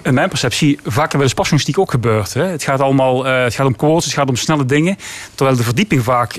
in 0.01 0.13
mijn 0.13 0.29
perceptie 0.29 0.79
vaker 0.83 1.17
bij 1.17 1.27
de 1.27 1.33
sportjournalistiek 1.33 1.79
ook 1.79 1.91
gebeurt. 1.91 2.33
Hè. 2.33 2.45
Het 2.45 2.63
gaat 2.63 2.79
allemaal 2.79 3.25
het 3.25 3.55
gaat 3.55 3.67
om 3.67 3.75
quotes, 3.75 4.05
het 4.05 4.13
gaat 4.13 4.29
om 4.29 4.35
snelle 4.35 4.65
dingen. 4.65 4.97
Terwijl 5.35 5.57
de 5.57 5.63
verdieping 5.63 6.03
vaak, 6.03 6.33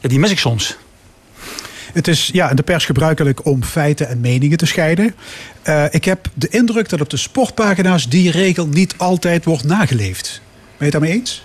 ja, 0.00 0.08
die 0.08 0.18
mis 0.18 0.30
ik 0.30 0.38
soms. 0.38 0.76
Het 1.92 2.08
is 2.08 2.30
ja, 2.32 2.50
in 2.50 2.56
de 2.56 2.62
pers 2.62 2.84
gebruikelijk 2.84 3.46
om 3.46 3.62
feiten 3.62 4.08
en 4.08 4.20
meningen 4.20 4.58
te 4.58 4.66
scheiden. 4.66 5.14
Eh, 5.62 5.84
ik 5.90 6.04
heb 6.04 6.26
de 6.34 6.48
indruk 6.48 6.88
dat 6.88 7.00
op 7.00 7.10
de 7.10 7.16
sportpagina's 7.16 8.08
die 8.08 8.30
regel 8.30 8.66
niet 8.66 8.94
altijd 8.96 9.44
wordt 9.44 9.64
nageleefd. 9.64 10.40
Ben 10.80 10.88
je 10.88 10.94
het 10.94 11.04
daarmee 11.04 11.18
eens? 11.20 11.42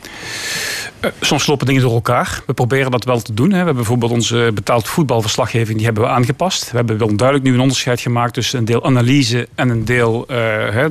Eh, 0.99 1.09
Soms 1.21 1.47
lopen 1.47 1.65
dingen 1.65 1.81
door 1.81 1.93
elkaar. 1.93 2.41
We 2.45 2.53
proberen 2.53 2.91
dat 2.91 3.03
wel 3.03 3.21
te 3.21 3.33
doen. 3.33 3.45
Hè. 3.45 3.51
We 3.51 3.55
hebben 3.57 3.75
bijvoorbeeld 3.75 4.11
onze 4.11 4.51
betaald 4.53 4.87
voetbalverslaggeving 4.87 5.75
die 5.77 5.85
hebben 5.85 6.03
we 6.03 6.09
aangepast. 6.09 6.71
We 6.71 6.77
hebben 6.77 6.97
wel 6.97 7.15
duidelijk 7.15 7.47
nu 7.47 7.53
een 7.53 7.59
onderscheid 7.59 7.99
gemaakt 7.99 8.33
tussen 8.33 8.59
een 8.59 8.65
deel 8.65 8.83
analyse 8.85 9.47
en 9.55 9.69
een 9.69 9.85
deel 9.85 10.25
eh, 10.27 10.35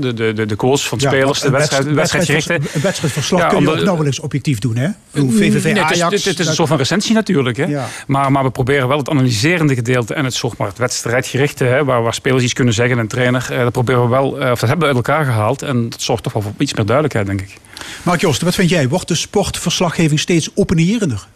de, 0.00 0.14
de, 0.14 0.32
de, 0.32 0.46
de 0.46 0.54
goals 0.56 0.88
van 0.88 0.98
Ja, 1.00 1.08
spelers, 1.08 1.40
de 1.40 1.50
wedstrijd, 1.50 1.84
wedstrijd- 1.84 2.24
wedstrijdgerichte. 2.26 2.74
Een 2.76 2.82
wedstrijdverslag 2.82 3.40
Ja, 3.40 3.48
kun 3.48 3.60
je 3.60 3.70
ook 3.70 3.84
nauwelijks 3.84 4.20
objectief 4.20 4.58
doen, 4.58 4.76
hè? 4.76 4.88
VVV 5.12 5.64
Nee, 5.64 5.82
het, 5.82 5.90
is, 5.90 6.02
Ajax. 6.02 6.24
het, 6.24 6.38
is 6.38 6.46
een 6.46 6.54
soort 6.54 6.68
van 6.68 6.76
recensie 6.78 7.14
natuurlijk. 7.14 7.56
Hè. 7.56 7.64
Ja. 7.64 7.88
Maar, 8.06 8.32
maar 8.32 8.44
we 8.44 8.50
proberen 8.50 8.88
wel 8.88 8.98
het 8.98 9.08
analyserende 9.08 9.74
gedeelte 9.74 10.14
en 10.14 10.24
het, 10.24 10.34
soort 10.34 10.56
maar 10.58 10.68
het 10.68 10.78
wedstrijdgerichte, 10.78 11.64
hè, 11.64 11.84
waar, 11.84 12.02
waar 12.02 12.14
spelers 12.14 12.42
iets 12.42 12.52
kunnen 12.52 12.74
zeggen 12.74 12.98
en 12.98 13.06
trainer, 13.06 13.46
eh, 13.50 13.58
dat 13.58 13.72
proberen 13.72 14.02
we 14.02 14.08
wel, 14.08 14.26
of 14.28 14.38
dat 14.38 14.60
hebben 14.60 14.78
we 14.78 14.86
uit 14.86 14.96
elkaar 14.96 15.24
gehaald. 15.24 15.62
En 15.62 15.88
dat 15.90 16.02
zorgt 16.02 16.22
toch 16.22 16.32
wel 16.32 16.42
voor 16.42 16.52
iets 16.58 16.74
meer 16.74 16.84
duidelijkheid, 16.86 17.26
denk 17.26 17.40
ik. 17.40 17.56
Mark 18.02 18.20
Wat 18.38 18.54
vind 18.54 18.70
jij? 18.70 18.88
Wordt 18.88 19.08
de 19.08 19.14
sportverslaggeving 19.14 20.20
steeds 20.20 20.50
opinierender? 20.54 21.26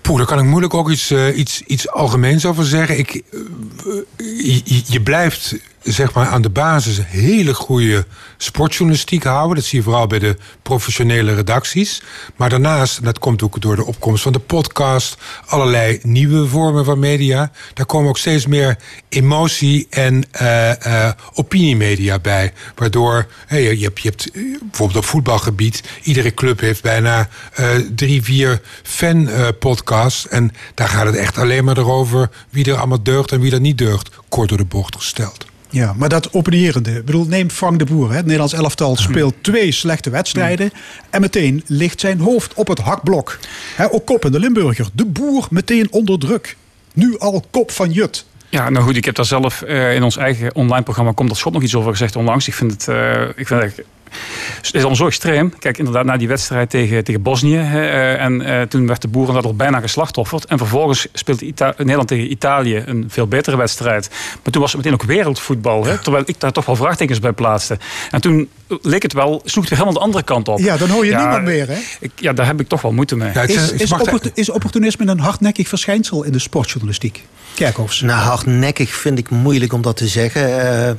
Poeh, 0.00 0.18
daar 0.18 0.26
kan 0.26 0.38
ik 0.38 0.44
moeilijk 0.44 0.74
ook 0.74 0.90
iets, 0.90 1.10
eh, 1.10 1.38
iets, 1.38 1.62
iets 1.66 1.88
algemeens 1.88 2.46
over 2.46 2.64
zeggen. 2.64 2.98
Ik, 2.98 3.14
eh, 3.14 4.62
je, 4.64 4.82
je 4.86 5.00
blijft 5.00 5.54
zeg 5.82 6.12
maar, 6.12 6.26
aan 6.26 6.42
de 6.42 6.50
basis 6.50 7.00
hele 7.06 7.54
goede 7.54 8.06
sportjournalistiek 8.36 9.24
houden. 9.24 9.56
Dat 9.56 9.64
zie 9.64 9.78
je 9.78 9.84
vooral 9.84 10.06
bij 10.06 10.18
de 10.18 10.36
professionele 10.62 11.34
redacties. 11.34 12.02
Maar 12.36 12.50
daarnaast, 12.50 12.98
en 12.98 13.04
dat 13.04 13.18
komt 13.18 13.42
ook 13.42 13.60
door 13.60 13.76
de 13.76 13.84
opkomst 13.84 14.22
van 14.22 14.32
de 14.32 14.38
podcast... 14.38 15.16
allerlei 15.46 15.98
nieuwe 16.02 16.46
vormen 16.46 16.84
van 16.84 16.98
media... 16.98 17.50
daar 17.74 17.86
komen 17.86 18.08
ook 18.08 18.18
steeds 18.18 18.46
meer 18.46 18.76
emotie- 19.08 19.86
en 19.90 20.24
eh, 20.30 21.06
eh, 21.06 21.12
opiniemedia 21.34 22.18
bij. 22.18 22.52
Waardoor, 22.74 23.26
hey, 23.46 23.76
je, 23.76 23.90
hebt, 24.02 24.30
eh, 24.30 24.42
bijvoorbeeld 24.60 24.98
op 24.98 25.04
voetbalgebied... 25.04 25.82
iedere 26.02 26.34
club 26.34 26.60
heeft 26.60 26.82
bijna 26.82 27.28
drie, 27.94 28.22
vier 28.22 28.60
fan-podcasts... 28.82 30.28
en 30.28 30.52
daar 30.74 30.88
gaat 30.88 31.06
het 31.06 31.16
echt 31.16 31.38
alleen 31.38 31.64
maar 31.64 31.78
erover... 31.78 32.30
wie 32.50 32.64
er 32.64 32.76
allemaal 32.76 33.02
deugt 33.02 33.32
en 33.32 33.40
wie 33.40 33.52
er 33.52 33.60
niet 33.60 33.78
deugt. 33.78 34.10
Kort 34.28 34.48
door 34.48 34.58
de 34.58 34.64
bocht 34.64 34.96
gesteld. 34.96 35.46
Ja, 35.70 35.92
maar 35.96 36.08
dat 36.08 36.32
opinierende. 36.32 36.90
Ik 36.90 37.04
bedoel, 37.04 37.26
neem 37.26 37.50
Frank 37.50 37.78
de 37.78 37.84
Boer. 37.84 38.10
Hè. 38.10 38.16
Het 38.16 38.24
Nederlands 38.24 38.52
elftal 38.52 38.96
speelt 38.96 39.34
twee 39.40 39.72
slechte 39.72 40.10
wedstrijden. 40.10 40.70
En 41.10 41.20
meteen 41.20 41.62
ligt 41.66 42.00
zijn 42.00 42.20
hoofd 42.20 42.54
op 42.54 42.68
het 42.68 42.78
hakblok. 42.78 43.38
Hè, 43.76 43.92
ook 43.92 44.06
kop 44.06 44.24
in 44.24 44.32
de 44.32 44.40
Limburger. 44.40 44.88
De 44.92 45.04
Boer 45.04 45.46
meteen 45.50 45.86
onder 45.90 46.18
druk. 46.18 46.56
Nu 46.94 47.18
al 47.18 47.44
kop 47.50 47.70
van 47.70 47.90
Jut. 47.90 48.26
Ja, 48.48 48.70
nou 48.70 48.84
goed, 48.84 48.96
ik 48.96 49.04
heb 49.04 49.14
daar 49.14 49.24
zelf 49.24 49.62
eh, 49.62 49.94
in 49.94 50.02
ons 50.02 50.16
eigen 50.16 50.54
online 50.54 50.82
programma 50.82 51.12
komt 51.12 51.28
dat 51.28 51.38
schot 51.38 51.52
nog 51.52 51.62
iets 51.62 51.74
over 51.74 51.90
gezegd 51.90 52.16
onlangs. 52.16 52.48
Ik 52.48 52.54
vind 52.54 52.72
het, 52.72 52.88
eh, 52.88 53.22
ik 53.34 53.46
vind 53.46 53.62
het 53.62 53.82
het 54.56 54.64
is 54.64 54.72
allemaal 54.74 54.96
zo 54.96 55.06
extreem. 55.06 55.52
Kijk, 55.58 55.78
inderdaad, 55.78 56.04
na 56.04 56.16
die 56.16 56.28
wedstrijd 56.28 56.70
tegen, 56.70 57.04
tegen 57.04 57.22
Bosnië. 57.22 57.56
hè, 57.56 57.86
eh, 57.86 58.24
en 58.24 58.40
eh, 58.42 58.62
toen 58.62 58.86
werd 58.86 59.02
de 59.02 59.08
boeren 59.08 59.34
dat 59.34 59.44
al 59.44 59.54
bijna 59.54 59.80
geslachtofferd. 59.80 60.44
En 60.44 60.58
vervolgens 60.58 61.06
speelde 61.12 61.44
Ita- 61.44 61.74
Nederland 61.76 62.08
tegen 62.08 62.30
Italië 62.30 62.82
een 62.86 63.04
veel 63.08 63.26
betere 63.26 63.56
wedstrijd. 63.56 64.08
Maar 64.42 64.52
toen 64.52 64.62
was 64.62 64.72
het 64.72 64.84
meteen 64.84 65.00
ook 65.00 65.06
wereldvoetbal. 65.06 65.84
Hè, 65.84 65.98
terwijl 65.98 66.24
ik 66.26 66.40
daar 66.40 66.52
toch 66.52 66.66
wel 66.66 66.76
vraagtekens 66.76 67.18
bij 67.20 67.32
plaatste. 67.32 67.78
En 68.10 68.20
toen 68.20 68.48
leek 68.82 69.02
het 69.02 69.12
wel, 69.12 69.30
sloeg 69.44 69.44
het 69.44 69.68
weer 69.68 69.78
helemaal 69.78 69.92
de 69.92 70.06
andere 70.06 70.24
kant 70.24 70.48
op. 70.48 70.58
Ja, 70.58 70.76
dan 70.76 70.88
hoor 70.88 71.06
je 71.06 71.14
niemand 71.14 71.44
meer, 71.44 71.68
hè? 71.68 71.78
Ik, 72.00 72.10
ja, 72.16 72.32
daar 72.32 72.46
heb 72.46 72.60
ik 72.60 72.68
toch 72.68 72.82
wel 72.82 72.92
moeite 72.92 73.16
mee. 73.16 73.30
Ja, 73.34 73.42
Is, 73.42 73.72
is 74.34 74.50
opportunisme 74.50 75.06
een 75.06 75.20
hardnekkig 75.20 75.68
verschijnsel 75.68 76.22
in 76.24 76.32
de 76.32 76.38
sportjournalistiek? 76.38 77.22
Kerkhoffs. 77.54 78.00
Nou, 78.00 78.20
hardnekkig 78.20 78.90
vind 78.90 79.18
ik 79.18 79.30
moeilijk 79.30 79.72
om 79.72 79.82
dat 79.82 79.96
te 79.96 80.06
zeggen. 80.06 80.60
Eh, 80.88 80.90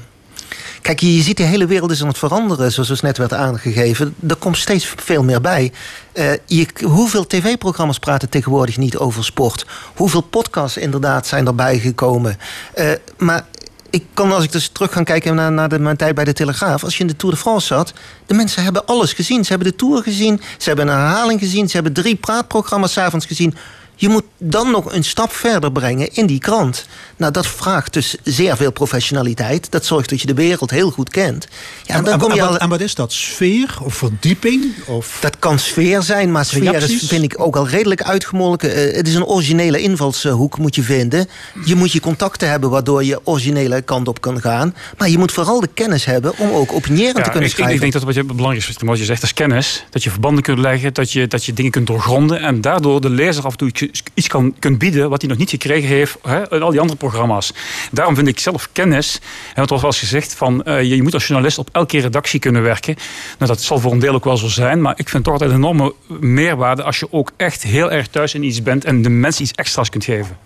kijk, 0.81 0.99
je, 0.99 1.21
ziet 1.21 1.37
de 1.37 1.43
hele 1.43 1.65
wereld 1.65 1.91
is 1.91 2.01
aan 2.01 2.07
het 2.07 2.17
veranderen, 2.17 2.71
zoals 2.71 2.89
dus 2.89 3.01
net 3.01 3.17
werd 3.17 3.33
aangegeven. 3.33 4.15
Er 4.27 4.35
komt 4.35 4.57
steeds 4.57 4.93
veel 4.95 5.23
meer 5.23 5.41
bij. 5.41 5.71
Eh, 6.11 6.65
hoeveel 6.83 7.27
tv-programma's 7.27 7.99
praten 7.99 8.29
tegenwoordig 8.29 8.77
niet 8.77 8.97
over 8.97 9.25
sport? 9.25 9.65
Hoeveel 9.95 10.21
podcasts 10.21 10.77
inderdaad 10.77 11.27
zijn 11.27 11.47
erbij 11.47 11.79
gekomen? 11.79 12.37
Eh, 12.73 12.91
maar 13.17 13.45
ik 13.89 14.03
kan, 14.13 14.31
als 14.31 14.43
ik 14.43 14.51
dus 14.51 14.67
terug 14.67 14.91
ga 14.91 15.03
kijken 15.03 15.35
naar, 15.35 15.51
naar 15.51 15.69
de, 15.69 15.79
mijn 15.79 15.97
tijd 15.97 16.15
bij 16.15 16.25
de 16.25 16.33
Telegraaf... 16.33 16.83
als 16.83 16.95
je 16.95 17.01
in 17.01 17.07
de 17.07 17.15
Tour 17.15 17.35
de 17.35 17.41
France 17.41 17.67
zat, 17.67 17.93
de 18.25 18.33
mensen 18.33 18.63
hebben 18.63 18.85
alles 18.85 19.13
gezien. 19.13 19.43
Ze 19.43 19.49
hebben 19.49 19.67
de 19.67 19.75
Tour 19.75 20.03
gezien, 20.03 20.41
ze 20.57 20.67
hebben 20.67 20.87
een 20.87 20.97
herhaling 20.97 21.39
gezien... 21.39 21.69
ze 21.69 21.75
hebben 21.75 21.93
drie 21.93 22.15
praatprogramma's 22.15 22.91
's 22.91 22.97
avonds 22.97 23.25
gezien... 23.25 23.55
Je 23.99 24.09
moet 24.09 24.23
dan 24.37 24.71
nog 24.71 24.93
een 24.93 25.03
stap 25.03 25.31
verder 25.31 25.71
brengen 25.71 26.13
in 26.13 26.25
die 26.25 26.39
krant. 26.39 26.85
Nou, 27.17 27.31
dat 27.31 27.47
vraagt 27.47 27.93
dus 27.93 28.15
zeer 28.23 28.57
veel 28.57 28.71
professionaliteit. 28.71 29.71
Dat 29.71 29.85
zorgt 29.85 30.09
dat 30.09 30.21
je 30.21 30.27
de 30.27 30.33
wereld 30.33 30.71
heel 30.71 30.91
goed 30.91 31.09
kent. 31.09 31.47
Ja, 31.83 31.95
en, 31.95 32.03
dan 32.03 32.13
en- 32.13 32.19
kom 32.19 32.33
je 32.33 32.39
en 32.39 32.45
al... 32.45 32.51
wat, 32.51 32.61
en 32.61 32.69
wat 32.69 32.79
is 32.79 32.95
dat? 32.95 33.13
Sfeer 33.13 33.77
of 33.83 33.93
verdieping? 33.93 34.65
Of... 34.85 35.17
Dat 35.21 35.39
kan 35.39 35.59
sfeer 35.59 36.01
zijn, 36.01 36.31
maar 36.31 36.45
sfeer 36.45 36.63
Reacties? 36.63 37.01
is, 37.01 37.07
vind 37.07 37.23
ik 37.23 37.35
ook 37.37 37.55
al 37.55 37.67
redelijk 37.67 38.03
uitgemolken. 38.03 38.73
Eh, 38.73 38.95
het 38.95 39.07
is 39.07 39.15
een 39.15 39.25
originele 39.25 39.81
invalshoek, 39.81 40.57
moet 40.57 40.75
je 40.75 40.83
vinden. 40.83 41.27
Je 41.65 41.75
moet 41.75 41.91
je 41.91 41.99
contacten 41.99 42.49
hebben 42.49 42.69
waardoor 42.69 43.03
je 43.03 43.19
originele 43.23 43.81
kant 43.81 44.07
op 44.07 44.21
kan 44.21 44.41
gaan. 44.41 44.75
Maar 44.97 45.09
je 45.09 45.17
moet 45.17 45.31
vooral 45.31 45.59
de 45.59 45.69
kennis 45.73 46.05
hebben 46.05 46.37
om 46.37 46.49
ook 46.49 46.73
opinierend 46.73 47.23
te 47.23 47.29
kunnen 47.29 47.49
ik, 47.49 47.55
schrijven. 47.55 47.75
ik 47.75 47.81
denk 47.81 47.93
dat 47.93 48.03
wat 48.03 48.15
je 48.15 48.23
belangrijk 48.23 48.67
is, 48.67 48.77
wat 48.79 48.97
je 48.97 49.05
zegt, 49.05 49.21
dat 49.21 49.29
is 49.29 49.35
kennis. 49.35 49.85
Dat 49.89 50.03
je 50.03 50.09
verbanden 50.09 50.43
kunt 50.43 50.59
leggen, 50.59 50.93
dat 50.93 51.11
je, 51.11 51.27
dat 51.27 51.45
je 51.45 51.53
dingen 51.53 51.71
kunt 51.71 51.87
doorgronden. 51.87 52.39
En 52.39 52.61
daardoor 52.61 53.01
de 53.01 53.09
lezer 53.09 53.45
af 53.45 53.51
en 53.51 53.57
toe 53.57 53.88
iets- 54.13 54.27
kan, 54.27 54.55
kunt 54.59 54.77
bieden 54.77 55.09
wat 55.09 55.21
hij 55.21 55.29
nog 55.29 55.39
niet 55.39 55.49
gekregen 55.49 55.89
heeft 55.89 56.17
hè, 56.21 56.49
al 56.49 56.71
die 56.71 56.79
andere 56.79 56.97
programma's. 56.97 57.53
Daarom 57.91 58.15
vind 58.15 58.27
ik 58.27 58.39
zelf 58.39 58.69
kennis. 58.71 59.19
En 59.53 59.59
wat 59.61 59.69
was 59.69 59.81
wel 59.81 59.89
eens 59.89 59.99
gezegd, 59.99 60.33
van, 60.33 60.63
eh, 60.63 60.81
je, 60.81 60.95
je 60.95 61.03
moet 61.03 61.13
als 61.13 61.27
journalist 61.27 61.57
op 61.57 61.69
elke 61.71 61.99
redactie 61.99 62.39
kunnen 62.39 62.61
werken. 62.61 62.95
Nou, 63.37 63.51
dat 63.51 63.61
zal 63.61 63.79
voor 63.79 63.91
een 63.91 63.99
deel 63.99 64.13
ook 64.13 64.23
wel 64.23 64.37
zo 64.37 64.47
zijn. 64.47 64.81
Maar 64.81 64.93
ik 64.97 65.09
vind 65.09 65.23
toch 65.23 65.33
altijd 65.33 65.51
een 65.51 65.57
enorme 65.57 65.93
meerwaarde 66.07 66.83
als 66.83 66.99
je 66.99 67.07
ook 67.11 67.31
echt 67.37 67.63
heel 67.63 67.91
erg 67.91 68.07
thuis 68.07 68.33
in 68.33 68.43
iets 68.43 68.63
bent 68.63 68.85
en 68.85 69.01
de 69.01 69.09
mensen 69.09 69.43
iets 69.43 69.53
extra's 69.55 69.89
kunt 69.89 70.03
geven. 70.03 70.37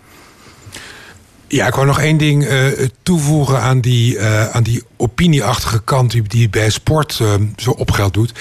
Ja, 1.48 1.66
ik 1.66 1.74
wou 1.74 1.86
nog 1.86 2.00
één 2.00 2.16
ding 2.16 2.44
eh, 2.44 2.66
toevoegen 3.02 3.60
aan 3.60 3.80
die, 3.80 4.18
eh, 4.18 4.48
aan 4.48 4.62
die 4.62 4.82
opinieachtige 4.96 5.82
kant 5.82 6.30
die, 6.30 6.48
bij 6.48 6.70
sport 6.70 7.18
eh, 7.20 7.34
zo 7.56 7.70
opgeld 7.70 8.14
doet. 8.14 8.32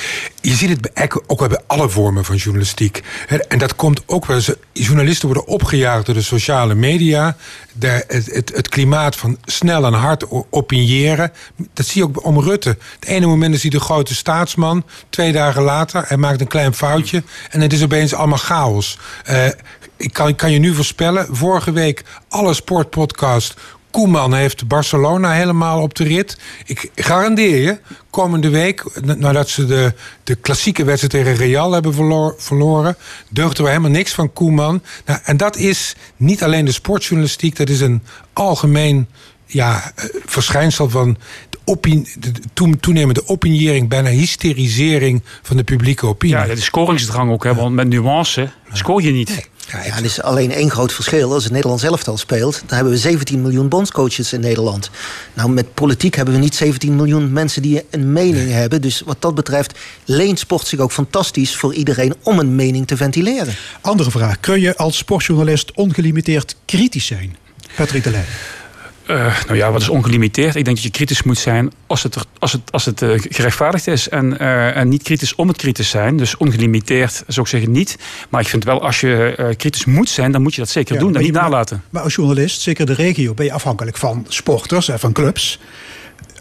Je 0.41 0.53
ziet 0.53 0.69
het 0.69 1.21
ook 1.27 1.47
bij 1.47 1.59
alle 1.67 1.89
vormen 1.89 2.25
van 2.25 2.35
journalistiek. 2.35 3.03
En 3.47 3.57
dat 3.57 3.75
komt 3.75 4.03
ook 4.05 4.25
wel. 4.25 4.39
Journalisten 4.73 5.25
worden 5.25 5.47
opgejaagd 5.47 6.05
door 6.05 6.15
de 6.15 6.21
sociale 6.21 6.75
media. 6.75 7.35
Het, 7.79 8.25
het, 8.31 8.51
het 8.55 8.69
klimaat 8.69 9.15
van 9.15 9.37
snel 9.45 9.85
en 9.85 9.93
hard 9.93 10.25
opiniëren. 10.49 11.31
Dat 11.73 11.85
zie 11.85 12.01
je 12.01 12.07
ook 12.07 12.25
om 12.25 12.39
Rutte. 12.39 12.77
Het 12.99 13.09
ene 13.09 13.25
moment 13.25 13.55
is 13.55 13.61
hij 13.61 13.71
de 13.71 13.79
grote 13.79 14.15
staatsman. 14.15 14.85
Twee 15.09 15.31
dagen 15.31 15.61
later, 15.61 16.03
hij 16.07 16.17
maakt 16.17 16.41
een 16.41 16.47
klein 16.47 16.73
foutje. 16.73 17.23
En 17.49 17.61
het 17.61 17.73
is 17.73 17.83
opeens 17.83 18.13
allemaal 18.13 18.37
chaos. 18.37 18.99
Ik 20.03 20.13
kan, 20.13 20.35
kan 20.35 20.51
je 20.51 20.59
nu 20.59 20.73
voorspellen, 20.73 21.27
vorige 21.35 21.71
week 21.71 22.03
alle 22.29 22.53
sportpodcast. 22.53 23.53
Koeman 23.91 24.33
heeft 24.33 24.67
Barcelona 24.67 25.31
helemaal 25.31 25.81
op 25.81 25.95
de 25.95 26.03
rit. 26.03 26.37
Ik 26.65 26.91
garandeer 26.95 27.61
je, 27.61 27.79
komende 28.09 28.49
week, 28.49 28.83
nadat 29.17 29.49
ze 29.49 29.65
de, 29.65 29.93
de 30.23 30.35
klassieke 30.35 30.83
wedstrijd 30.83 31.25
tegen 31.25 31.45
Real 31.45 31.71
hebben 31.71 31.93
verloren, 32.37 32.97
deugden 33.29 33.63
we 33.63 33.69
helemaal 33.69 33.91
niks 33.91 34.13
van 34.13 34.33
Koeman. 34.33 34.81
Nou, 35.05 35.19
en 35.23 35.37
dat 35.37 35.55
is 35.55 35.95
niet 36.17 36.43
alleen 36.43 36.65
de 36.65 36.71
sportjournalistiek, 36.71 37.55
dat 37.55 37.69
is 37.69 37.81
een 37.81 38.03
algemeen 38.33 39.07
ja, 39.45 39.91
eh, 39.95 40.05
verschijnsel 40.25 40.89
van 40.89 41.17
opin- 41.65 42.07
de 42.19 42.31
de 42.31 42.39
toe- 42.53 42.77
toenemende 42.79 43.27
opiniëring, 43.27 43.89
bijna 43.89 44.09
hysterisering 44.09 45.23
van 45.41 45.57
de 45.57 45.63
publieke 45.63 46.05
opinie. 46.05 46.35
Ja, 46.35 46.45
de 46.45 46.61
scoringsdrang 46.61 47.31
ook, 47.31 47.43
hè, 47.43 47.55
want 47.55 47.75
met 47.75 47.87
nuance 47.87 48.49
scoor 48.71 49.01
je 49.01 49.11
niet. 49.11 49.47
Ja, 49.71 49.83
er 49.97 50.03
is 50.03 50.21
alleen 50.21 50.51
één 50.51 50.71
groot 50.71 50.93
verschil. 50.93 51.33
Als 51.33 51.43
het 51.43 51.53
Nederlands 51.53 51.83
elftal 51.83 52.17
speelt, 52.17 52.53
dan 52.65 52.75
hebben 52.75 52.93
we 52.93 52.99
17 52.99 53.41
miljoen 53.41 53.67
bondscoaches 53.69 54.33
in 54.33 54.39
Nederland. 54.39 54.89
Nou, 55.33 55.49
met 55.49 55.73
politiek 55.73 56.15
hebben 56.15 56.33
we 56.33 56.39
niet 56.39 56.55
17 56.55 56.95
miljoen 56.95 57.31
mensen 57.33 57.61
die 57.61 57.81
een 57.89 58.11
mening 58.13 58.51
hebben. 58.51 58.81
Dus 58.81 59.01
wat 59.05 59.21
dat 59.21 59.35
betreft 59.35 59.79
leent 60.05 60.39
sport 60.39 60.67
zich 60.67 60.79
ook 60.79 60.91
fantastisch 60.91 61.55
voor 61.55 61.73
iedereen 61.73 62.13
om 62.23 62.39
een 62.39 62.55
mening 62.55 62.87
te 62.87 62.97
ventileren. 62.97 63.53
Andere 63.81 64.11
vraag. 64.11 64.39
Kun 64.39 64.61
je 64.61 64.77
als 64.77 64.97
sportjournalist 64.97 65.71
ongelimiteerd 65.71 66.55
kritisch 66.65 67.05
zijn? 67.05 67.35
Patrick 67.75 68.03
de 68.03 68.09
Leij. 68.09 68.25
Eh, 69.07 69.35
nou 69.45 69.57
ja, 69.57 69.71
wat 69.71 69.81
is 69.81 69.89
ongelimiteerd? 69.89 70.55
Ik 70.55 70.63
denk 70.65 70.75
dat 70.75 70.85
je 70.85 70.91
kritisch 70.91 71.23
moet 71.23 71.37
zijn 71.37 71.71
als 71.87 72.03
het, 72.03 72.15
er- 72.15 72.23
als 72.39 72.51
het, 72.51 72.61
als 72.71 72.85
het 72.85 73.01
eh, 73.01 73.09
gerechtvaardigd 73.29 73.87
is. 73.87 74.09
En, 74.09 74.39
eh, 74.39 74.75
en 74.77 74.89
niet 74.89 75.03
kritisch 75.03 75.35
om 75.35 75.47
het 75.47 75.57
kritisch 75.57 75.89
zijn. 75.89 76.17
Dus 76.17 76.37
ongelimiteerd 76.37 77.23
zou 77.27 77.45
ik 77.45 77.51
zeggen 77.51 77.71
niet. 77.71 77.97
Maar 78.29 78.41
ik 78.41 78.47
vind 78.47 78.63
wel, 78.63 78.81
als 78.83 78.99
je 79.01 79.53
kritisch 79.57 79.85
moet 79.85 80.09
zijn, 80.09 80.31
dan 80.31 80.41
moet 80.41 80.53
je 80.55 80.61
dat 80.61 80.69
zeker 80.69 80.93
Ja, 80.93 80.99
doen. 80.99 81.07
En 81.09 81.13
maar 81.13 81.23
niet 81.23 81.33
nalaten. 81.33 81.83
Maar 81.89 82.01
als 82.03 82.15
journalist, 82.15 82.61
zeker 82.61 82.85
de 82.85 82.93
regio, 82.93 83.33
ben 83.33 83.45
je 83.45 83.51
afhankelijk 83.51 83.97
van 83.97 84.25
sporters 84.29 84.87
en 84.89 84.99
van 84.99 85.11
clubs. 85.11 85.59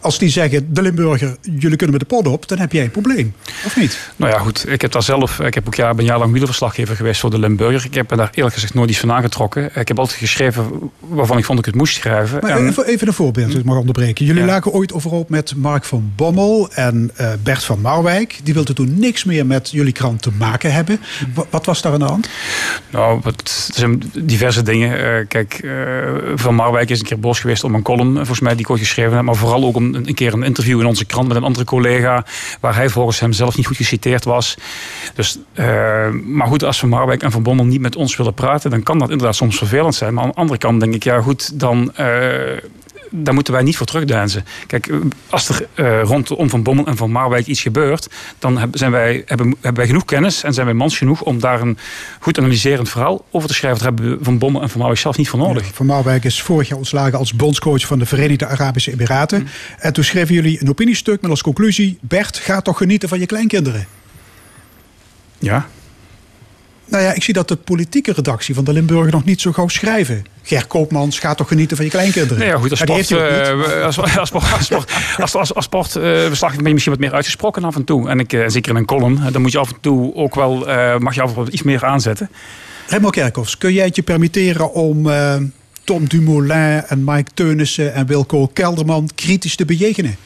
Als 0.03 0.19
die 0.19 0.29
zeggen, 0.29 0.75
de 0.75 0.83
Limburger, 0.83 1.37
jullie 1.43 1.77
kunnen 1.77 1.91
met 1.99 2.09
de 2.09 2.17
pot 2.17 2.27
op, 2.29 2.49
dan 2.49 2.59
heb 2.59 2.73
jij 2.73 2.85
een 2.85 2.91
probleem. 2.91 3.35
Of 3.65 3.77
niet? 3.77 3.99
Nou 4.17 4.33
ja, 4.33 4.39
goed. 4.39 4.65
Ik 4.69 4.81
heb 4.81 4.93
daar 4.93 5.03
zelf, 5.03 5.41
ik 5.41 5.55
heb 5.55 5.67
ook 5.67 5.75
jaar, 5.75 5.91
ben 5.95 5.99
een 6.05 6.11
jaar 6.11 6.19
lang 6.19 6.31
wielerverslaggever 6.31 6.97
geweest 6.97 7.21
voor 7.21 7.31
de 7.31 7.39
Limburger. 7.39 7.85
Ik 7.85 7.95
heb 7.95 8.09
daar 8.17 8.31
eerlijk 8.35 8.55
gezegd 8.55 8.75
nooit 8.75 8.91
iets 8.91 8.99
van 8.99 9.13
aangetrokken. 9.13 9.71
Ik 9.75 9.89
heb 9.89 9.99
altijd 9.99 10.19
geschreven 10.19 10.91
waarvan 11.01 11.39
ik 11.39 11.45
vond 11.45 11.59
ik 11.59 11.65
het 11.65 11.75
moest 11.75 11.95
schrijven. 11.95 12.39
Maar 12.43 12.51
En- 12.51 12.69
even, 12.69 12.87
even 12.87 13.07
een 13.07 13.13
voorbeeld, 13.13 13.47
als 13.47 13.55
ik 13.55 13.65
mag 13.65 13.77
onderbreken. 13.77 14.27
Jullie 14.27 14.41
Ja. 14.43 14.47
lagen 14.49 14.73
ooit 14.73 14.93
overhoop 14.93 15.29
met 15.29 15.55
Mark 15.57 15.85
van 15.85 16.13
Bommel 16.17 16.71
en 16.73 17.11
eh, 17.15 17.31
Bert 17.43 17.65
van 17.65 17.81
Marwijk. 17.81 18.41
Die 18.43 18.55
wilden 18.55 18.75
toen 18.75 18.99
niks 18.99 19.25
meer 19.25 19.47
met 19.47 19.71
jullie 19.71 19.93
krant 19.93 20.23
te 20.23 20.31
maken 20.39 20.73
hebben. 20.73 21.01
Wa- 21.35 21.45
wat 21.51 21.67
was 21.67 21.83
daar 21.83 21.93
aan 21.93 21.99
de 21.99 22.05
hand? 22.05 22.29
Nou, 22.91 23.21
het 23.25 23.69
zijn 23.75 24.03
diverse 24.19 24.63
dingen. 24.63 24.99
Eh, 24.99 25.27
kijk, 25.29 25.53
eh, 25.65 25.71
Van 26.35 26.55
Marwijk 26.55 26.91
is 26.91 26.99
een 26.99 27.07
keer 27.07 27.21
boos 27.21 27.41
geweest 27.41 27.65
om 27.65 27.75
een 27.75 27.83
column, 27.83 28.15
volgens 28.17 28.41
mij, 28.41 28.53
die 28.53 28.61
ik 28.61 28.71
ooit 28.71 28.81
geschreven 28.81 29.13
heb. 29.15 29.23
Maar 29.23 29.35
vooral 29.37 29.65
ook 29.65 29.77
om 29.77 29.92
een, 29.95 30.15
keer 30.15 30.33
een 30.33 30.43
interview 30.43 30.81
in 30.81 30.87
onze 30.87 31.05
krant 31.05 31.29
met 31.29 31.37
een 31.37 31.43
andere 31.45 31.65
collega. 31.65 32.25
Waar 32.61 32.75
hij 32.75 32.89
volgens 32.89 33.21
hem 33.21 33.33
zelf 33.33 33.57
niet 33.57 33.67
goed 33.67 33.77
geciteerd 33.77 34.25
was. 34.25 34.57
Dus, 35.15 35.39
eh, 35.53 36.09
maar 36.11 36.47
goed, 36.47 36.65
als 36.65 36.79
Van 36.79 36.89
Marwijk 36.89 37.23
en 37.23 37.31
Van 37.31 37.43
Bommel 37.43 37.65
niet 37.65 37.81
met 37.81 37.97
ons 37.97 38.17
willen 38.17 38.35
praten, 38.35 38.71
dan 38.71 38.83
kan 38.83 38.99
dat 38.99 39.11
inderdaad 39.11 39.37
soms 39.37 39.59
vervelend 39.59 39.95
zijn. 39.95 40.15
Maar 40.15 40.25
aan 40.25 40.31
de 40.31 40.37
andere 40.37 40.59
kant 40.59 40.81
denk 40.81 40.95
ik, 40.95 41.05
ja 41.05 41.21
goed, 41.21 41.61
dan. 41.61 41.95
eh, 41.95 42.57
daar 43.15 43.35
moeten 43.35 43.53
wij 43.53 43.63
niet 43.63 43.77
voor 43.77 43.87
terugdeinzen. 43.87 44.45
Kijk, 44.67 44.91
als 45.29 45.49
er 45.49 45.67
eh, 45.75 46.03
rondom 46.03 46.51
Van 46.51 46.63
Bommel 46.63 46.87
en 46.87 46.97
Van 46.97 47.11
Marwijk 47.11 47.47
iets 47.47 47.61
gebeurt... 47.61 48.09
dan 48.39 48.71
zijn 48.73 48.91
wij, 48.91 49.23
hebben, 49.27 49.47
hebben 49.47 49.75
wij 49.75 49.87
genoeg 49.87 50.05
kennis 50.05 50.43
en 50.43 50.55
zijn 50.55 50.67
wij 50.67 50.75
mans 50.75 50.99
genoeg... 50.99 51.23
om 51.23 51.41
daar 51.41 51.61
een 51.61 51.79
goed 52.21 52.39
analyserend 52.39 52.89
verhaal 52.89 53.25
over 53.31 53.49
te 53.49 53.55
schrijven. 53.55 53.79
Daar 53.79 53.89
hebben 53.89 54.19
we 54.19 54.25
Van 54.25 54.39
Bommel 54.39 54.63
en 54.63 54.69
Van 54.69 54.79
Marwijk 54.79 55.01
zelf 55.01 55.17
niet 55.17 55.29
voor 55.29 55.39
nodig. 55.39 55.71
Van 55.75 55.87
Marwijk 55.87 56.25
is 56.25 56.43
vorig 56.43 56.69
jaar 56.69 56.79
ontslagen 56.79 57.19
als 57.19 57.35
bondscoach 57.35 57.87
van 57.87 57.99
de 57.99 58.07
Verenigde 58.07 58.47
Arabische 58.47 58.93
Emiraten. 58.93 59.49
En 59.79 59.93
toen 59.93 60.05
schreven 60.05 60.35
jullie 60.35 60.61
een 60.61 60.69
opiniestuk 60.69 61.21
met 61.21 61.31
als 61.31 61.43
conclusie... 61.43 61.99
Bert, 62.01 62.39
ga 62.39 62.61
toch 62.61 62.77
genieten 62.77 63.09
van 63.09 63.19
je 63.19 63.27
kleinkinderen. 63.27 63.87
Ja. 65.39 65.67
Nou 66.93 67.05
ja, 67.05 67.13
ik 67.15 67.23
zie 67.23 67.35
dat 67.35 67.49
de 67.49 67.57
politieke 67.57 68.13
redactie 68.13 68.55
van 68.55 68.65
de 68.65 68.73
Limburger 68.73 69.13
nog 69.13 69.25
niet 69.25 69.41
zo 69.41 69.53
gauw 69.53 69.69
schrijven. 69.69 70.25
Ger 70.43 70.67
Koopmans, 70.67 71.19
ga 71.19 71.35
toch 71.35 71.49
genieten 71.49 71.77
van 71.77 71.85
je 71.87 71.91
kleinkinderen. 71.91 72.39
Nee, 72.39 72.49
ja, 72.49 72.57
goed, 72.57 72.71
als 72.71 72.79
sport, 72.81 73.11
eh, 73.11 73.85
als, 73.85 73.99
als, 73.99 74.29
sport- 74.29 74.53
als, 74.53 74.65
sport- 74.65 74.93
als, 75.19 75.35
als, 75.35 75.55
als 75.55 75.65
sportverslaggever 75.65 76.57
ben 76.57 76.67
je 76.67 76.73
misschien 76.73 76.93
wat 76.93 77.03
meer 77.03 77.13
uitgesproken 77.13 77.65
af 77.65 77.77
en 77.77 77.85
toe. 77.85 78.09
En 78.09 78.19
ik, 78.21 78.33
eh, 78.33 78.45
zeker 78.47 78.71
in 78.71 78.77
een 78.77 78.85
column, 78.85 79.23
eh, 79.27 79.33
dan 79.33 79.43
moet 79.43 79.53
je 79.53 79.59
af 79.59 79.69
en 79.71 79.77
toe 79.81 80.15
ook 80.15 80.35
wel, 80.35 80.69
eh, 80.69 80.99
mag 80.99 81.15
je 81.15 81.23
af 81.23 81.29
en 81.29 81.35
toe 81.35 81.51
iets 81.51 81.63
meer 81.63 81.85
aanzetten. 81.85 82.31
Remo 82.89 83.11
Kerkhoffs, 83.11 83.59
kun 83.59 83.73
jij 83.73 83.85
het 83.85 83.97
je 83.97 84.03
permitteren 84.03 84.73
om 84.73 85.11
eh, 85.11 85.35
Tom 85.85 86.09
Dumoulin 86.09 86.83
en 86.89 87.05
Mike 87.05 87.31
Teunissen 87.35 87.95
en 87.95 88.07
Wilco 88.07 88.47
Kelderman 88.47 89.09
kritisch 89.15 89.57
te 89.57 89.65
bejegenen? 89.65 90.17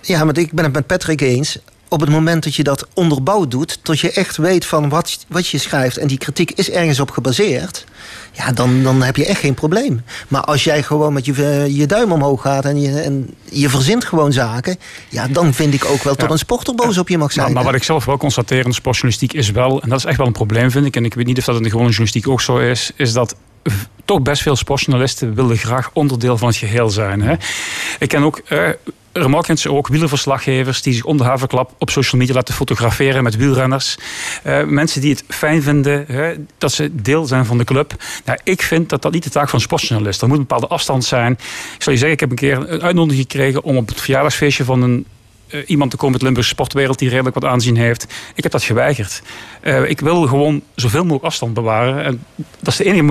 Ja, 0.00 0.24
maar 0.24 0.38
ik 0.38 0.52
ben 0.52 0.64
het 0.64 0.72
met 0.72 0.86
Patrick 0.86 1.20
eens. 1.20 1.58
Op 1.88 2.00
het 2.00 2.10
moment 2.10 2.44
dat 2.44 2.54
je 2.54 2.62
dat 2.62 2.86
onderbouwd 2.94 3.50
doet, 3.50 3.78
tot 3.82 4.00
je 4.00 4.10
echt 4.12 4.36
weet 4.36 4.66
van 4.66 4.88
wat, 4.88 5.24
wat 5.28 5.48
je 5.48 5.58
schrijft 5.58 5.96
en 5.96 6.06
die 6.06 6.18
kritiek 6.18 6.50
is 6.50 6.70
ergens 6.70 7.00
op 7.00 7.10
gebaseerd, 7.10 7.84
ja, 8.32 8.52
dan, 8.52 8.82
dan 8.82 9.02
heb 9.02 9.16
je 9.16 9.26
echt 9.26 9.40
geen 9.40 9.54
probleem. 9.54 10.02
Maar 10.28 10.40
als 10.44 10.64
jij 10.64 10.82
gewoon 10.82 11.12
met 11.12 11.24
je, 11.24 11.32
eh, 11.32 11.76
je 11.76 11.86
duim 11.86 12.12
omhoog 12.12 12.42
gaat 12.42 12.64
en 12.64 12.80
je, 12.80 13.00
en 13.00 13.34
je 13.50 13.68
verzint 13.68 14.04
gewoon 14.04 14.32
zaken, 14.32 14.76
ja, 15.08 15.28
dan 15.28 15.54
vind 15.54 15.74
ik 15.74 15.84
ook 15.84 16.02
wel 16.02 16.14
tot 16.14 16.26
Ja. 16.26 16.32
een 16.32 16.38
sporter 16.38 16.74
boos 16.74 16.98
op 16.98 17.08
je 17.08 17.18
mag 17.18 17.32
zijn. 17.32 17.44
Maar, 17.46 17.54
maar 17.54 17.64
wat 17.64 17.74
ik 17.74 17.82
zelf 17.82 18.04
wel 18.04 18.16
constateer 18.16 18.58
in 18.62 18.68
de 18.68 18.74
sportjournalistiek 18.74 19.32
is 19.32 19.50
wel, 19.50 19.82
en 19.82 19.88
dat 19.88 19.98
is 19.98 20.04
echt 20.04 20.16
wel 20.18 20.26
een 20.26 20.32
probleem 20.32 20.70
vind 20.70 20.86
ik, 20.86 20.96
en 20.96 21.04
ik 21.04 21.14
weet 21.14 21.26
niet 21.26 21.38
of 21.38 21.44
dat 21.44 21.56
in 21.56 21.62
de 21.62 21.68
gewone 21.68 21.86
journalistiek 21.88 22.28
ook 22.28 22.40
zo 22.40 22.58
is, 22.58 22.90
is 22.96 23.12
dat 23.12 23.34
toch 24.04 24.22
best 24.22 24.42
veel 24.42 24.56
sportjournalisten 24.56 25.34
willen 25.34 25.56
graag 25.56 25.90
onderdeel 25.92 26.38
van 26.38 26.48
het 26.48 26.56
geheel 26.56 26.90
zijn. 26.90 27.22
Hè? 27.22 27.34
Ik 27.98 28.08
ken 28.08 28.22
ook 28.22 28.42
eh 29.16 29.22
remarkends 29.22 29.66
ook 29.66 29.88
wielerverslaggevers 29.88 30.82
die 30.82 30.92
zich 30.92 31.04
om 31.04 31.16
de 31.16 31.66
op 31.78 31.90
social 31.90 32.20
media 32.20 32.34
laten 32.34 32.54
fotograferen 32.54 33.22
met 33.22 33.36
wielrenners. 33.36 33.98
Eh, 34.42 34.64
mensen 34.64 35.00
die 35.00 35.10
het 35.10 35.24
fijn 35.28 35.62
vinden 35.62 36.04
hè, 36.08 36.34
dat 36.58 36.72
ze 36.72 37.02
deel 37.02 37.26
zijn 37.26 37.46
van 37.46 37.58
de 37.58 37.64
club. 37.64 37.94
Nou, 38.24 38.38
ik 38.44 38.62
vind 38.62 38.88
dat 38.88 39.02
dat 39.02 39.12
niet 39.12 39.24
de 39.24 39.30
taak 39.30 39.48
van 39.48 39.58
een 39.58 39.64
sportjournalist. 39.64 40.22
Er 40.22 40.28
moet 40.28 40.36
een 40.36 40.42
bepaalde 40.42 40.66
afstand 40.66 41.04
zijn. 41.04 41.32
Ik 41.74 41.82
zal 41.82 41.92
je 41.92 41.98
zeggen, 41.98 42.10
ik 42.10 42.20
heb 42.20 42.30
een 42.30 42.36
keer 42.36 42.70
een 42.70 42.82
uitnodiging 42.82 43.22
gekregen 43.30 43.62
om 43.62 43.76
op 43.76 43.88
het 43.88 44.00
verjaardagsfeestje 44.00 44.64
van 44.64 44.82
een 44.82 45.06
eh, 45.46 45.60
iemand 45.66 45.90
te 45.90 45.96
komen 45.96 46.12
uit 46.12 46.20
de 46.20 46.26
Limburgse 46.26 46.52
sportwereld 46.54 46.98
die 46.98 47.08
redelijk 47.08 47.34
wat 47.34 47.44
aanzien 47.44 47.76
heeft. 47.76 48.06
Ik 48.34 48.42
heb 48.42 48.52
dat 48.52 48.62
geweigerd. 48.62 49.22
Eh, 49.60 49.90
ik 49.90 50.00
wil 50.00 50.26
gewoon 50.26 50.62
zoveel 50.74 51.02
mogelijk 51.02 51.24
afstand 51.24 51.54
bewaren. 51.54 52.04
En 52.04 52.24
dat 52.36 52.68
is 52.68 52.76
de 52.76 52.84
enige 52.84 53.02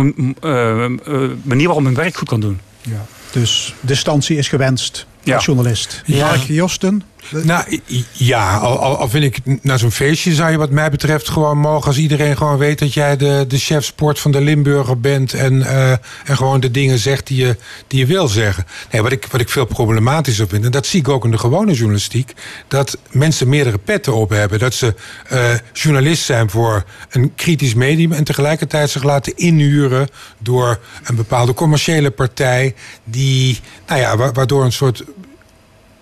manier 1.43 1.65
waarop 1.65 1.83
mijn 1.83 1.95
werk 1.95 2.15
goed 2.15 2.27
kan 2.27 2.39
doen. 2.39 2.59
Ja. 2.81 3.05
Dus 3.31 3.73
distantie 3.81 4.37
is 4.37 4.47
gewenst 4.47 5.07
Ja. 5.25 5.35
als 5.35 5.45
journalist. 5.45 6.01
Ja. 6.05 6.27
Mark 6.27 6.47
Josten, 6.47 7.03
Nou 7.29 7.79
ja, 8.11 8.57
al, 8.57 9.09
vind 9.09 9.23
ik 9.23 9.37
na 9.61 9.77
zo'n 9.77 9.91
feestje 9.91 10.33
zou 10.33 10.51
je 10.51 10.57
wat 10.57 10.69
mij 10.69 10.89
betreft 10.89 11.29
gewoon 11.29 11.57
mogen 11.57 11.87
als 11.87 11.97
iedereen 11.97 12.37
gewoon 12.37 12.57
weet 12.57 12.79
dat 12.79 12.93
jij 12.93 13.17
de, 13.17 13.45
de 13.47 13.57
chef 13.57 13.85
sport 13.85 14.19
van 14.19 14.31
de 14.31 14.41
Limburger 14.41 14.99
bent 14.99 15.33
en, 15.33 15.61
eh, 15.61 15.91
en 15.91 16.35
gewoon 16.37 16.59
de 16.59 16.71
dingen 16.71 16.99
zegt 16.99 17.27
die 17.27 17.45
je, 17.45 17.57
die 17.87 17.99
je 17.99 18.05
wil 18.05 18.27
zeggen. 18.27 18.65
Nee, 18.91 19.01
wat 19.01 19.11
ik, 19.11 19.27
wat 19.31 19.41
ik 19.41 19.49
veel 19.49 19.65
problematischer 19.65 20.47
vind, 20.47 20.65
en 20.65 20.71
dat 20.71 20.85
zie 20.85 20.99
ik 20.99 21.09
ook 21.09 21.25
in 21.25 21.31
de 21.31 21.37
gewone 21.37 21.73
journalistiek, 21.73 22.33
dat 22.67 22.97
mensen 23.11 23.49
meerdere 23.49 23.77
petten 23.77 24.13
op 24.13 24.29
hebben. 24.29 24.59
Dat 24.59 24.73
ze 24.73 24.93
eh, 25.27 25.43
journalist 25.73 26.23
zijn 26.23 26.49
voor 26.49 26.83
een 27.09 27.35
kritisch 27.35 27.73
medium 27.73 28.11
en 28.11 28.23
tegelijkertijd 28.23 28.89
zich 28.89 29.03
laten 29.03 29.35
inhuren 29.37 30.07
door 30.37 30.79
een 31.03 31.15
bepaalde 31.15 31.53
commerciële 31.53 32.11
partij 32.11 32.75
die, 33.03 33.59
nou 33.87 33.99
ja, 33.99 34.17
wa- 34.17 34.31
waardoor 34.31 34.63
een 34.63 34.71
soort 34.71 35.03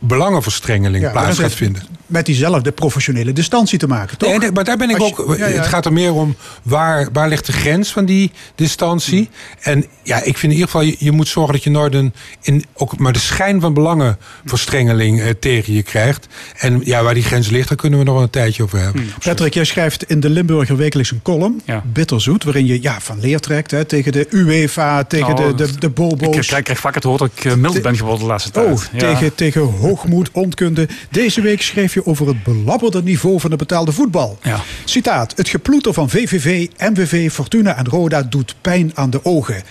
belangenverstrengeling 0.08 1.12
plaats 1.12 1.39
gaat 1.39 1.54
vinden. 1.54 1.84
Met 2.14 2.26
diezelfde 2.26 2.72
professionele 2.72 3.34
distantie 3.34 3.80
te 3.80 3.88
maken, 3.88 4.18
toch? 4.18 4.38
Nee, 4.39 4.51
maar 4.51 4.64
daar 4.64 4.78
ben 4.78 4.89
ik 4.89 4.97
je- 4.97 5.03
ook. 5.03 5.36
ja, 5.38 5.47
ja. 5.47 5.55
Het 5.55 5.68
gaat 5.68 5.86
er 5.86 5.93
meer 5.93 6.14
om 6.14 6.36
waar, 6.64 7.09
waar 7.14 7.28
ligt 7.30 7.45
de 7.45 7.51
grens 7.51 7.91
van 7.91 8.05
die 8.05 8.32
distantie. 8.55 9.30
En 9.61 9.86
ja, 10.03 10.18
ik 10.18 10.24
vind 10.38 10.43
in 10.43 10.49
ieder 10.59 10.66
geval, 10.66 10.82
je, 10.82 10.95
je 10.99 11.11
moet 11.11 11.28
zorgen 11.28 11.53
dat 11.53 11.64
je 11.64 11.70
nooit 11.70 11.93
een, 11.93 12.14
in, 12.41 12.64
ook 12.74 12.97
maar 12.97 13.14
de 13.14 13.20
schijn 13.20 13.61
van 13.61 13.74
belangenverstrengeling 13.74 15.22
eh, 15.22 15.30
tegen 15.39 15.74
je 15.74 15.84
krijgt. 15.84 16.28
En 16.57 16.82
ja, 16.84 17.03
waar 17.03 17.14
die 17.14 17.24
grens 17.24 17.49
ligt, 17.49 17.68
daar 17.68 17.78
kunnen 17.78 17.99
we 17.99 18.05
nog 18.05 18.14
wel 18.14 18.24
een 18.24 18.30
tijdje 18.30 18.64
over 18.64 18.80
hebben. 18.80 19.05
Patrick, 19.24 19.53
jij 19.53 19.64
schrijft 19.64 20.03
in 20.09 20.20
de 20.20 20.30
Limburger 20.30 20.78
wekelijks 20.78 21.11
een 21.11 21.22
column, 21.22 21.61
Ja. 21.66 21.82
Bitterzoet, 21.86 22.43
waarin 22.43 22.66
je 22.66 22.82
ja, 22.82 22.99
van 23.01 23.20
leer 23.20 23.39
trekt 23.39 23.72
hè, 23.72 23.86
tegen 23.86 24.11
de 24.11 24.28
UEFA, 24.30 25.03
tegen 25.03 25.36
Nou, 25.36 25.55
de, 25.55 25.66
de, 25.66 25.78
de 25.80 25.88
Ik 25.88 25.93
bobo's. 25.93 26.47
krijg, 26.47 26.64
krijg 26.64 26.80
vaak 26.80 26.95
het 26.95 27.03
woord 27.03 27.20
dat 27.20 27.30
ik 27.36 27.45
eh, 27.45 27.53
mild 27.55 27.82
ben 27.82 27.95
geworden 27.97 28.20
de 28.20 28.26
laatste 28.26 28.51
tijd. 28.51 28.68
Oh, 28.68 28.82
Ja. 28.91 28.99
tegen, 28.99 29.36
tegen 29.36 29.61
hoogmoed, 29.61 30.30
onkunde. 30.32 30.88
Deze 31.09 31.41
week 31.41 31.61
schreef 31.61 31.93
je 31.93 32.03
over 32.06 32.28
het 32.28 32.43
belabberde 32.43 33.04
niveau 33.04 33.39
van 33.39 33.49
het 33.49 33.60
betaalde 33.60 33.91
voetbal. 33.91 34.38
Ja. 34.41 34.60
Citaat. 34.86 35.34
Het 35.38 35.49
geploeter 35.49 35.93
van 35.93 36.10
VVV, 36.10 36.68
MVV, 36.78 37.32
Fortuna 37.32 37.76
en 37.76 37.88
Roda 37.88 38.22
doet 38.22 38.56
pijn 38.62 38.91
aan 38.93 39.10
de 39.10 39.26
ogen. 39.26 39.64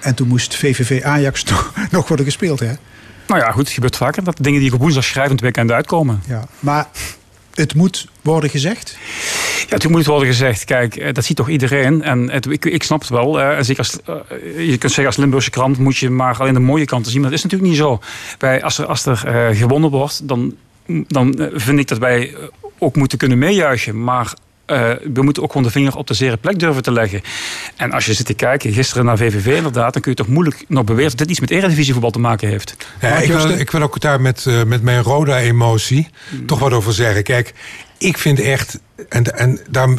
En 0.00 0.14
toen 0.14 0.28
moest 0.28 0.56
VVV 0.56 1.02
Ajax 1.02 1.42
toch 1.52 1.72
nog 1.90 2.08
worden 2.08 2.26
gespeeld, 2.26 2.60
hè? 2.60 2.72
Nou 3.26 3.40
ja, 3.40 3.50
goed, 3.50 3.64
het 3.64 3.72
gebeurt 3.72 3.96
vaker. 3.96 4.24
Dat 4.24 4.36
dingen 4.40 4.60
die 4.60 4.72
op 4.72 4.80
woensdag 4.80 5.14
het 5.14 5.40
weekend 5.40 5.70
uitkomen. 5.70 6.22
Ja. 6.26 6.48
Maar 6.58 6.86
het 7.54 7.74
moet 7.74 8.06
worden 8.22 8.50
gezegd. 8.50 8.96
Ja, 9.68 9.76
toen 9.76 9.90
moet 9.90 10.00
het 10.00 10.08
worden 10.08 10.28
gezegd, 10.28 10.64
kijk, 10.64 10.96
eh, 10.96 11.12
dat 11.14 11.24
ziet 11.24 11.36
toch 11.36 11.48
iedereen. 11.48 12.02
En 12.02 12.30
het, 12.30 12.46
ik, 12.46 12.64
ik 12.64 12.82
snap 12.82 13.00
het 13.00 13.08
wel. 13.08 13.40
eh, 13.40 13.56
en 13.56 13.64
zeker 13.64 13.82
als, 13.82 13.98
eh, 14.02 14.68
je 14.68 14.78
kunt 14.78 14.92
zeggen 14.92 15.06
als 15.06 15.16
Limburgse 15.16 15.50
krant 15.50 15.78
moet 15.78 15.96
je 15.96 16.10
maar 16.10 16.36
alleen 16.38 16.54
de 16.54 16.60
mooie 16.60 16.84
kanten 16.84 17.12
zien. 17.12 17.20
Maar 17.20 17.30
dat 17.30 17.38
is 17.38 17.44
natuurlijk 17.44 17.70
niet 17.70 17.80
zo. 17.80 18.00
Wij, 18.38 18.62
als 18.62 18.78
er, 18.78 18.86
als 18.86 19.06
er 19.06 19.16
gewonnen 19.56 19.90
wordt, 19.90 20.28
dan, 20.28 20.56
dan 20.88 21.34
eh, 21.34 21.46
vind 21.52 21.78
ik 21.78 21.88
dat 21.88 21.98
wij 21.98 22.34
eh, 22.34 22.42
ook 22.78 22.96
moeten 22.96 23.18
kunnen 23.18 23.38
meejuichen. 23.38 24.04
Maar 24.04 24.32
eh, 24.64 24.90
we 25.14 25.22
moeten 25.22 25.42
ook 25.42 25.52
gewoon 25.52 25.66
de 25.66 25.72
vinger 25.72 25.96
op 25.96 26.06
de 26.06 26.14
zere 26.14 26.36
plek 26.36 26.58
durven 26.58 26.82
te 26.82 26.92
leggen. 26.92 27.22
En 27.76 27.92
als 27.92 28.06
je 28.06 28.14
zit 28.14 28.26
te 28.26 28.34
kijken, 28.34 28.72
gisteren 28.72 29.04
naar 29.04 29.16
VVV 29.16 29.56
inderdaad... 29.56 29.92
dan 29.92 30.02
kun 30.02 30.10
je 30.10 30.16
toch 30.16 30.28
moeilijk 30.28 30.64
nog 30.68 30.84
beweren 30.84 31.08
dat 31.08 31.18
dit 31.18 31.30
iets 31.30 31.40
met 31.40 31.50
eredivisievoetbal 31.50 32.10
te 32.10 32.18
maken 32.18 32.48
heeft. 32.48 32.76
Ja, 33.00 33.16
ik, 33.16 33.32
wil, 33.32 33.48
ik 33.48 33.70
wil 33.70 33.82
ook 33.82 34.00
daar 34.00 34.20
met, 34.20 34.46
met 34.66 34.82
mijn 34.82 35.02
Roda-emotie 35.02 36.08
toch 36.46 36.58
wat 36.58 36.72
over 36.72 36.92
zeggen. 36.92 37.22
Kijk, 37.22 37.54
ik 37.98 38.18
vind 38.18 38.40
echt, 38.40 38.80
en, 39.08 39.24
en 39.38 39.60
daarom 39.70 39.98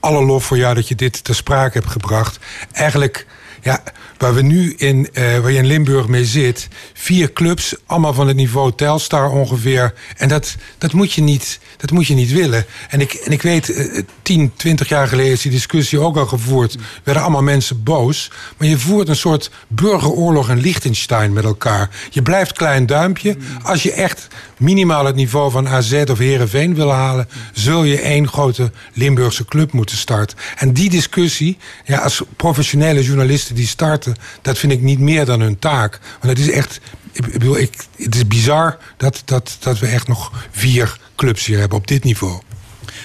alle 0.00 0.24
lof 0.24 0.44
voor 0.44 0.56
jou 0.56 0.74
dat 0.74 0.88
je 0.88 0.94
dit 0.94 1.24
ter 1.24 1.34
sprake 1.34 1.78
hebt 1.78 1.90
gebracht. 1.90 2.38
Eigenlijk, 2.72 3.26
ja, 3.62 3.82
waar 4.18 4.34
we 4.34 4.42
nu 4.42 4.74
in, 4.76 5.08
eh, 5.12 5.38
waar 5.38 5.50
je 5.50 5.58
in 5.58 5.66
Limburg 5.66 6.08
mee 6.08 6.24
zit, 6.24 6.68
vier 6.92 7.32
clubs, 7.32 7.74
allemaal 7.86 8.14
van 8.14 8.26
het 8.26 8.36
niveau 8.36 8.72
Telstar 8.74 9.30
ongeveer. 9.30 9.94
En 10.16 10.28
dat, 10.28 10.56
dat, 10.78 10.92
moet, 10.92 11.12
je 11.12 11.22
niet, 11.22 11.60
dat 11.82 11.90
moet 11.90 12.06
je 12.06 12.14
niet 12.14 12.32
willen. 12.32 12.64
En 12.88 13.00
ik, 13.00 13.12
en 13.12 13.32
ik 13.32 13.42
weet, 13.42 13.72
eh, 13.72 14.02
10, 14.22 14.52
20 14.56 14.88
jaar 14.88 15.08
geleden 15.08 15.32
is 15.32 15.42
die 15.42 15.50
discussie 15.50 15.98
ook 15.98 16.16
al 16.16 16.26
gevoerd. 16.26 16.76
werden 17.04 17.22
allemaal 17.22 17.42
mensen 17.42 17.82
boos. 17.82 18.30
Maar 18.56 18.68
je 18.68 18.78
voert 18.78 19.08
een 19.08 19.16
soort 19.16 19.50
burgeroorlog 19.68 20.50
in 20.50 20.60
Liechtenstein 20.60 21.32
met 21.32 21.44
elkaar. 21.44 21.90
Je 22.10 22.22
blijft 22.22 22.52
klein 22.52 22.86
duimpje. 22.86 23.36
Als 23.62 23.82
je 23.82 23.92
echt 23.92 24.28
minimaal 24.58 25.04
het 25.04 25.14
niveau 25.14 25.50
van 25.50 25.68
AZ 25.68 26.02
of 26.10 26.18
Herenveen 26.18 26.74
wil 26.74 26.92
halen, 26.92 27.28
zul 27.52 27.84
je 27.84 28.00
één 28.00 28.28
grote 28.28 28.70
Limburgse 28.92 29.44
club 29.44 29.72
moeten 29.72 29.96
starten. 29.96 30.38
En 30.56 30.72
die 30.72 30.90
discussie, 30.90 31.56
ja, 31.84 31.98
als 31.98 32.22
professionele 32.36 33.02
journalisten 33.02 33.54
die 33.54 33.66
starten, 33.66 34.16
dat 34.42 34.58
vind 34.58 34.72
ik 34.72 34.80
niet 34.80 34.98
meer 34.98 35.24
dan 35.24 35.40
hun 35.40 35.58
taak. 35.58 36.00
Want 36.20 36.38
het 36.38 36.48
is 36.48 36.54
echt, 36.54 36.80
ik 37.12 37.32
bedoel, 37.32 37.58
ik, 37.58 37.72
het 37.96 38.14
is 38.14 38.26
bizar 38.26 38.78
dat, 38.96 39.22
dat, 39.24 39.56
dat 39.60 39.78
we 39.78 39.86
echt 39.86 40.08
nog 40.08 40.46
vier 40.50 40.98
clubs 41.16 41.46
hier 41.46 41.58
hebben 41.58 41.78
op 41.78 41.86
dit 41.86 42.04
niveau. 42.04 42.40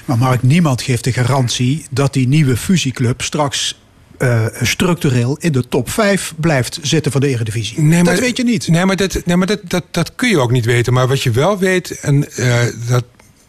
Maar 0.05 0.17
Mark, 0.17 0.43
niemand 0.43 0.81
geeft 0.81 1.03
de 1.03 1.13
garantie 1.13 1.85
dat 1.89 2.13
die 2.13 2.27
nieuwe 2.27 2.57
fusieclub 2.57 3.21
straks 3.21 3.79
eh, 4.17 4.45
structureel 4.61 5.37
in 5.39 5.51
de 5.51 5.67
top 5.67 5.89
5 5.89 6.33
blijft 6.37 6.79
zitten 6.81 7.11
van 7.11 7.21
de 7.21 7.27
Eredivisie. 7.27 7.81
Nee, 7.81 8.03
dat 8.03 8.19
weet 8.19 8.37
je 8.37 8.43
niet. 8.43 8.67
Nee, 8.67 8.85
maar, 8.85 8.95
dat, 8.95 9.25
nee, 9.25 9.35
maar 9.35 9.47
dat, 9.47 9.59
dat, 9.63 9.83
dat 9.91 10.15
kun 10.15 10.29
je 10.29 10.39
ook 10.39 10.51
niet 10.51 10.65
weten. 10.65 10.93
Maar 10.93 11.07
wat 11.07 11.23
je 11.23 11.31
wel 11.31 11.57
weet, 11.57 11.99
en 11.99 12.35
eh, 12.35 12.59
dat, 12.87 13.03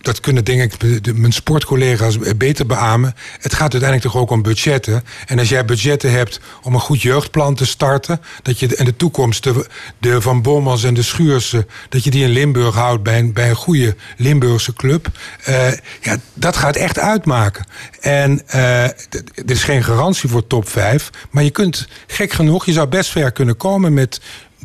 dat 0.09 0.21
kunnen 0.21 0.45
denk 0.45 0.73
ik 0.83 1.15
mijn 1.17 1.33
sportcollega's 1.33 2.19
beter 2.37 2.67
beamen. 2.67 3.15
Het 3.41 3.53
gaat 3.55 3.73
uiteindelijk 3.73 4.03
toch 4.13 4.17
ook 4.23 4.31
om 4.31 4.43
budgetten. 4.43 5.05
En 5.27 5.39
als 5.39 5.49
jij 5.49 5.65
budgetten 5.65 6.11
hebt 6.13 6.41
om 6.63 6.75
een 6.75 6.81
goed 6.81 7.03
jeugdplan 7.03 7.55
te 7.55 7.67
starten, 7.67 8.21
dat 8.43 8.59
je 8.59 8.77
in 8.77 8.85
de 8.85 8.97
toekomst 8.97 9.43
de, 9.43 9.67
de 9.99 10.21
Van 10.21 10.43
Bommels 10.43 10.85
en 10.85 10.95
de 10.95 11.03
Schuursen, 11.03 11.67
dat 11.89 12.05
je 12.05 12.11
die 12.11 12.23
in 12.25 12.31
Limburg 12.31 12.75
houdt 12.75 13.03
bij 13.03 13.19
een, 13.19 13.33
bij 13.33 13.49
een 13.49 13.57
goede 13.57 13.97
Limburgse 14.17 14.73
club. 14.73 15.09
eh, 15.45 15.73
ja, 16.03 16.17
dat 16.35 16.57
gaat 16.57 16.77
echt 16.77 16.99
uitmaken. 16.99 17.67
En 18.01 18.37
d- 18.47 19.23
er 19.37 19.51
is 19.51 19.63
geen 19.65 19.85
garantie 19.85 20.29
voor 20.29 20.47
top 20.47 20.69
5. 20.69 21.11
Maar 21.31 21.45
je 21.45 21.51
kunt, 21.51 21.89
gek 22.07 22.33
genoeg, 22.33 22.67
je 22.67 22.73
zou 22.73 22.89
best 22.89 23.11
ver 23.11 23.33
kunnen 23.33 23.57
komen 23.57 23.95
met 23.95 24.21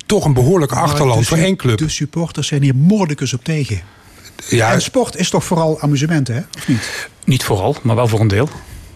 toch 0.05 0.25
een 0.25 0.33
behoorlijke 0.33 0.75
achterland 0.75 1.27
voor 1.27 1.37
één 1.37 1.55
club. 1.55 1.77
De 1.77 1.89
supporters 1.89 2.47
zijn 2.47 2.61
hier 2.61 2.75
moordicus 2.75 3.33
op 3.33 3.43
tegen. 3.43 3.81
Ja, 4.49 4.71
En 4.71 4.81
sport 4.81 5.15
is 5.15 5.29
toch 5.29 5.43
vooral 5.43 5.79
amusement, 5.81 6.27
hè? 6.27 6.37
Of 6.57 6.67
niet? 6.67 7.07
Niet 7.25 7.43
vooral, 7.43 7.75
maar 7.81 7.95
wel 7.95 8.07
voor 8.07 8.19
een 8.19 8.27
deel. 8.27 8.49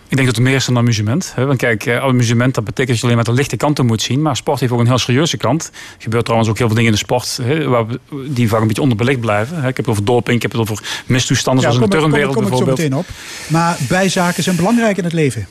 Ik 0.09 0.15
denk 0.15 0.27
dat 0.27 0.37
het 0.37 0.45
meer 0.45 0.55
is 0.55 0.65
dan 0.65 0.77
amusement. 0.77 1.31
Hè? 1.35 1.45
Want 1.45 1.57
kijk, 1.59 1.85
eh, 1.85 1.97
amusement 2.03 2.55
dat 2.55 2.63
betekent 2.63 2.87
dat 2.87 2.97
je 2.97 3.03
alleen 3.03 3.15
maar 3.15 3.25
de 3.25 3.31
lichte 3.33 3.57
kanten 3.57 3.85
moet 3.85 4.01
zien. 4.01 4.21
Maar 4.21 4.35
sport 4.35 4.59
heeft 4.59 4.71
ook 4.71 4.79
een 4.79 4.87
heel 4.87 4.97
serieuze 4.97 5.37
kant. 5.37 5.63
Er 5.63 5.71
gebeurt 6.03 6.23
trouwens 6.23 6.49
ook 6.51 6.57
heel 6.57 6.67
veel 6.67 6.75
dingen 6.75 6.91
in 6.91 6.97
de 6.97 7.03
sport 7.05 7.39
hè, 7.41 7.67
waar 7.67 7.87
we- 7.87 7.99
die 8.29 8.49
vaak 8.49 8.61
een 8.61 8.67
beetje 8.67 8.81
onderbelicht 8.81 9.19
blijven. 9.19 9.55
Hè? 9.61 9.67
Ik 9.67 9.75
heb 9.77 9.85
het 9.85 9.87
over 9.87 10.05
doping, 10.05 10.35
ik 10.35 10.41
heb 10.41 10.51
het 10.51 10.61
over 10.61 10.83
mistoestanden 11.05 11.61
zoals 11.63 11.77
in 11.77 11.81
de 11.81 11.87
kom, 11.87 11.97
ik- 11.97 12.03
kom, 12.03 12.13
ik- 12.19 12.25
turnwereld 12.25 12.35
kom 12.35 12.43
ik 12.43 12.65
zo 12.65 12.75
bijvoorbeeld. 12.75 13.05
meteen 13.05 13.15
op. 13.47 13.51
Maar 13.51 13.77
bijzaken 13.87 14.43
zijn 14.43 14.55
belangrijk 14.55 14.97
in 14.97 15.03
het 15.03 15.13
leven. 15.13 15.47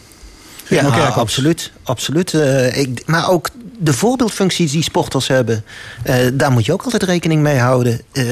Ja, 0.69 0.81
Kerkhoffs. 0.83 1.17
absoluut. 1.17 1.73
absoluut. 1.83 2.35
Eh, 2.35 2.79
ik, 2.79 3.03
maar 3.07 3.31
ook 3.31 3.49
de 3.79 3.93
voorbeeldfuncties 3.93 4.73
die 4.73 4.83
sporters 4.83 5.29
hebben, 5.29 5.65
eh, 6.03 6.15
daar 6.33 6.51
moet 6.53 6.65
je 6.67 6.73
ook 6.73 6.83
altijd 6.83 7.03
rekening 7.03 7.43
mee 7.43 7.59
houden. 7.59 8.01
Eh, 8.13 8.25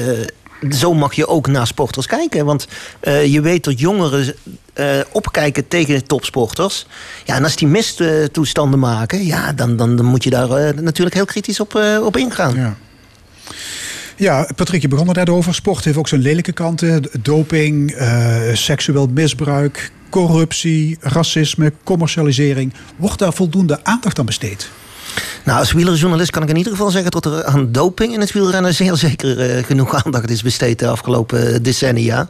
zo 0.69 0.93
mag 0.93 1.13
je 1.13 1.27
ook 1.27 1.47
naar 1.47 1.67
sporters 1.67 2.05
kijken. 2.05 2.45
Want 2.45 2.67
eh, 2.99 3.25
je 3.25 3.41
weet 3.41 3.63
dat 3.63 3.79
jongeren 3.79 4.35
eh, 4.73 4.99
opkijken 5.11 5.67
tegen 5.67 6.05
topsporters. 6.07 6.87
Ja, 7.25 7.35
en 7.35 7.43
als 7.43 7.55
die 7.55 7.67
mistoestanden 7.67 8.79
maken, 8.79 9.25
ja, 9.25 9.53
dan, 9.53 9.77
dan, 9.77 9.95
dan 9.95 10.05
moet 10.05 10.23
je 10.23 10.29
daar 10.29 10.49
eh, 10.49 10.77
natuurlijk 10.77 11.15
heel 11.15 11.25
kritisch 11.25 11.59
op, 11.59 11.79
op 12.03 12.17
ingaan. 12.17 12.55
Ja. 12.55 12.75
Ja, 14.17 14.49
Patrick, 14.55 14.81
je 14.81 14.87
begon 14.87 15.07
er 15.07 15.15
net 15.15 15.29
over. 15.29 15.53
Sport 15.53 15.85
heeft 15.85 15.97
ook 15.97 16.07
zijn 16.07 16.21
lelijke 16.21 16.51
kanten. 16.51 17.03
Doping, 17.21 17.95
seksueel 18.53 19.07
misbruik, 19.07 19.91
corruptie, 20.09 20.97
racisme, 20.99 21.73
commercialisering. 21.83 22.73
Wordt 22.95 23.19
daar 23.19 23.33
voldoende 23.33 23.83
aandacht 23.83 24.19
aan 24.19 24.25
besteed? 24.25 24.69
Nou, 25.43 25.59
als 25.59 25.71
wielerjournalist 25.71 26.31
kan 26.31 26.43
ik 26.43 26.49
in 26.49 26.55
ieder 26.57 26.71
geval 26.71 26.89
zeggen 26.89 27.11
dat 27.11 27.25
er 27.25 27.43
aan 27.43 27.71
doping 27.71 28.13
in 28.13 28.19
het 28.19 28.31
wielrennen 28.31 28.73
zeer 28.83 28.95
zeker 28.95 29.39
eh, 29.39 29.63
genoeg 29.63 30.03
aandacht 30.05 30.29
is 30.29 30.43
besteed 30.43 30.79
de 30.79 30.87
afgelopen 30.87 31.63
decennia. 31.63 32.29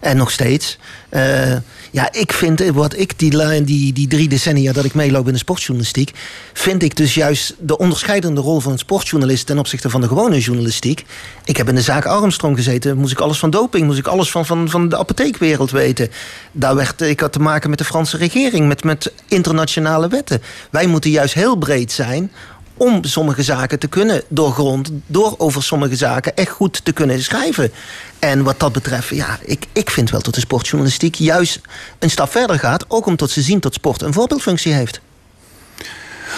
En 0.00 0.16
nog 0.16 0.30
steeds. 0.30 0.78
Eh, 1.08 1.56
ja, 1.92 2.12
ik 2.12 2.32
vind, 2.32 2.60
eh, 2.60 2.70
wat 2.70 2.98
ik 2.98 3.18
die, 3.18 3.64
die, 3.64 3.92
die 3.92 4.08
drie 4.08 4.28
decennia 4.28 4.72
dat 4.72 4.84
ik 4.84 4.94
meeloop 4.94 5.26
in 5.26 5.32
de 5.32 5.38
sportjournalistiek, 5.38 6.10
vind 6.52 6.82
ik 6.82 6.96
dus 6.96 7.14
juist 7.14 7.54
de 7.58 7.78
onderscheidende 7.78 8.40
rol 8.40 8.60
van 8.60 8.72
een 8.72 8.78
sportjournalist 8.78 9.46
ten 9.46 9.58
opzichte 9.58 9.90
van 9.90 10.00
de 10.00 10.08
gewone 10.08 10.38
journalistiek. 10.38 11.04
Ik 11.44 11.56
heb 11.56 11.68
in 11.68 11.74
de 11.74 11.80
zaak 11.80 12.04
Armstrong 12.06 12.56
gezeten, 12.56 12.96
moest 12.96 13.12
ik 13.12 13.18
alles 13.18 13.38
van 13.38 13.50
doping, 13.50 13.86
moest 13.86 13.98
ik 13.98 14.06
alles 14.06 14.30
van, 14.30 14.46
van, 14.46 14.68
van 14.68 14.88
de 14.88 14.98
apotheekwereld 14.98 15.70
weten. 15.70 16.08
Daar 16.52 16.74
werd, 16.74 17.00
ik 17.00 17.20
had 17.20 17.32
te 17.32 17.40
maken 17.40 17.70
met 17.70 17.78
de 17.78 17.84
Franse 17.84 18.16
regering, 18.16 18.68
met, 18.68 18.84
met 18.84 19.12
internationale 19.28 20.08
wetten. 20.08 20.42
Wij 20.70 20.86
moeten 20.86 21.10
juist 21.10 21.34
heel 21.34 21.56
breed 21.56 21.92
zijn 21.92 22.30
om 22.76 23.04
sommige 23.04 23.42
zaken 23.42 23.78
te 23.78 23.86
kunnen 23.86 24.22
doorgronden, 24.28 25.02
door 25.06 25.34
over 25.38 25.62
sommige 25.62 25.96
zaken 25.96 26.36
echt 26.36 26.50
goed 26.50 26.84
te 26.84 26.92
kunnen 26.92 27.22
schrijven. 27.22 27.72
En 28.18 28.42
wat 28.42 28.60
dat 28.60 28.72
betreft, 28.72 29.08
ja, 29.08 29.38
ik, 29.44 29.66
ik 29.72 29.90
vind 29.90 30.10
wel 30.10 30.22
dat 30.22 30.34
de 30.34 30.40
sportjournalistiek 30.40 31.14
juist 31.14 31.60
een 31.98 32.10
stap 32.10 32.30
verder 32.30 32.58
gaat, 32.58 32.84
ook 32.88 33.06
omdat 33.06 33.30
ze 33.30 33.42
zien 33.42 33.60
dat 33.60 33.74
sport 33.74 34.02
een 34.02 34.12
voorbeeldfunctie 34.12 34.72
heeft. 34.72 35.00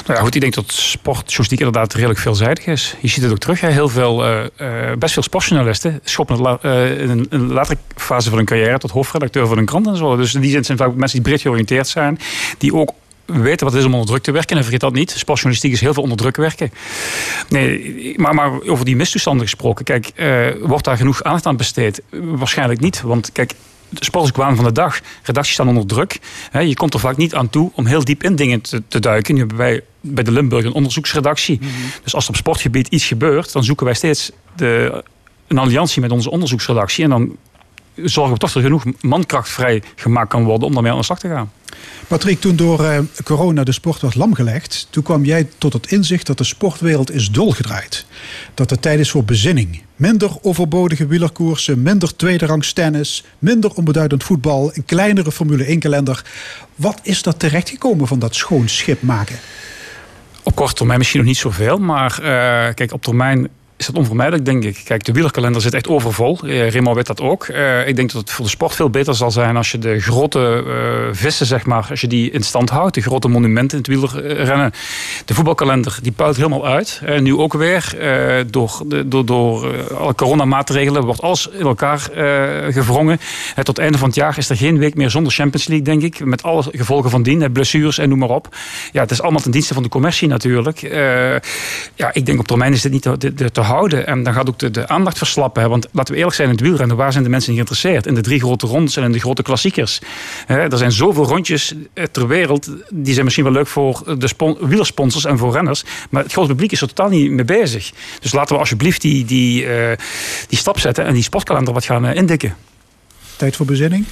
Nou 0.06 0.18
ja, 0.18 0.24
goed, 0.24 0.34
ik 0.34 0.40
denk 0.40 0.54
dat 0.54 0.72
sportjournalistiek 0.72 1.58
inderdaad 1.58 1.94
redelijk 1.94 2.18
veelzijdig 2.18 2.66
is. 2.66 2.94
Je 3.00 3.08
ziet 3.08 3.22
het 3.22 3.32
ook 3.32 3.38
terug, 3.38 3.60
heel 3.60 3.88
veel, 3.88 4.24
eh, 4.24 4.90
eh, 4.90 4.98
best 4.98 5.12
veel 5.12 5.22
sportjournalisten 5.22 6.00
schoppen 6.04 6.40
la- 6.40 6.58
eh, 6.62 7.00
in 7.00 7.26
een, 7.30 7.52
latere 7.52 7.78
fase 7.96 8.28
van 8.28 8.38
hun 8.38 8.46
carrière 8.46 8.78
tot 8.78 8.90
hoofdredacteur 8.90 9.46
van 9.46 9.58
een 9.58 9.64
krant 9.64 9.86
en 9.86 9.96
zo. 9.96 10.16
Dus 10.16 10.34
in 10.34 10.40
die 10.40 10.50
zin 10.50 10.64
zijn 10.64 10.78
vaak 10.78 10.94
mensen 10.94 11.18
die 11.22 11.28
breed 11.28 11.40
georiënteerd 11.40 11.88
zijn, 11.88 12.18
die 12.58 12.74
ook 12.74 12.92
weten 13.26 13.64
wat 13.64 13.72
het 13.72 13.82
is 13.82 13.88
om 13.88 13.92
onder 13.92 14.08
druk 14.08 14.22
te 14.22 14.32
werken. 14.32 14.56
En 14.56 14.62
vergeet 14.62 14.80
dat 14.80 14.92
niet, 14.92 15.10
sportjournalistiek 15.10 15.72
is 15.72 15.80
heel 15.80 15.94
veel 15.94 16.02
onder 16.02 16.18
druk 16.18 16.36
werken. 16.36 16.72
Nee, 17.48 18.14
maar, 18.16 18.34
maar 18.34 18.60
over 18.66 18.84
die 18.84 18.96
mistoestanden 18.96 19.42
gesproken, 19.42 19.84
kijk, 19.84 20.10
eh, 20.14 20.46
wordt 20.60 20.84
daar 20.84 20.96
genoeg 20.96 21.22
aandacht 21.22 21.46
aan 21.46 21.56
besteed? 21.56 22.02
Waarschijnlijk 22.10 22.80
niet, 22.80 23.00
want 23.00 23.32
kijk, 23.32 23.54
de 23.88 24.04
sport 24.04 24.24
is 24.24 24.30
waan 24.30 24.56
van 24.56 24.64
de 24.64 24.72
dag. 24.72 25.00
Redacties 25.22 25.54
staan 25.54 25.68
onder 25.68 25.86
druk. 25.86 26.18
Je 26.52 26.74
komt 26.74 26.94
er 26.94 27.00
vaak 27.00 27.16
niet 27.16 27.34
aan 27.34 27.50
toe 27.50 27.70
om 27.74 27.86
heel 27.86 28.04
diep 28.04 28.22
in 28.22 28.36
dingen 28.36 28.60
te, 28.60 28.82
te 28.88 29.00
duiken. 29.00 29.34
Nu 29.34 29.40
hebben 29.40 29.58
wij 29.58 29.80
bij 30.00 30.24
de 30.24 30.32
Limburg 30.32 30.64
een 30.64 30.72
onderzoeksredactie. 30.72 31.60
Dus 32.02 32.14
als 32.14 32.24
er 32.24 32.30
op 32.30 32.36
sportgebied 32.36 32.88
iets 32.88 33.04
gebeurt, 33.04 33.52
dan 33.52 33.64
zoeken 33.64 33.86
wij 33.86 33.94
steeds 33.94 34.30
de, 34.56 35.02
een 35.46 35.58
alliantie 35.58 36.00
met 36.00 36.10
onze 36.10 36.30
onderzoeksredactie. 36.30 37.04
En 37.04 37.10
dan 37.10 37.36
zorgen 37.94 38.32
we 38.32 38.38
toch 38.38 38.52
dat 38.52 38.62
er 38.62 38.68
genoeg 38.68 38.84
mankracht 39.00 39.48
vrij 39.48 39.82
gemaakt 39.94 40.28
kan 40.28 40.44
worden 40.44 40.66
om 40.66 40.72
daarmee 40.72 40.92
aan 40.92 40.98
de 40.98 41.04
slag 41.04 41.18
te 41.18 41.28
gaan. 41.28 41.50
Patrick, 42.08 42.40
toen 42.40 42.56
door 42.56 42.84
eh, 42.84 42.98
corona 43.24 43.64
de 43.64 43.72
sport 43.72 44.00
werd 44.00 44.14
lamgelegd, 44.14 44.86
toen 44.90 45.02
kwam 45.02 45.24
jij 45.24 45.48
tot 45.58 45.72
het 45.72 45.92
inzicht 45.92 46.26
dat 46.26 46.38
de 46.38 46.44
sportwereld 46.44 47.10
is 47.10 47.30
dolgedraaid. 47.30 48.06
Dat 48.54 48.70
het 48.70 48.82
tijd 48.82 48.98
is 48.98 49.10
voor 49.10 49.24
bezinning. 49.24 49.82
Minder 49.96 50.30
overbodige 50.42 51.06
wielerkoersen, 51.06 51.82
minder 51.82 52.16
tweederangs 52.16 52.72
tennis, 52.72 53.24
minder 53.38 53.70
onbeduidend 53.70 54.24
voetbal, 54.24 54.70
een 54.74 54.84
kleinere 54.84 55.32
Formule 55.32 55.64
1 55.64 55.78
kalender. 55.78 56.24
Wat 56.74 57.00
is 57.02 57.26
er 57.26 57.36
terechtgekomen 57.36 58.06
van 58.06 58.18
dat 58.18 58.34
schoon 58.34 58.68
schip 58.68 59.02
maken? 59.02 59.38
Op 60.42 60.54
korte 60.54 60.74
termijn 60.74 60.98
misschien 60.98 61.20
nog 61.20 61.28
niet 61.28 61.38
zoveel, 61.38 61.78
maar 61.78 62.12
eh, 62.18 62.74
kijk, 62.74 62.92
op 62.92 63.02
termijn 63.02 63.48
is 63.86 63.92
dat 63.92 64.02
onvermijdelijk, 64.02 64.44
denk 64.44 64.64
ik. 64.64 64.80
Kijk, 64.84 65.04
de 65.04 65.12
wielerkalender 65.12 65.60
zit 65.60 65.74
echt 65.74 65.88
overvol. 65.88 66.38
Uh, 66.44 66.70
Remo 66.70 66.94
weet 66.94 67.06
dat 67.06 67.20
ook. 67.20 67.48
Uh, 67.48 67.88
ik 67.88 67.96
denk 67.96 68.12
dat 68.12 68.20
het 68.20 68.30
voor 68.30 68.44
de 68.44 68.50
sport 68.50 68.74
veel 68.74 68.90
beter 68.90 69.14
zal 69.14 69.30
zijn 69.30 69.56
als 69.56 69.70
je 69.72 69.78
de 69.78 70.00
grote 70.00 70.64
uh, 70.66 70.74
vissen, 71.12 71.46
zeg 71.46 71.66
maar, 71.66 71.86
als 71.90 72.00
je 72.00 72.06
die 72.06 72.30
in 72.30 72.42
stand 72.42 72.70
houdt. 72.70 72.94
De 72.94 73.00
grote 73.00 73.28
monumenten 73.28 73.78
in 73.78 73.84
het 73.84 74.12
wielerrennen. 74.12 74.72
De 75.24 75.34
voetbalkalender, 75.34 75.98
die 76.02 76.12
puilt 76.12 76.36
helemaal 76.36 76.66
uit. 76.66 77.00
nu 77.20 77.36
ook 77.36 77.52
weer. 77.52 77.96
door, 78.50 78.82
de, 78.86 79.08
door, 79.08 79.24
door 79.24 79.84
alle 79.94 80.14
coronamaatregelen 80.14 81.04
wordt 81.04 81.22
alles 81.22 81.48
in 81.48 81.66
elkaar 81.66 82.10
gewrongen. 82.70 83.18
tot 83.54 83.66
het 83.66 83.78
einde 83.78 83.98
van 83.98 84.08
het 84.08 84.16
jaar 84.16 84.38
is 84.38 84.50
er 84.50 84.56
geen 84.56 84.78
week 84.78 84.94
meer 84.94 85.10
zonder 85.10 85.32
Champions 85.32 85.66
League, 85.66 85.84
denk 85.84 86.02
ik. 86.02 86.24
Met 86.24 86.42
alle 86.42 86.62
gevolgen 86.72 87.10
van 87.10 87.22
dien, 87.22 87.52
blessures 87.52 87.98
en 87.98 88.08
noem 88.08 88.18
maar 88.18 88.28
op. 88.28 88.56
Ja, 88.92 89.00
het 89.00 89.10
is 89.10 89.22
allemaal 89.22 89.40
ten 89.40 89.50
dienste 89.50 89.74
van 89.74 89.82
de 89.82 89.88
commercie 89.88 90.28
natuurlijk. 90.28 90.80
ja, 91.94 92.10
ik 92.12 92.26
denk 92.26 92.38
op 92.38 92.46
termijn 92.46 92.72
is 92.72 92.82
dit 92.82 92.92
niet 92.92 93.02
te, 93.02 93.34
te, 93.34 93.50
te 93.50 93.60
En 93.82 94.22
dan 94.22 94.32
gaat 94.32 94.48
ook 94.48 94.58
de, 94.58 94.70
de 94.70 94.88
aandacht 94.88 95.18
verslappen. 95.18 95.62
Hè? 95.62 95.68
Want 95.68 95.88
laten 95.92 96.12
we 96.12 96.18
eerlijk 96.18 96.36
zijn 96.36 96.48
in 96.48 96.54
het 96.54 96.64
wielrennen. 96.64 96.96
Waar 96.96 97.12
zijn 97.12 97.24
de 97.24 97.30
mensen 97.30 97.52
geïnteresseerd? 97.52 98.06
In 98.06 98.14
de 98.14 98.20
drie 98.20 98.40
grote 98.40 98.66
rondes 98.66 98.96
en 98.96 99.04
in 99.04 99.12
de 99.12 99.18
grote 99.18 99.42
klassiekers. 99.42 100.00
Hè, 100.46 100.58
er 100.70 100.78
zijn 100.78 100.92
zoveel 100.92 101.24
rondjes 101.24 101.74
ter 102.10 102.26
wereld. 102.26 102.70
Die 102.90 103.12
zijn 103.12 103.24
misschien 103.24 103.44
wel 103.44 103.52
leuk 103.52 103.66
voor 103.66 104.18
de 104.18 104.56
wielersponsors 104.60 105.24
en 105.24 105.38
voor 105.38 105.52
renners. 105.52 105.84
Maar 106.10 106.22
het 106.22 106.32
grote 106.32 106.48
publiek 106.48 106.72
is 106.72 106.80
er 106.80 106.88
totaal 106.88 107.08
niet 107.08 107.30
mee 107.30 107.44
bezig. 107.44 107.92
Dus 108.20 108.32
laten 108.32 108.54
we 108.54 108.60
alsjeblieft 108.60 109.00
die, 109.00 109.24
die, 109.24 109.64
uh, 109.64 109.70
die 110.48 110.58
stap 110.58 110.78
zetten. 110.78 111.04
En 111.04 111.14
die 111.14 111.22
sportkalender 111.22 111.74
wat 111.74 111.84
gaan 111.84 112.04
uh, 112.04 112.14
indikken. 112.14 112.56
Tijd 113.36 113.56
voor 113.56 113.66
bezinning? 113.66 114.04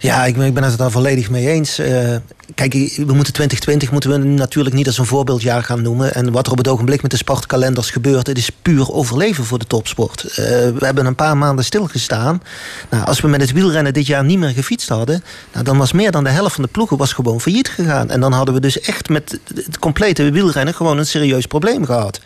Ja, 0.00 0.24
ik, 0.24 0.36
ik 0.36 0.54
ben 0.54 0.62
het 0.62 0.78
daar 0.78 0.90
volledig 0.90 1.30
mee 1.30 1.48
eens. 1.48 1.80
Uh, 1.80 2.16
kijk, 2.54 2.72
we 2.72 3.12
moeten 3.12 3.32
2020 3.32 3.90
moeten 3.90 4.10
we 4.10 4.16
natuurlijk 4.16 4.74
niet 4.74 4.86
als 4.86 4.98
een 4.98 5.06
voorbeeldjaar 5.06 5.62
gaan 5.62 5.82
noemen. 5.82 6.14
En 6.14 6.32
wat 6.32 6.46
er 6.46 6.52
op 6.52 6.58
het 6.58 6.68
ogenblik 6.68 7.02
met 7.02 7.10
de 7.10 7.16
sportkalenders 7.16 7.90
gebeurt, 7.90 8.26
het 8.26 8.38
is 8.38 8.50
puur 8.50 8.92
overleven 8.92 9.44
voor 9.44 9.58
de 9.58 9.66
topsport. 9.66 10.24
Uh, 10.24 10.36
we 10.36 10.84
hebben 10.84 11.06
een 11.06 11.14
paar 11.14 11.36
maanden 11.36 11.64
stilgestaan. 11.64 12.42
Nou, 12.90 13.04
als 13.04 13.20
we 13.20 13.28
met 13.28 13.40
het 13.40 13.52
wielrennen 13.52 13.92
dit 13.92 14.06
jaar 14.06 14.24
niet 14.24 14.38
meer 14.38 14.48
gefietst 14.48 14.88
hadden, 14.88 15.24
nou, 15.52 15.64
dan 15.64 15.78
was 15.78 15.92
meer 15.92 16.10
dan 16.10 16.24
de 16.24 16.30
helft 16.30 16.54
van 16.54 16.64
de 16.64 16.70
ploegen 16.70 16.96
was 16.96 17.12
gewoon 17.12 17.40
failliet 17.40 17.68
gegaan. 17.68 18.10
En 18.10 18.20
dan 18.20 18.32
hadden 18.32 18.54
we 18.54 18.60
dus 18.60 18.80
echt 18.80 19.08
met 19.08 19.38
het 19.54 19.78
complete 19.78 20.30
wielrennen 20.30 20.74
gewoon 20.74 20.98
een 20.98 21.06
serieus 21.06 21.46
probleem 21.46 21.84
gehad. 21.84 22.20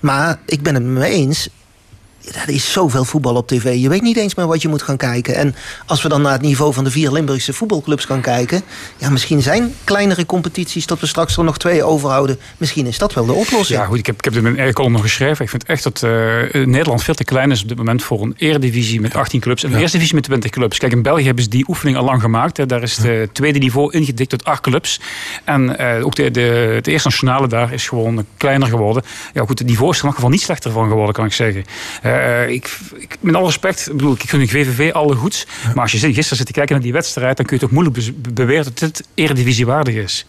Maar 0.00 0.38
ik 0.46 0.62
ben 0.62 0.74
het 0.74 0.84
mee 0.84 1.12
eens 1.12 1.48
er 2.32 2.48
is 2.48 2.72
zoveel 2.72 3.04
voetbal 3.04 3.34
op 3.34 3.48
tv. 3.48 3.76
Je 3.76 3.88
weet 3.88 4.02
niet 4.02 4.16
eens 4.16 4.34
meer 4.34 4.46
wat 4.46 4.62
je 4.62 4.68
moet 4.68 4.82
gaan 4.82 4.96
kijken. 4.96 5.34
En 5.34 5.54
als 5.86 6.02
we 6.02 6.08
dan 6.08 6.22
naar 6.22 6.32
het 6.32 6.42
niveau 6.42 6.72
van 6.72 6.84
de 6.84 6.90
vier 6.90 7.12
Limburgse 7.12 7.52
voetbalclubs 7.52 8.04
gaan 8.04 8.20
kijken... 8.20 8.62
ja, 8.96 9.10
misschien 9.10 9.42
zijn 9.42 9.74
kleinere 9.84 10.26
competities... 10.26 10.86
tot 10.86 11.00
we 11.00 11.06
straks 11.06 11.36
er 11.36 11.44
nog 11.44 11.58
twee 11.58 11.82
overhouden. 11.82 12.38
Misschien 12.56 12.86
is 12.86 12.98
dat 12.98 13.14
wel 13.14 13.26
de 13.26 13.32
oplossing. 13.32 13.78
Ja, 13.78 13.86
goed, 13.86 13.98
ik 13.98 14.06
heb, 14.06 14.16
ik 14.16 14.24
heb 14.24 14.32
dit 14.32 14.44
in 14.44 14.54
mijn 14.54 14.72
column 14.72 14.92
nog 14.92 15.02
geschreven. 15.02 15.44
Ik 15.44 15.50
vind 15.50 15.64
echt 15.64 15.82
dat 15.82 16.02
uh, 16.04 16.10
Nederland 16.52 17.02
veel 17.02 17.14
te 17.14 17.24
klein 17.24 17.50
is 17.50 17.62
op 17.62 17.68
dit 17.68 17.76
moment... 17.76 18.02
voor 18.02 18.22
een 18.22 18.34
eredivisie 18.36 19.00
met 19.00 19.14
18 19.14 19.40
clubs 19.40 19.62
en 19.62 19.68
een 19.68 19.74
ja. 19.74 19.80
eerste 19.80 19.96
divisie 19.96 20.16
met 20.16 20.24
20 20.24 20.50
clubs. 20.50 20.78
Kijk, 20.78 20.92
in 20.92 21.02
België 21.02 21.24
hebben 21.24 21.44
ze 21.44 21.50
die 21.50 21.64
oefening 21.68 21.96
al 21.96 22.04
lang 22.04 22.20
gemaakt. 22.20 22.56
Hè. 22.56 22.66
Daar 22.66 22.82
is 22.82 22.96
het 22.96 23.34
tweede 23.34 23.58
niveau 23.58 23.92
ingedikt 23.92 24.30
tot 24.30 24.44
acht 24.44 24.60
clubs. 24.60 25.00
En 25.44 25.76
uh, 25.80 26.06
ook 26.06 26.14
de, 26.14 26.30
de, 26.30 26.78
de 26.82 26.90
eerste 26.90 27.08
nationale 27.08 27.48
daar 27.48 27.72
is 27.72 27.88
gewoon 27.88 28.26
kleiner 28.36 28.68
geworden. 28.68 29.02
Ja, 29.32 29.44
goed, 29.44 29.58
het 29.58 29.68
niveau 29.68 29.90
is 29.90 29.96
er 29.96 30.02
in 30.02 30.08
elk 30.08 30.16
geval 30.16 30.30
niet 30.30 30.40
slechter 30.40 30.70
van 30.70 30.88
geworden, 30.88 31.14
kan 31.14 31.24
ik 31.24 31.32
zeggen. 31.32 31.64
Uh, 32.14 32.40
uh, 32.40 32.48
ik, 32.48 32.78
ik, 32.96 33.16
met 33.20 33.34
alle 33.34 33.46
respect, 33.46 33.86
ik 33.86 33.96
bedoel, 33.96 34.12
ik 34.12 34.30
gun 34.30 34.40
de 34.40 34.48
VVV 34.48 34.92
alle 34.92 35.14
goeds. 35.14 35.46
Ja. 35.62 35.72
Maar 35.74 35.82
als 35.82 35.92
je 35.92 35.98
gisteren 35.98 36.36
zit 36.36 36.46
te 36.46 36.52
kijken 36.52 36.74
naar 36.74 36.84
die 36.84 36.92
wedstrijd, 36.92 37.36
dan 37.36 37.46
kun 37.46 37.56
je 37.56 37.62
toch 37.62 37.70
moeilijk 37.70 37.96
be 37.96 38.32
beweren 38.32 38.64
dat 38.64 38.78
dit 38.78 39.04
eredivisiewaardig 39.14 39.94
is. 39.94 40.26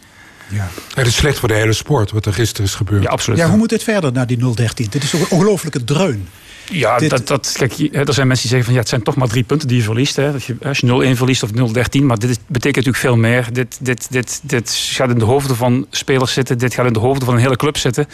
Ja. 0.48 0.68
Het 0.94 1.06
is 1.06 1.14
slecht 1.14 1.38
voor 1.38 1.48
de 1.48 1.54
hele 1.54 1.72
sport, 1.72 2.10
wat 2.10 2.26
er 2.26 2.32
gisteren 2.32 2.66
is 2.66 2.74
gebeurd. 2.74 3.02
Ja, 3.02 3.08
absoluut. 3.08 3.38
Ja, 3.38 3.48
hoe 3.48 3.58
moet 3.58 3.68
dit 3.68 3.82
verder 3.82 4.12
naar 4.12 4.26
die 4.26 4.54
013? 4.54 4.86
Dit 4.90 5.02
is 5.02 5.10
toch 5.10 5.20
een 5.20 5.30
ongelofelijke 5.30 5.84
dreun. 5.84 6.28
Ja, 6.70 6.98
dit... 6.98 7.10
dat, 7.10 7.26
dat, 7.26 7.54
kijk, 7.56 7.72
er 7.78 8.14
zijn 8.14 8.26
mensen 8.26 8.48
die 8.48 8.56
zeggen 8.56 8.64
van 8.64 8.72
ja, 8.72 8.78
het 8.78 8.88
zijn 8.88 9.02
toch 9.02 9.16
maar 9.16 9.28
drie 9.28 9.44
punten 9.44 9.68
die 9.68 9.76
je 9.76 9.82
verliest. 9.82 10.16
Hè. 10.16 10.32
Als 10.32 10.46
je, 10.46 10.56
als 10.62 10.78
je 10.78 11.14
0-1 11.14 11.16
verliest 11.16 11.42
of 11.42 11.50
0-13, 11.50 11.52
maar 12.02 12.18
dit 12.18 12.30
is, 12.30 12.36
betekent 12.46 12.84
natuurlijk 12.86 12.96
veel 12.96 13.16
meer. 13.16 13.48
Dit, 13.52 13.78
dit, 13.80 14.06
dit, 14.10 14.40
dit 14.42 14.70
gaat 14.70 15.10
in 15.10 15.18
de 15.18 15.24
hoofden 15.24 15.56
van 15.56 15.86
spelers 15.90 16.32
zitten, 16.32 16.58
dit 16.58 16.74
gaat 16.74 16.86
in 16.86 16.92
de 16.92 16.98
hoofden 16.98 17.24
van 17.24 17.34
een 17.34 17.40
hele 17.40 17.56
club 17.56 17.76
zitten. 17.76 18.06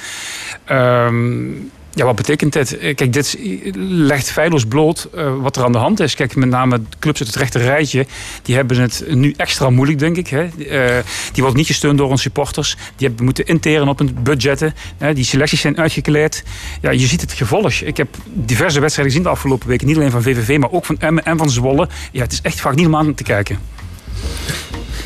Um, 0.70 1.70
ja, 1.94 2.04
wat 2.04 2.16
betekent 2.16 2.52
dit? 2.52 2.78
Kijk, 2.78 3.12
dit 3.12 3.36
legt 3.74 4.30
feilloos 4.30 4.64
bloot 4.64 5.08
uh, 5.14 5.34
wat 5.40 5.56
er 5.56 5.64
aan 5.64 5.72
de 5.72 5.78
hand 5.78 6.00
is. 6.00 6.14
Kijk, 6.14 6.36
met 6.36 6.48
name 6.48 6.80
clubs 6.98 7.18
uit 7.18 7.28
het 7.28 7.38
rechte 7.38 7.58
rijtje, 7.58 8.06
die 8.42 8.54
hebben 8.54 8.80
het 8.80 9.04
nu 9.08 9.34
extra 9.36 9.70
moeilijk, 9.70 9.98
denk 9.98 10.16
ik. 10.16 10.28
Hè. 10.28 10.48
Die 11.32 11.42
worden 11.42 11.56
niet 11.56 11.66
gesteund 11.66 11.98
door 11.98 12.08
hun 12.08 12.18
supporters. 12.18 12.76
Die 12.96 13.06
hebben 13.06 13.24
moeten 13.24 13.46
interen 13.46 13.88
op 13.88 13.98
hun 13.98 14.16
budgetten. 14.22 14.74
Hè. 14.98 15.14
Die 15.14 15.24
selecties 15.24 15.60
zijn 15.60 15.78
uitgekleed. 15.78 16.44
Ja, 16.80 16.90
je 16.90 17.06
ziet 17.06 17.20
het 17.20 17.32
gevolg. 17.32 17.72
Ik 17.72 17.96
heb 17.96 18.08
diverse 18.24 18.80
wedstrijden 18.80 19.14
gezien 19.14 19.28
de 19.28 19.34
afgelopen 19.34 19.68
weken. 19.68 19.86
Niet 19.86 19.96
alleen 19.96 20.10
van 20.10 20.22
VVV, 20.22 20.58
maar 20.58 20.70
ook 20.70 20.84
van 20.84 20.98
Emmen 20.98 21.24
en 21.24 21.38
van 21.38 21.50
Zwolle. 21.50 21.88
Ja, 22.12 22.22
het 22.22 22.32
is 22.32 22.40
echt 22.42 22.60
vaak 22.60 22.74
niet 22.74 22.86
om 22.86 22.96
aan 22.96 23.14
te 23.14 23.22
kijken. 23.22 23.58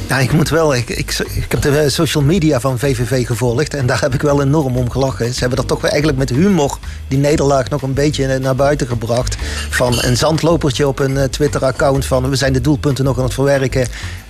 Ja, 0.09 0.19
ik 0.19 0.33
moet 0.33 0.49
wel. 0.49 0.75
Ik, 0.75 0.91
ik, 0.91 1.19
ik 1.19 1.47
heb 1.49 1.63
de 1.63 1.91
social 1.91 2.23
media 2.25 2.61
van 2.61 2.79
VVV 2.79 3.27
gevolgd. 3.27 3.75
En 3.75 3.87
daar 3.87 4.01
heb 4.01 4.15
ik 4.15 4.23
wel 4.23 4.43
enorm 4.43 4.77
om 4.77 4.91
gelachen. 4.91 5.33
Ze 5.33 5.41
hebben 5.41 5.59
dat 5.59 5.69
toch 5.69 5.85
eigenlijk 5.85 6.19
met 6.19 6.31
humor 6.31 6.79
die 7.09 7.19
nederlaag 7.19 7.69
nog 7.69 7.83
een 7.83 7.93
beetje 7.93 8.39
naar 8.39 8.57
buiten 8.57 8.87
gebracht. 8.87 9.37
Van 9.71 9.95
een 10.03 10.17
zandlopertje 10.17 10.89
op 10.89 10.99
een 10.99 11.17
eh, 11.17 11.25
Twitter-account 11.25 12.07
van 12.07 12.31
we 12.31 12.37
zijn 12.37 12.53
de 12.53 12.61
doelpunten 12.61 13.05
nog 13.05 13.19
aan 13.19 13.25
het 13.25 13.35
verwerken. 13.35 13.87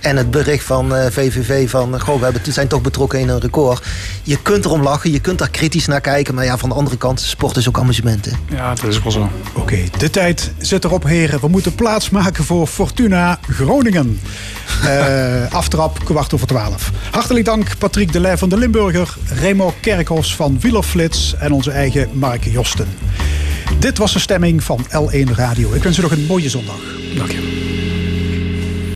En 0.07 0.17
het 0.17 0.31
bericht 0.31 0.63
van 0.63 0.95
eh, 0.95 1.05
VVV 1.11 1.69
van 1.69 1.99
goh, 1.99 2.17
we 2.17 2.23
hebben, 2.23 2.53
zijn 2.53 2.67
toch 2.67 2.81
betrokken 2.81 3.19
in 3.19 3.29
een 3.29 3.39
record. 3.39 3.85
Je 4.23 4.41
kunt 4.41 4.65
erom 4.65 4.81
lachen, 4.81 5.11
je 5.11 5.19
kunt 5.19 5.39
daar 5.39 5.49
kritisch 5.49 5.85
naar 5.85 6.01
kijken. 6.01 6.35
Maar 6.35 6.45
ja, 6.45 6.57
van 6.57 6.69
de 6.69 6.75
andere 6.75 6.97
kant, 6.97 7.19
sport 7.19 7.57
is 7.57 7.67
ook 7.67 7.79
amusement. 7.79 8.25
Hè. 8.25 8.55
Ja, 8.55 8.73
dat 8.73 8.83
is 8.83 9.01
wel 9.01 9.11
zo. 9.11 9.29
Oké, 9.53 9.77
de 9.97 10.09
tijd 10.09 10.51
zit 10.57 10.83
erop, 10.83 11.03
heren. 11.03 11.39
We 11.39 11.47
moeten 11.47 11.75
plaats 11.75 12.09
maken 12.09 12.43
voor 12.43 12.67
Fortuna 12.67 13.39
Groningen. 13.49 14.19
Eh, 14.83 15.51
aftrap, 15.61 16.05
kwart 16.05 16.33
over 16.33 16.47
twaalf. 16.47 16.91
Hartelijk 17.11 17.45
dank 17.45 17.77
Patrick 17.77 18.13
Delay 18.13 18.37
van 18.37 18.49
de 18.49 18.57
Limburger, 18.57 19.15
Remo 19.25 19.73
Kerkhoffs 19.81 20.35
van 20.35 20.59
Wielerflits 20.59 21.35
en 21.39 21.51
onze 21.51 21.71
eigen 21.71 22.09
Mark 22.13 22.43
Josten. 22.43 22.87
Dit 23.79 23.97
was 23.97 24.13
de 24.13 24.19
stemming 24.19 24.63
van 24.63 24.85
L1 24.85 25.35
Radio. 25.35 25.73
Ik 25.73 25.83
wens 25.83 25.97
u 25.97 26.01
nog 26.01 26.11
een 26.11 26.25
mooie 26.25 26.49
zondag. 26.49 26.79
Dank 27.15 27.31
je. 27.31 27.66